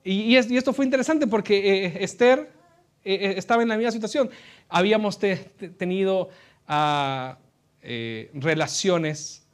Y, 0.04 0.34
y, 0.34 0.38
esto 0.38 0.74
fue 0.74 0.86
interesante 0.86 1.28
porque 1.28 1.86
eh, 1.86 1.98
Esther 2.04 2.52
eh, 3.04 3.36
estaba 3.38 3.62
en 3.62 3.70
la 3.70 3.78
misma 3.78 3.92
situación. 3.92 4.32
Habíamos 4.70 5.20
tenido 5.20 6.30
uh, 6.68 7.36
relaciones 8.34 9.46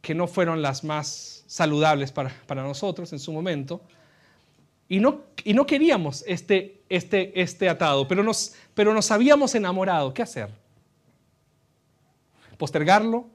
que 0.00 0.14
no 0.14 0.26
fueron 0.26 0.62
las 0.62 0.84
más 0.84 1.44
saludables 1.46 2.12
para, 2.12 2.30
para 2.46 2.62
nosotros 2.62 3.12
en 3.12 3.18
su 3.18 3.30
momento. 3.30 3.82
Y 4.88 5.00
no, 5.00 5.22
y 5.42 5.52
no 5.52 5.66
queríamos 5.66 6.22
este, 6.26 6.82
este, 6.88 7.40
este 7.40 7.68
atado, 7.68 8.06
pero 8.06 8.22
nos, 8.22 8.54
pero 8.74 8.94
nos 8.94 9.10
habíamos 9.10 9.54
enamorado. 9.54 10.14
¿Qué 10.14 10.22
hacer? 10.22 10.50
¿Postergarlo? 12.56 13.26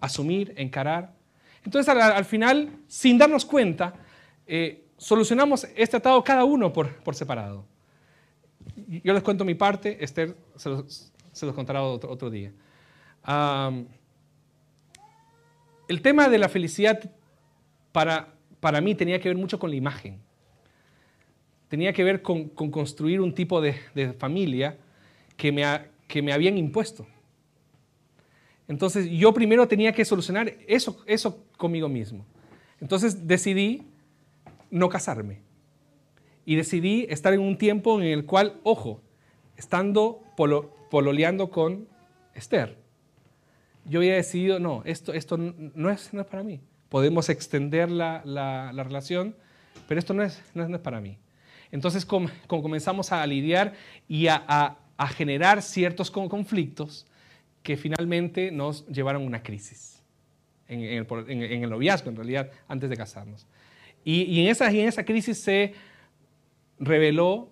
¿Asumir? 0.00 0.52
¿Encarar? 0.56 1.14
Entonces 1.64 1.88
al, 1.88 2.24
final, 2.24 2.70
sin 2.86 3.16
darnos 3.16 3.44
cuenta, 3.44 3.94
eh, 4.46 4.84
solucionamos 4.98 5.66
este 5.74 5.96
atado 5.96 6.22
cada 6.22 6.44
uno 6.44 6.72
por, 6.72 6.94
por 6.96 7.14
separado. 7.14 7.64
Yo 8.86 9.14
les 9.14 9.22
cuento 9.22 9.44
mi 9.44 9.54
parte, 9.54 10.02
Esther 10.04 10.36
se 10.56 10.68
los, 10.68 11.12
se 11.32 11.46
los 11.46 11.54
contará 11.54 11.82
otro, 11.82 12.10
otro 12.10 12.30
día. 12.30 12.52
el 15.88 16.02
tema 16.02 16.28
de 16.28 16.38
la 16.38 16.48
felicidad 16.48 17.00
para, 17.92 18.34
para 18.60 18.80
mí 18.80 18.94
tenía 18.94 19.18
que 19.18 19.28
ver 19.28 19.38
mucho 19.38 19.58
con 19.58 19.70
la 19.70 19.76
imagen 19.76 20.25
tenía 21.68 21.92
que 21.92 22.04
ver 22.04 22.22
con, 22.22 22.48
construir 22.48 23.20
un 23.20 23.34
tipo 23.34 23.60
de, 23.60 23.74
familia 24.18 24.76
que 25.36 25.52
me, 25.52 25.64
que 26.06 26.22
me 26.22 26.32
habían 26.32 26.58
impuesto. 26.58 27.06
Entonces 28.68 29.08
yo 29.10 29.32
primero 29.32 29.68
tenía 29.68 29.92
que 29.92 30.04
solucionar 30.04 30.54
eso, 30.66 31.02
eso 31.06 31.44
conmigo 31.56 31.88
mismo. 31.88 32.24
Entonces 32.80 33.26
decidí 33.26 33.82
no 34.70 34.88
casarme. 34.88 35.40
Y 36.44 36.56
decidí 36.56 37.06
estar 37.08 37.32
en 37.32 37.40
un 37.40 37.58
tiempo 37.58 38.00
en 38.00 38.06
el 38.06 38.24
cual, 38.24 38.60
ojo, 38.62 39.00
estando 39.56 40.22
pololeando 40.90 41.50
con 41.50 41.88
Esther, 42.34 42.76
yo 43.84 44.00
había 44.00 44.14
decidido, 44.14 44.58
no, 44.58 44.82
esto, 44.84 45.12
esto 45.12 45.36
no, 45.36 45.90
es, 45.90 46.12
no 46.12 46.20
es 46.20 46.26
para 46.26 46.42
mí. 46.42 46.60
Podemos 46.88 47.28
extender 47.28 47.90
la, 47.90 48.22
la, 48.24 48.82
relación, 48.82 49.36
pero 49.88 49.98
esto 49.98 50.14
no 50.14 50.22
es, 50.22 50.42
no 50.54 50.62
es, 50.62 50.68
no 50.68 50.76
es 50.76 50.82
para 50.82 51.00
mí. 51.00 51.18
Entonces, 51.70 52.04
como, 52.04 52.28
comenzamos 52.46 53.12
a 53.12 53.26
lidiar 53.26 53.74
y 54.08 54.28
a, 54.28 54.78
generar 55.14 55.60
ciertos 55.60 56.10
conflictos 56.10 57.06
que 57.62 57.76
finalmente 57.76 58.50
nos 58.50 58.86
llevaron 58.86 59.22
a 59.22 59.26
una 59.26 59.42
crisis 59.42 60.02
en, 60.68 60.82
el, 60.82 61.68
noviazgo, 61.68 62.10
en 62.10 62.16
realidad, 62.16 62.50
antes 62.66 62.88
de 62.88 62.96
casarnos. 62.96 63.46
Y, 64.04 64.40
en 64.40 64.48
esa, 64.48 64.70
en 64.70 64.88
esa 64.88 65.04
crisis 65.04 65.38
se 65.38 65.74
reveló 66.78 67.50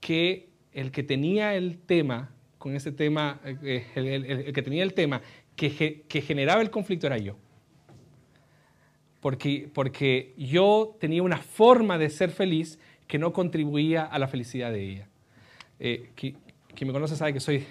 que 0.00 0.48
el 0.72 0.90
que 0.90 1.02
tenía 1.02 1.54
el 1.54 1.78
tema, 1.78 2.30
con 2.58 2.74
ese 2.74 2.92
tema, 2.92 3.40
eh, 3.44 3.86
el, 3.94 4.52
que 4.52 4.62
tenía 4.62 4.82
el 4.82 4.94
tema 4.94 5.22
que, 5.56 6.04
que, 6.08 6.22
generaba 6.22 6.62
el 6.62 6.70
conflicto 6.70 7.06
era 7.06 7.18
yo. 7.18 7.36
Porque, 9.20 9.68
porque 9.74 10.32
yo 10.36 10.96
tenía 11.00 11.22
una 11.22 11.38
forma 11.38 11.98
de 11.98 12.08
ser 12.08 12.30
feliz 12.30 12.78
que 13.08 13.18
no 13.18 13.32
contribuía 13.32 14.04
a 14.04 14.18
la 14.18 14.28
felicidad 14.28 14.70
de 14.70 14.84
ella. 14.84 15.08
Eh, 15.80 16.10
quien 16.14 16.86
me 16.86 16.92
conoce 16.92 17.16
sabe 17.16 17.32
que 17.32 17.40
soy 17.40 17.66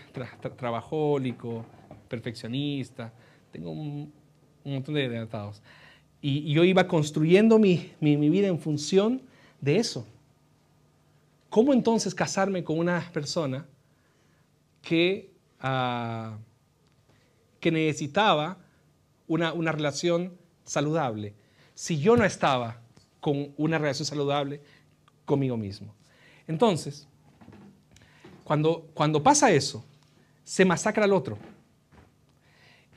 trabajólico, 0.58 1.66
perfeccionista, 2.10 3.14
tengo 3.52 3.72
un, 3.72 4.12
montón 4.66 4.96
de 4.96 5.06
adaptados. 5.06 5.62
Y, 6.22 6.52
yo 6.52 6.66
iba 6.66 6.88
construyendo 6.88 7.60
mi, 7.60 7.94
vida 8.02 8.48
en 8.48 8.60
función 8.60 9.22
de 9.62 9.78
eso. 9.78 10.06
¿Cómo 11.50 11.72
entonces 11.72 12.14
casarme 12.14 12.64
con 12.64 12.80
una 12.80 13.10
persona 13.14 13.66
que, 14.82 15.32
ah, 15.62 16.38
que 17.62 17.72
necesitaba 17.72 18.58
una, 19.28 19.54
una 19.54 19.72
relación 19.72 20.34
saludable 20.66 21.34
si 21.78 22.00
yo 22.00 22.18
no 22.18 22.26
estaba 22.26 22.82
con 23.20 23.54
una 23.56 23.78
relación 23.78 24.08
saludable 24.08 24.62
conmigo 25.28 25.58
mismo. 25.58 25.94
Entonces, 26.48 27.08
cuando, 28.44 28.88
cuando 28.94 29.22
pasa 29.22 29.52
eso, 29.52 29.86
se 30.44 30.64
masacra 30.64 31.04
al 31.04 31.12
otro. 31.12 31.38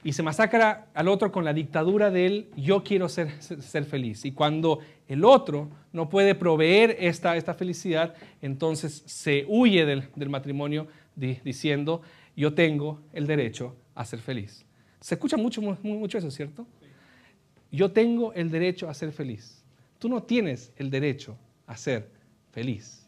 Y 0.03 0.15
se 0.15 0.23
masacra 0.23 0.87
al 0.95 1.09
otro 1.09 1.31
con 1.31 1.45
la 1.45 1.53
dictadura 1.53 2.11
del 2.11 2.49
yo 2.57 2.85
quiero 2.85 3.09
ser, 3.09 3.43
ser, 3.43 3.85
feliz. 3.85 4.25
Y 4.25 4.33
cuando 4.33 4.79
el 5.09 5.25
otro 5.25 5.69
no 5.93 6.09
puede 6.09 6.35
proveer 6.35 6.97
esta, 7.01 7.37
esta 7.37 7.53
felicidad, 7.53 8.15
entonces 8.41 9.03
se 9.05 9.45
huye 9.49 9.85
del, 9.85 10.09
del 10.15 10.31
matrimonio 10.31 10.87
diciendo 11.17 12.01
yo 12.35 12.55
tengo 12.55 13.03
el 13.13 13.27
derecho 13.27 13.75
a 13.95 14.05
ser 14.05 14.21
feliz. 14.21 14.65
Se 15.01 15.17
escucha 15.17 15.37
mucho, 15.37 15.61
mucho 15.61 16.17
eso, 16.17 16.31
¿cierto? 16.31 16.67
Yo 17.73 17.91
tengo 17.91 18.33
el 18.35 18.51
derecho 18.51 18.89
a 18.89 18.95
ser 18.95 19.11
feliz. 19.13 19.63
Tú 19.99 20.09
no 20.09 20.23
tienes 20.23 20.73
el 20.77 20.91
derecho 20.91 21.37
a 21.67 21.77
ser 21.77 22.20
feliz. 22.51 23.07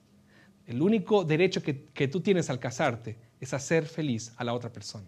El 0.66 0.80
único 0.80 1.24
derecho 1.24 1.62
que, 1.62 2.08
tú 2.08 2.20
tienes 2.20 2.50
al 2.50 2.58
casarte 2.58 3.16
es 3.40 3.52
hacer 3.52 3.86
feliz 3.86 4.32
a 4.36 4.44
la 4.44 4.54
otra 4.54 4.72
persona. 4.72 5.06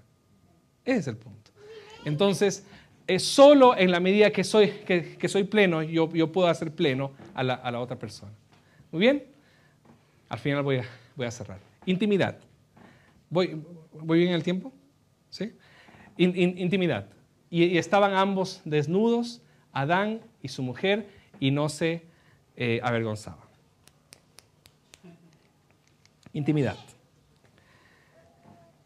Ese 0.85 0.99
es 0.99 1.07
el 1.07 1.17
punto. 1.17 1.53
Entonces, 2.05 2.67
es 3.07 3.25
solo 3.25 3.77
en 3.77 3.91
la 3.91 4.01
medida 4.01 4.31
que 4.31 4.45
soy, 4.45 4.69
que, 4.69 5.29
soy 5.29 5.45
pleno, 5.45 5.83
yo, 5.83 6.13
yo, 6.13 6.33
puedo 6.33 6.49
hacer 6.49 6.73
pleno 6.73 7.13
a 7.35 7.43
la, 7.43 7.81
otra 7.81 7.99
persona. 7.99 8.33
Muy 8.91 9.01
bien. 9.01 9.25
Al 10.29 10.39
final 10.39 10.63
voy 10.63 10.79
a, 10.79 10.85
voy 11.17 11.27
a 11.27 11.31
cerrar. 11.31 11.61
Intimidad. 11.87 12.39
¿Voy, 13.31 13.63
¿Voy 13.93 14.19
bien 14.19 14.33
el 14.33 14.43
tiempo? 14.43 14.73
¿Sí? 15.31 15.53
intimidad. 16.17 17.09
Y, 17.51 17.79
estaban 17.79 18.15
ambos 18.15 18.61
desnudos, 18.65 19.43
Adán 19.73 20.21
y 20.43 20.49
su 20.49 20.63
mujer, 20.63 21.09
y 21.41 21.51
no 21.51 21.69
se 21.69 22.05
eh, 22.57 22.81
avergonzaban. 22.83 23.44
Intimidad. 26.35 26.77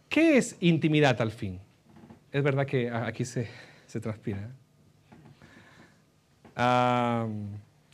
¿Qué 0.09 0.39
es 0.39 0.57
intimidad 0.61 1.21
al 1.21 1.33
fin? 1.33 1.61
Es 2.31 2.43
verdad 2.43 2.67
que 2.67 2.91
aquí 2.91 3.25
se, 3.25 3.49
transpira. 4.01 4.51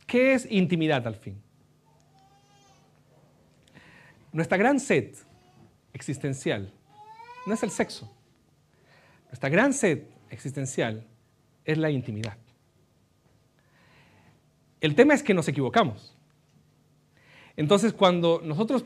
¿Qué 0.05 0.33
es 0.33 0.51
intimidad 0.51 1.07
al 1.07 1.15
fin? 1.15 1.41
Nuestra 4.31 4.57
gran 4.57 4.79
sed 4.79 5.15
existencial 5.93 6.71
no 7.45 7.53
es 7.53 7.63
el 7.63 7.71
sexo. 7.71 8.11
Nuestra 9.27 9.49
gran 9.49 9.73
sed 9.73 10.03
existencial 10.29 11.07
es 11.63 11.77
la 11.77 11.89
intimidad. 11.89 12.37
El 14.81 14.95
tema 14.95 15.13
es 15.13 15.23
que 15.23 15.33
nos 15.33 15.47
equivocamos. 15.47 16.15
Entonces, 17.55 17.93
cuando 17.93 18.41
nosotros 18.43 18.83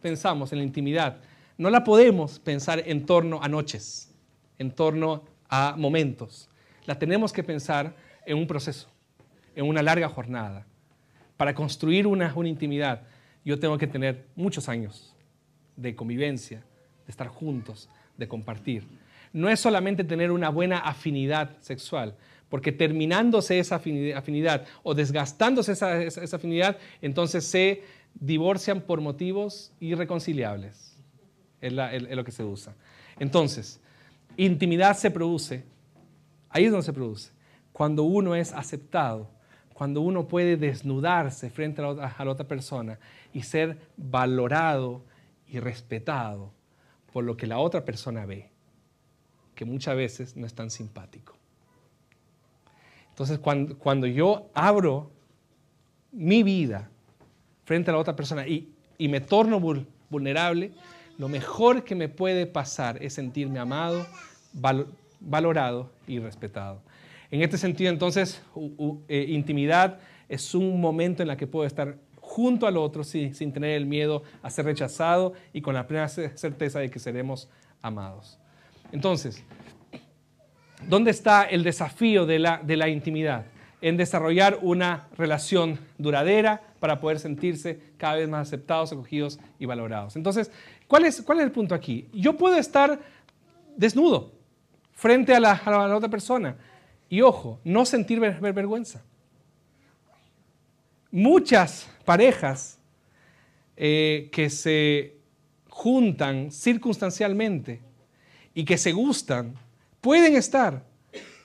pensamos 0.00 0.52
en 0.52 0.58
la 0.58 0.64
intimidad, 0.64 1.18
no 1.58 1.70
la 1.70 1.84
podemos 1.84 2.38
pensar 2.38 2.82
en 2.86 3.06
torno 3.06 3.42
a 3.42 3.48
noches, 3.48 4.14
en 4.58 4.70
torno 4.70 5.22
a 5.48 5.74
momentos. 5.76 6.48
La 6.84 6.98
tenemos 6.98 7.32
que 7.32 7.42
pensar 7.42 7.94
en 8.26 8.36
un 8.36 8.46
proceso, 8.46 8.88
en 9.54 9.66
una 9.66 9.82
larga 9.82 10.08
jornada. 10.08 10.66
Para 11.36 11.54
construir 11.54 12.06
una, 12.06 12.32
una 12.34 12.48
intimidad, 12.48 13.02
yo 13.44 13.58
tengo 13.58 13.78
que 13.78 13.86
tener 13.86 14.26
muchos 14.34 14.68
años 14.68 15.14
de 15.76 15.94
convivencia, 15.94 16.58
de 17.06 17.10
estar 17.10 17.28
juntos, 17.28 17.88
de 18.16 18.28
compartir. 18.28 18.84
No 19.32 19.48
es 19.48 19.60
solamente 19.60 20.04
tener 20.04 20.30
una 20.30 20.48
buena 20.48 20.78
afinidad 20.78 21.56
sexual, 21.60 22.14
porque 22.48 22.72
terminándose 22.72 23.58
esa 23.58 23.76
afinidad 23.76 24.66
o 24.82 24.94
desgastándose 24.94 25.72
esa, 25.72 26.02
esa 26.02 26.36
afinidad, 26.36 26.78
entonces 27.02 27.44
se 27.44 27.82
divorcian 28.20 28.80
por 28.80 29.00
motivos 29.00 29.72
irreconciliables. 29.80 30.96
Es, 31.60 31.72
lo 31.72 32.24
que 32.24 32.32
se 32.32 32.44
usa. 32.44 32.74
Entonces, 33.18 33.80
intimidad 34.36 34.96
se 34.96 35.10
produce, 35.10 35.64
ahí 36.50 36.64
es 36.64 36.70
donde 36.70 36.84
se 36.84 36.92
produce, 36.92 37.32
cuando 37.72 38.04
uno 38.04 38.34
es 38.34 38.52
aceptado, 38.52 39.28
cuando 39.74 40.00
uno 40.00 40.28
puede 40.28 40.56
desnudarse 40.56 41.50
frente 41.50 41.82
a 41.82 41.92
la, 41.92 42.06
a 42.08 42.24
la 42.24 42.30
otra 42.30 42.46
persona 42.46 42.98
y 43.32 43.42
ser 43.42 43.78
valorado 43.96 45.04
y 45.48 45.58
respetado 45.58 46.52
por 47.12 47.24
lo 47.24 47.36
que 47.36 47.46
la 47.46 47.58
otra 47.58 47.84
persona 47.84 48.26
ve, 48.26 48.50
que 49.54 49.64
muchas 49.64 49.96
veces 49.96 50.36
no 50.36 50.46
es 50.46 50.54
tan 50.54 50.70
simpático. 50.70 51.34
Entonces, 53.10 53.38
cuando, 53.38 53.78
cuando 53.78 54.06
yo 54.06 54.50
abro 54.52 55.10
mi 56.12 56.42
vida 56.42 56.90
frente 57.66 57.90
a 57.90 57.94
la 57.94 57.98
otra 57.98 58.16
persona 58.16 58.46
y, 58.46 58.72
me 58.98 59.20
torno 59.20 59.60
vulnerable, 60.08 60.70
lo 61.18 61.28
mejor 61.28 61.84
que 61.84 61.94
me 61.94 62.08
puede 62.08 62.46
pasar 62.46 63.02
es 63.02 63.12
sentirme 63.12 63.58
amado, 63.58 64.06
valorado 65.20 65.90
y 66.06 66.18
respetado. 66.18 66.80
En 67.30 67.42
este 67.42 67.58
sentido, 67.58 67.90
entonces, 67.90 68.40
eh, 69.08 69.26
intimidad 69.28 69.98
es 70.28 70.54
un 70.54 70.80
momento 70.80 71.22
en 71.22 71.28
el 71.28 71.36
que 71.36 71.46
puedo 71.46 71.66
estar 71.66 71.98
junto 72.20 72.66
al 72.66 72.76
otro 72.76 73.04
sin, 73.04 73.34
sin 73.34 73.52
tener 73.52 73.72
el 73.72 73.84
miedo 73.84 74.22
a 74.42 74.50
ser 74.50 74.64
rechazado 74.64 75.34
y 75.52 75.60
con 75.60 75.74
la 75.74 75.86
plena 75.86 76.08
certeza 76.08 76.78
de 76.78 76.88
que 76.90 76.98
seremos 76.98 77.48
amados. 77.82 78.38
Entonces, 78.92 79.44
¿dónde 80.88 81.10
está 81.10 81.42
el 81.44 81.64
desafío 81.64 82.26
de 82.26 82.38
la, 82.38 82.60
de 82.62 82.76
la 82.76 82.88
intimidad? 82.88 83.46
En 83.80 83.96
desarrollar 83.96 84.58
una 84.62 85.08
relación 85.18 85.80
duradera 85.98 86.62
para 86.80 87.00
poder 87.00 87.18
sentirse 87.18 87.80
cada 87.96 88.16
vez 88.16 88.28
más 88.28 88.48
aceptados, 88.48 88.92
acogidos 88.92 89.38
y 89.58 89.66
valorados. 89.66 90.16
Entonces, 90.16 90.50
¿cuál 90.86 91.04
es, 91.04 91.24
el 91.40 91.52
punto 91.52 91.74
aquí? 91.74 92.08
Yo 92.12 92.36
puedo 92.36 92.56
estar 92.56 93.00
desnudo 93.76 94.32
frente 94.92 95.34
a 95.34 95.40
la, 95.40 95.52
a 95.52 95.88
la 95.88 95.96
otra 95.96 96.08
persona 96.08 96.56
y, 97.08 97.20
ojo, 97.22 97.60
no 97.64 97.84
sentir 97.84 98.20
vergüenza. 98.20 99.02
Muchas 101.10 101.88
parejas 102.04 102.78
eh, 103.76 104.28
que 104.32 104.50
se 104.50 105.16
juntan 105.68 106.50
circunstancialmente 106.50 107.80
y 108.54 108.64
que 108.64 108.78
se 108.78 108.92
gustan 108.92 109.54
pueden 110.00 110.34
estar 110.34 110.84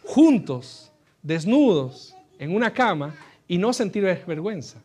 juntos, 0.04 0.92
desnudos, 1.22 2.16
en 2.40 2.56
una 2.56 2.74
cama 2.74 3.14
y 3.48 3.58
no 3.58 3.72
sentir 3.72 4.04
vergüenza. 4.26 4.82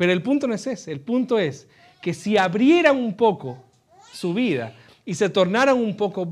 Pero 0.00 0.14
el 0.14 0.22
punto 0.22 0.46
no 0.46 0.54
es 0.54 0.66
ese, 0.66 0.92
el 0.92 1.00
punto 1.00 1.38
es 1.38 1.68
que 2.00 2.14
si 2.14 2.38
abrieran 2.38 2.96
un 2.96 3.12
poco 3.12 3.62
su 4.10 4.32
vida 4.32 4.74
y 5.04 5.12
se 5.12 5.28
tornaran 5.28 5.76
un 5.76 5.94
poco 5.94 6.26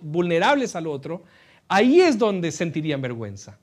vulnerables 0.00 0.74
al 0.74 0.88
otro, 0.88 1.22
ahí 1.68 2.00
es 2.00 2.18
donde 2.18 2.50
sentirían 2.50 3.00
vergüenza. 3.00 3.60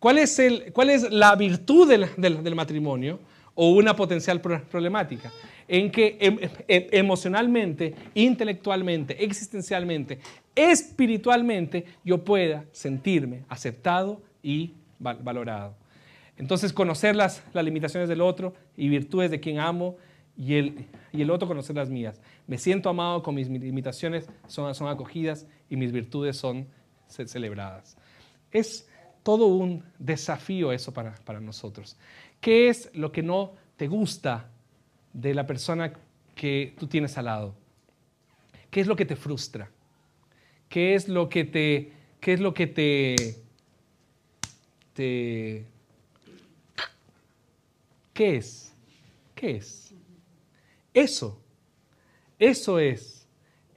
¿Cuál 0.00 0.18
es, 0.18 0.36
el, 0.40 0.72
cuál 0.72 0.90
es 0.90 1.08
la 1.08 1.36
virtud 1.36 1.88
del, 1.88 2.56
matrimonio 2.56 3.20
o 3.54 3.70
una 3.70 3.94
potencial 3.94 4.40
problemática? 4.40 5.32
En 5.68 5.92
que 5.92 6.18
em, 6.18 6.36
em, 6.66 6.86
emocionalmente, 6.90 7.94
intelectualmente, 8.14 9.24
existencialmente, 9.24 10.18
espiritualmente, 10.52 11.84
yo 12.04 12.24
pueda 12.24 12.64
sentirme 12.72 13.44
aceptado 13.48 14.20
y 14.42 14.72
valorado. 14.98 15.83
Entonces, 16.36 16.72
conocer 16.72 17.14
las, 17.14 17.42
las 17.52 17.64
limitaciones 17.64 18.08
del 18.08 18.20
otro 18.20 18.54
y 18.76 18.88
virtudes 18.88 19.30
de 19.30 19.40
quien 19.40 19.58
amo 19.58 19.96
y 20.36 20.54
el, 20.54 20.86
y 21.12 21.22
el 21.22 21.30
otro 21.30 21.46
conocer 21.46 21.76
las 21.76 21.90
mías. 21.90 22.20
Me 22.46 22.58
siento 22.58 22.88
amado 22.88 23.22
con 23.22 23.34
mis 23.34 23.48
limitaciones, 23.48 24.28
son, 24.48 24.74
son 24.74 24.88
acogidas 24.88 25.46
y 25.70 25.76
mis 25.76 25.92
virtudes 25.92 26.36
son 26.36 26.66
celebradas. 27.08 27.96
Es 28.50 28.88
todo 29.22 29.46
un 29.46 29.84
desafío 29.98 30.72
eso 30.72 30.92
para, 30.92 31.40
nosotros. 31.40 31.96
¿Qué 32.40 32.68
es 32.68 32.90
lo 32.94 33.10
que 33.10 33.22
no 33.22 33.54
te 33.76 33.88
gusta 33.88 34.50
de 35.12 35.34
la 35.34 35.46
persona 35.46 35.92
que 36.34 36.74
tú 36.78 36.86
tienes 36.86 37.16
al 37.16 37.26
lado? 37.26 37.54
¿Qué 38.70 38.80
es 38.80 38.86
lo 38.86 38.96
que 38.96 39.06
te 39.06 39.16
frustra? 39.16 39.70
¿Qué 40.68 40.94
es 40.94 41.08
lo 41.08 41.28
que 41.28 41.44
te, 41.44 41.92
qué 42.20 42.34
es 42.34 42.40
lo 42.40 42.52
que 42.52 42.66
te, 42.66 43.16
te, 44.92 45.66
qué 48.14 48.36
es? 48.36 48.72
¿Qué 49.34 49.56
es? 49.56 49.94
Eso, 50.94 51.42
eso 52.38 52.78
es 52.78 53.26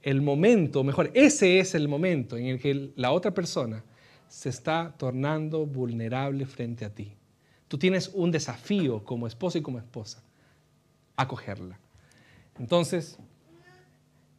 el 0.02 0.22
momento, 0.22 0.82
mejor, 0.84 1.10
ese 1.12 1.58
es 1.58 1.74
el 1.74 1.88
momento 1.88 2.38
en 2.38 2.46
el 2.46 2.58
que 2.60 2.92
la 2.96 3.12
otra 3.12 3.32
persona 3.34 3.84
se 4.28 4.48
está 4.48 4.94
tornando 4.96 5.66
vulnerable 5.66 6.46
frente 6.46 6.84
a 6.84 6.94
ti. 6.94 7.12
Tú 7.66 7.76
tienes 7.76 8.08
un 8.14 8.30
desafío 8.30 9.04
como 9.04 9.26
esposo 9.26 9.58
y 9.58 9.62
como 9.62 9.78
esposa, 9.78 10.22
acogerla. 11.16 11.78
Entonces, 12.58 13.18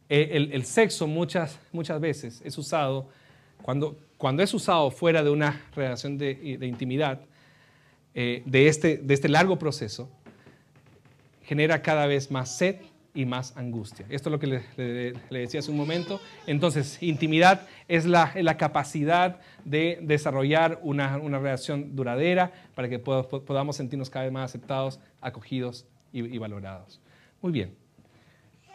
el, 0.08 0.64
sexo 0.64 1.06
muchas, 1.06 1.58
muchas 1.72 2.00
veces 2.00 2.42
es 2.44 2.58
usado, 2.58 3.08
cuando, 3.62 3.96
cuando 4.16 4.42
es 4.42 4.52
usado 4.52 4.90
fuera 4.90 5.22
de 5.22 5.30
una 5.30 5.64
relación 5.74 6.18
de, 6.18 6.58
intimidad, 6.62 7.20
eh, 8.14 8.42
de, 8.46 8.68
este, 8.68 8.98
de 8.98 9.14
este 9.14 9.28
largo 9.28 9.58
proceso, 9.58 10.10
genera 11.42 11.82
cada 11.82 12.06
vez 12.06 12.30
más 12.30 12.56
sed, 12.56 12.76
y 13.14 13.26
más 13.26 13.56
angustia. 13.56 14.06
Esto 14.08 14.28
es 14.28 14.32
lo 14.32 14.38
que 14.38 14.46
le, 14.46 15.14
decía 15.30 15.60
hace 15.60 15.70
un 15.70 15.76
momento. 15.76 16.20
Entonces, 16.46 17.02
intimidad 17.02 17.66
es 17.88 18.06
la, 18.06 18.32
la 18.36 18.56
capacidad 18.56 19.40
de 19.64 19.98
desarrollar 20.02 20.78
una, 20.82 21.18
una, 21.18 21.38
relación 21.38 21.96
duradera 21.96 22.52
para 22.74 22.88
que 22.88 22.98
podamos 22.98 23.76
sentirnos 23.76 24.10
cada 24.10 24.24
vez 24.24 24.32
más 24.32 24.50
aceptados, 24.50 25.00
acogidos 25.20 25.86
y, 26.12 26.38
valorados. 26.38 27.00
Muy 27.42 27.52
bien. 27.52 27.74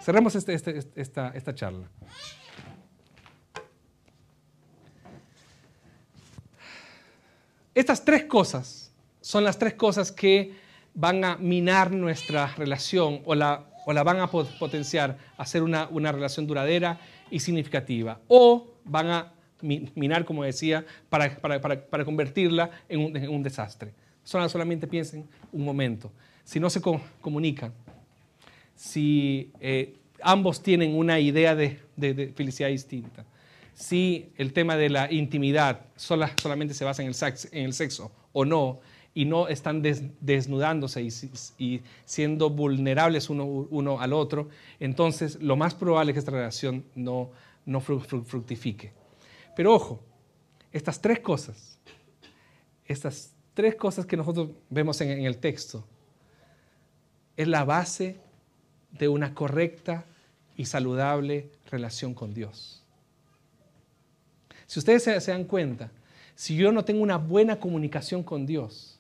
Cerremos 0.02 0.36
este, 0.36 0.54
este, 0.54 0.84
esta, 0.96 1.30
esta 1.30 1.56
charla. 1.56 1.88
Estas 7.74 8.04
tres 8.04 8.26
cosas 8.26 8.85
son 9.26 9.44
las 9.44 9.58
tres 9.58 9.74
cosas 9.74 10.12
que 10.12 10.54
van 10.94 11.24
a 11.26 11.36
minar 11.38 11.92
nuestra 11.92 12.54
relación 12.56 13.22
o 13.26 13.34
la 13.34 13.66
o 13.86 13.94
la 13.94 14.04
van 14.04 14.20
a 14.20 14.30
potenciar 14.30 15.18
a 15.38 15.44
hacer 15.44 15.62
una, 15.64 16.12
relación 16.12 16.48
duradera 16.48 17.00
y 17.30 17.40
significativa. 17.40 18.20
O 18.28 18.68
van 18.84 19.10
a 19.10 19.32
minar, 19.62 20.26
como 20.26 20.44
decía, 20.44 20.86
para, 21.08 21.38
para, 21.40 22.04
convertirla 22.04 22.72
en 22.90 23.30
un, 23.30 23.44
desastre. 23.44 23.94
solamente 24.24 24.88
piensen 24.88 25.26
un 25.52 25.64
momento. 25.64 26.12
Si 26.44 26.60
no 26.60 26.70
se 26.70 26.82
comunican, 27.22 27.74
si 28.76 29.52
eh, 29.60 29.94
ambos 30.22 30.62
tienen 30.62 30.96
una 30.96 31.20
idea 31.20 31.56
de, 31.56 31.80
felicidad 32.36 32.70
distinta, 32.70 33.24
si 33.74 34.30
el 34.38 34.52
tema 34.52 34.78
de 34.78 34.90
la 34.90 35.12
intimidad 35.12 35.82
solamente 35.96 36.74
se 36.74 36.86
basa 36.86 37.04
en 37.04 37.10
el, 37.10 37.16
en 37.52 37.66
el 37.66 37.74
sexo 37.74 38.12
o 38.34 38.46
no, 38.46 38.80
y 39.18 39.24
no 39.24 39.48
están 39.48 39.82
desnudándose 39.82 41.02
y, 41.58 41.82
siendo 42.04 42.50
vulnerables 42.50 43.30
uno, 43.30 43.98
al 44.02 44.12
otro, 44.12 44.50
entonces 44.78 45.42
lo 45.42 45.56
más 45.56 45.74
probable 45.74 46.12
es 46.12 46.16
que 46.16 46.20
esta 46.20 46.32
relación 46.32 46.84
no, 46.96 47.32
no 47.66 47.80
fructifique. 47.80 48.92
Pero 49.56 49.74
ojo, 49.74 50.04
estas 50.74 51.00
tres 51.00 51.22
cosas, 51.22 51.80
estas 52.86 53.32
tres 53.54 53.76
cosas 53.76 54.06
que 54.06 54.18
nosotros 54.18 54.50
vemos 54.70 55.00
en, 55.00 55.26
el 55.26 55.38
texto, 55.38 55.86
es 57.38 57.48
la 57.48 57.64
base 57.64 58.18
de 58.92 59.08
una 59.08 59.34
correcta 59.34 60.04
y 60.58 60.66
saludable 60.66 61.52
relación 61.72 62.14
con 62.14 62.34
Dios. 62.34 62.84
Si 64.68 64.80
ustedes 64.80 65.04
se 65.04 65.32
dan 65.32 65.46
cuenta, 65.46 65.90
si 66.36 66.58
yo 66.58 66.74
no 66.74 66.84
tengo 66.84 67.02
una 67.02 67.18
buena 67.18 67.62
comunicación 67.62 68.22
con 68.22 68.46
Dios, 68.46 68.95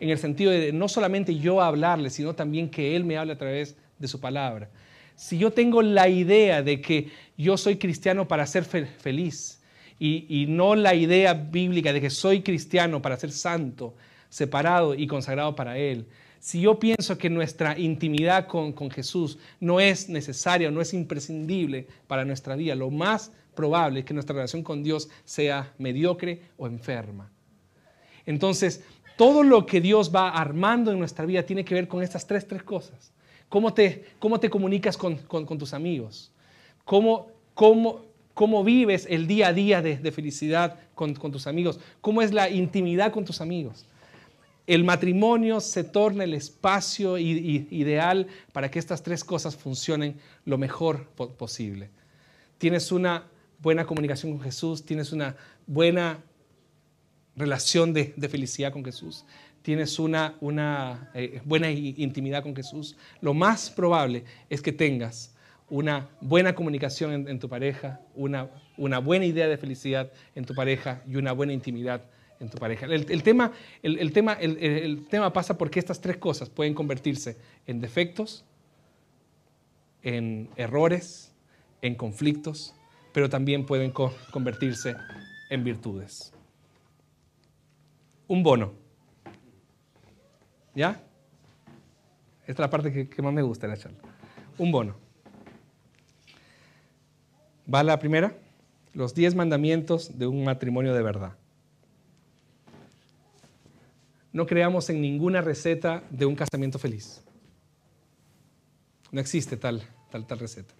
en 0.00 0.10
el 0.10 0.18
sentido 0.18 0.50
de 0.50 0.72
no 0.72 0.88
solamente 0.88 1.36
yo 1.36 1.60
hablarle, 1.60 2.10
sino 2.10 2.34
también 2.34 2.70
que 2.70 2.94
Él 2.94 3.04
me 3.04 3.16
hable 3.18 3.32
a 3.32 3.38
través 3.38 3.76
de 3.98 4.08
su 4.08 4.20
palabra. 4.20 4.68
Si 5.16 5.38
yo 5.38 5.52
tengo 5.52 5.82
la 5.82 6.08
idea 6.08 6.62
de 6.62 6.80
que 6.80 7.10
yo 7.36 7.56
soy 7.56 7.76
cristiano 7.76 8.28
para 8.28 8.46
ser 8.46 8.64
feliz 8.64 9.60
y, 9.98 10.46
no 10.48 10.76
la 10.76 10.94
idea 10.94 11.34
bíblica 11.34 11.92
de 11.92 12.00
que 12.00 12.10
soy 12.10 12.42
cristiano 12.42 13.02
para 13.02 13.16
ser 13.16 13.32
santo, 13.32 13.94
separado 14.28 14.94
y 14.94 15.08
consagrado 15.08 15.56
para 15.56 15.76
Él, 15.76 16.06
si 16.38 16.60
yo 16.60 16.78
pienso 16.78 17.18
que 17.18 17.28
nuestra 17.28 17.76
intimidad 17.76 18.46
con, 18.46 18.72
con 18.72 18.92
Jesús 18.92 19.38
no 19.58 19.80
es 19.80 20.08
necesaria, 20.08 20.70
no 20.70 20.80
es 20.80 20.94
imprescindible 20.94 21.88
para 22.06 22.24
nuestra 22.24 22.54
vida, 22.54 22.76
lo 22.76 22.90
más 22.90 23.32
probable 23.56 24.00
es 24.00 24.06
que 24.06 24.14
nuestra 24.14 24.36
relación 24.36 24.62
con 24.62 24.84
Dios 24.84 25.10
sea 25.24 25.72
mediocre 25.78 26.42
o 26.56 26.68
enferma. 26.68 27.28
Entonces, 28.24 28.84
todo 29.18 29.42
lo 29.42 29.66
que 29.66 29.80
Dios 29.80 30.14
va 30.14 30.30
armando 30.30 30.92
en 30.92 30.98
nuestra 31.00 31.26
vida 31.26 31.42
tiene 31.42 31.64
que 31.64 31.74
ver 31.74 31.88
con 31.88 32.04
estas 32.04 32.24
tres, 32.24 32.46
tres 32.46 32.62
cosas. 32.62 33.12
¿Cómo 33.48 33.74
te, 33.74 34.04
cómo 34.20 34.38
te 34.38 34.48
comunicas 34.48 34.96
con, 34.96 35.18
tus 35.58 35.74
amigos? 35.74 36.30
¿Cómo, 36.84 37.26
cómo, 37.52 38.04
cómo 38.32 38.62
vives 38.62 39.08
el 39.10 39.26
día 39.26 39.48
a 39.48 39.52
día 39.52 39.82
de, 39.82 40.12
felicidad 40.12 40.78
con, 40.94 41.14
tus 41.14 41.48
amigos? 41.48 41.80
¿Cómo 42.00 42.22
es 42.22 42.32
la 42.32 42.48
intimidad 42.48 43.10
con 43.10 43.24
tus 43.24 43.40
amigos? 43.40 43.86
El 44.68 44.84
matrimonio 44.84 45.58
se 45.58 45.82
torna 45.82 46.22
el 46.22 46.34
espacio 46.34 47.18
ideal 47.18 48.28
para 48.52 48.70
que 48.70 48.78
estas 48.78 49.02
tres 49.02 49.24
cosas 49.24 49.56
funcionen 49.56 50.14
lo 50.44 50.58
mejor 50.58 51.06
posible. 51.36 51.90
Tienes 52.58 52.92
una 52.92 53.24
buena 53.60 53.84
comunicación 53.84 54.30
con 54.30 54.42
Jesús, 54.42 54.84
tienes 54.84 55.10
una 55.10 55.34
buena 55.66 56.20
relación 57.38 57.92
de, 57.92 58.14
felicidad 58.28 58.72
con 58.72 58.84
Jesús. 58.84 59.24
tienes 59.62 59.98
una, 59.98 60.34
eh, 61.14 61.40
buena 61.44 61.70
intimidad 61.70 62.42
con 62.42 62.54
Jesús, 62.54 62.96
lo 63.20 63.34
más 63.34 63.70
probable 63.70 64.24
es 64.48 64.62
que 64.62 64.72
tengas 64.72 65.34
una 65.70 66.08
buena 66.20 66.54
comunicación 66.54 67.28
en, 67.28 67.38
tu 67.38 67.48
pareja, 67.48 68.00
una, 68.14 68.48
buena 68.76 69.26
idea 69.26 69.48
de 69.48 69.58
felicidad 69.58 70.10
en 70.34 70.44
tu 70.44 70.54
pareja 70.54 71.02
y 71.06 71.16
una 71.16 71.32
buena 71.32 71.52
intimidad 71.52 72.02
en 72.40 72.48
tu 72.48 72.56
pareja. 72.56 72.86
El, 72.86 73.22
tema 73.22 73.52
pasa 75.32 75.58
porque 75.58 75.78
estas 75.78 76.00
tres 76.00 76.16
cosas 76.16 76.48
pueden 76.48 76.72
convertirse 76.72 77.36
en 77.66 77.80
defectos, 77.80 78.44
en 80.02 80.48
errores, 80.56 81.34
en 81.82 81.94
conflictos, 81.94 82.74
pero 83.12 83.28
también 83.28 83.66
pueden 83.66 83.92
convertirse 84.30 84.94
en 85.50 85.64
virtudes. 85.64 86.32
Un 88.28 88.42
bono. 88.42 88.72
¿Ya? 90.74 91.02
Esta 92.42 92.52
es 92.52 92.58
la 92.58 92.70
parte 92.70 93.08
que, 93.08 93.22
más 93.22 93.32
me 93.32 93.42
gusta 93.42 93.66
de 93.66 93.72
la 93.74 93.78
charla. 93.78 93.98
Un 94.58 94.70
bono. 94.70 94.96
Va 97.72 97.82
la 97.82 97.98
primera, 97.98 98.34
los 98.94 99.14
diez 99.14 99.34
mandamientos 99.34 100.18
de 100.18 100.26
un 100.26 100.44
matrimonio 100.44 100.94
de 100.94 101.02
verdad. 101.02 101.36
No 104.32 104.46
creamos 104.46 104.88
en 104.90 105.00
ninguna 105.00 105.40
receta 105.40 106.04
de 106.10 106.26
un 106.26 106.36
casamiento 106.36 106.78
feliz. 106.78 107.22
No 109.10 109.20
existe 109.20 109.56
tal, 109.56 109.82
tal, 110.10 110.26
tal 110.26 110.38
receta. 110.38 110.74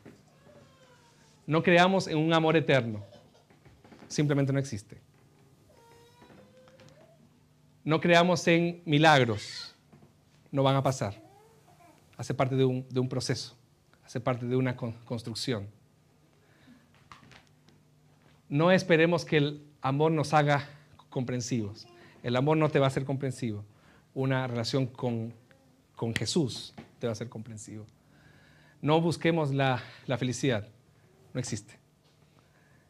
No 1.47 1.63
creamos 1.63 2.09
en 2.09 2.19
un 2.19 2.33
amor 2.33 2.57
eterno. 2.57 3.05
Simplemente 4.07 4.53
no 4.53 4.59
existe. 4.59 5.08
No 7.85 8.01
creamos 8.01 8.47
en 8.49 8.83
milagros. 8.85 9.75
No 10.51 10.63
van 10.63 10.77
a 10.77 10.83
pasar. 10.83 11.23
Hace 12.17 12.35
parte 12.35 12.57
de 12.57 12.65
un, 12.65 12.87
de 12.89 13.01
un 13.01 13.09
proceso. 13.09 13.57
Hace 14.05 14.21
parte 14.21 14.47
de 14.47 14.57
una 14.57 14.77
construcción. 14.77 15.69
No 18.49 18.71
esperemos 18.71 19.25
que 19.25 19.37
el 19.37 19.67
amor 19.83 20.13
nos 20.13 20.33
haga 20.33 20.69
comprensivos. 21.11 21.87
El 22.23 22.37
amor 22.37 22.57
no 22.57 22.71
te 22.71 22.79
va 22.79 22.87
a 22.87 22.89
hacer 22.89 23.05
comprensivo. 23.05 23.65
Una 24.15 24.47
relación 24.47 24.87
con, 24.87 25.35
con 25.95 26.15
Jesús 26.15 26.75
te 26.99 27.07
va 27.07 27.11
a 27.11 27.13
hacer 27.13 27.29
comprensivo. 27.29 27.87
No 28.81 29.01
busquemos 29.01 29.53
la, 29.53 29.83
la 30.07 30.19
felicidad. 30.19 30.69
No 31.35 31.41
existe. 31.41 31.79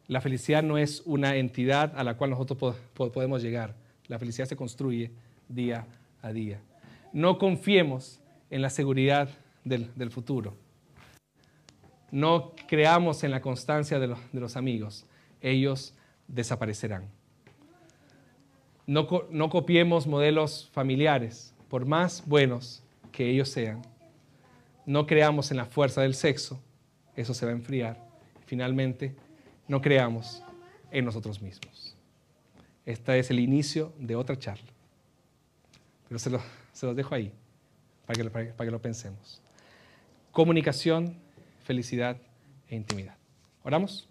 La 0.06 0.20
felicidad 0.20 0.62
no 0.62 0.78
es 0.78 1.02
una 1.04 1.36
entidad 1.36 1.92
a 1.96 2.04
la 2.04 2.16
cual 2.16 2.30
nosotros 2.30 2.76
podemos 2.94 3.42
llegar. 3.42 3.74
La 4.08 4.18
felicidad 4.18 4.46
se 4.46 4.56
construye 4.56 5.10
día 5.48 5.86
a 6.22 6.32
día. 6.32 6.60
No 7.12 7.38
confiemos 7.38 8.20
en 8.50 8.62
la 8.62 8.70
seguridad 8.70 9.28
del, 9.64 9.90
del 9.94 10.10
futuro. 10.10 10.56
No 12.10 12.52
creamos 12.66 13.22
en 13.22 13.30
la 13.30 13.40
constancia 13.40 13.98
de, 13.98 14.08
de 14.08 14.40
los 14.40 14.56
amigos. 14.56 15.04
Ellos 15.40 15.94
desaparecerán. 16.26 17.04
No, 18.86 19.06
no 19.30 19.50
copiemos 19.50 20.06
modelos 20.06 20.70
familiares, 20.72 21.54
por 21.68 21.84
más 21.84 22.26
buenos 22.26 22.82
que 23.12 23.28
ellos 23.28 23.50
sean. 23.50 23.82
No 24.86 25.06
creamos 25.06 25.50
en 25.50 25.58
la 25.58 25.66
fuerza 25.66 26.00
del 26.00 26.14
sexo. 26.14 26.58
Eso 27.14 27.34
se 27.34 27.44
va 27.44 27.52
a 27.52 27.54
enfriar 27.54 28.08
finalmente 28.48 29.14
no 29.68 29.80
creamos 29.80 30.42
en 30.90 31.04
nosotros 31.04 31.40
mismos. 31.42 31.87
Este 32.88 33.18
es 33.18 33.30
el 33.30 33.38
inicio 33.38 33.92
de 33.98 34.16
otra 34.16 34.38
charla. 34.38 34.64
Pero 36.08 36.18
se, 36.18 36.30
los 36.30 36.96
dejo 36.96 37.14
ahí 37.14 37.30
para 38.06 38.18
que, 38.18 38.30
para 38.30 38.64
que 38.64 38.70
lo 38.70 38.80
pensemos. 38.80 39.42
Comunicación, 40.32 41.14
felicidad 41.64 42.16
e 42.66 42.76
intimidad. 42.76 43.14
¿Oramos? 43.62 44.08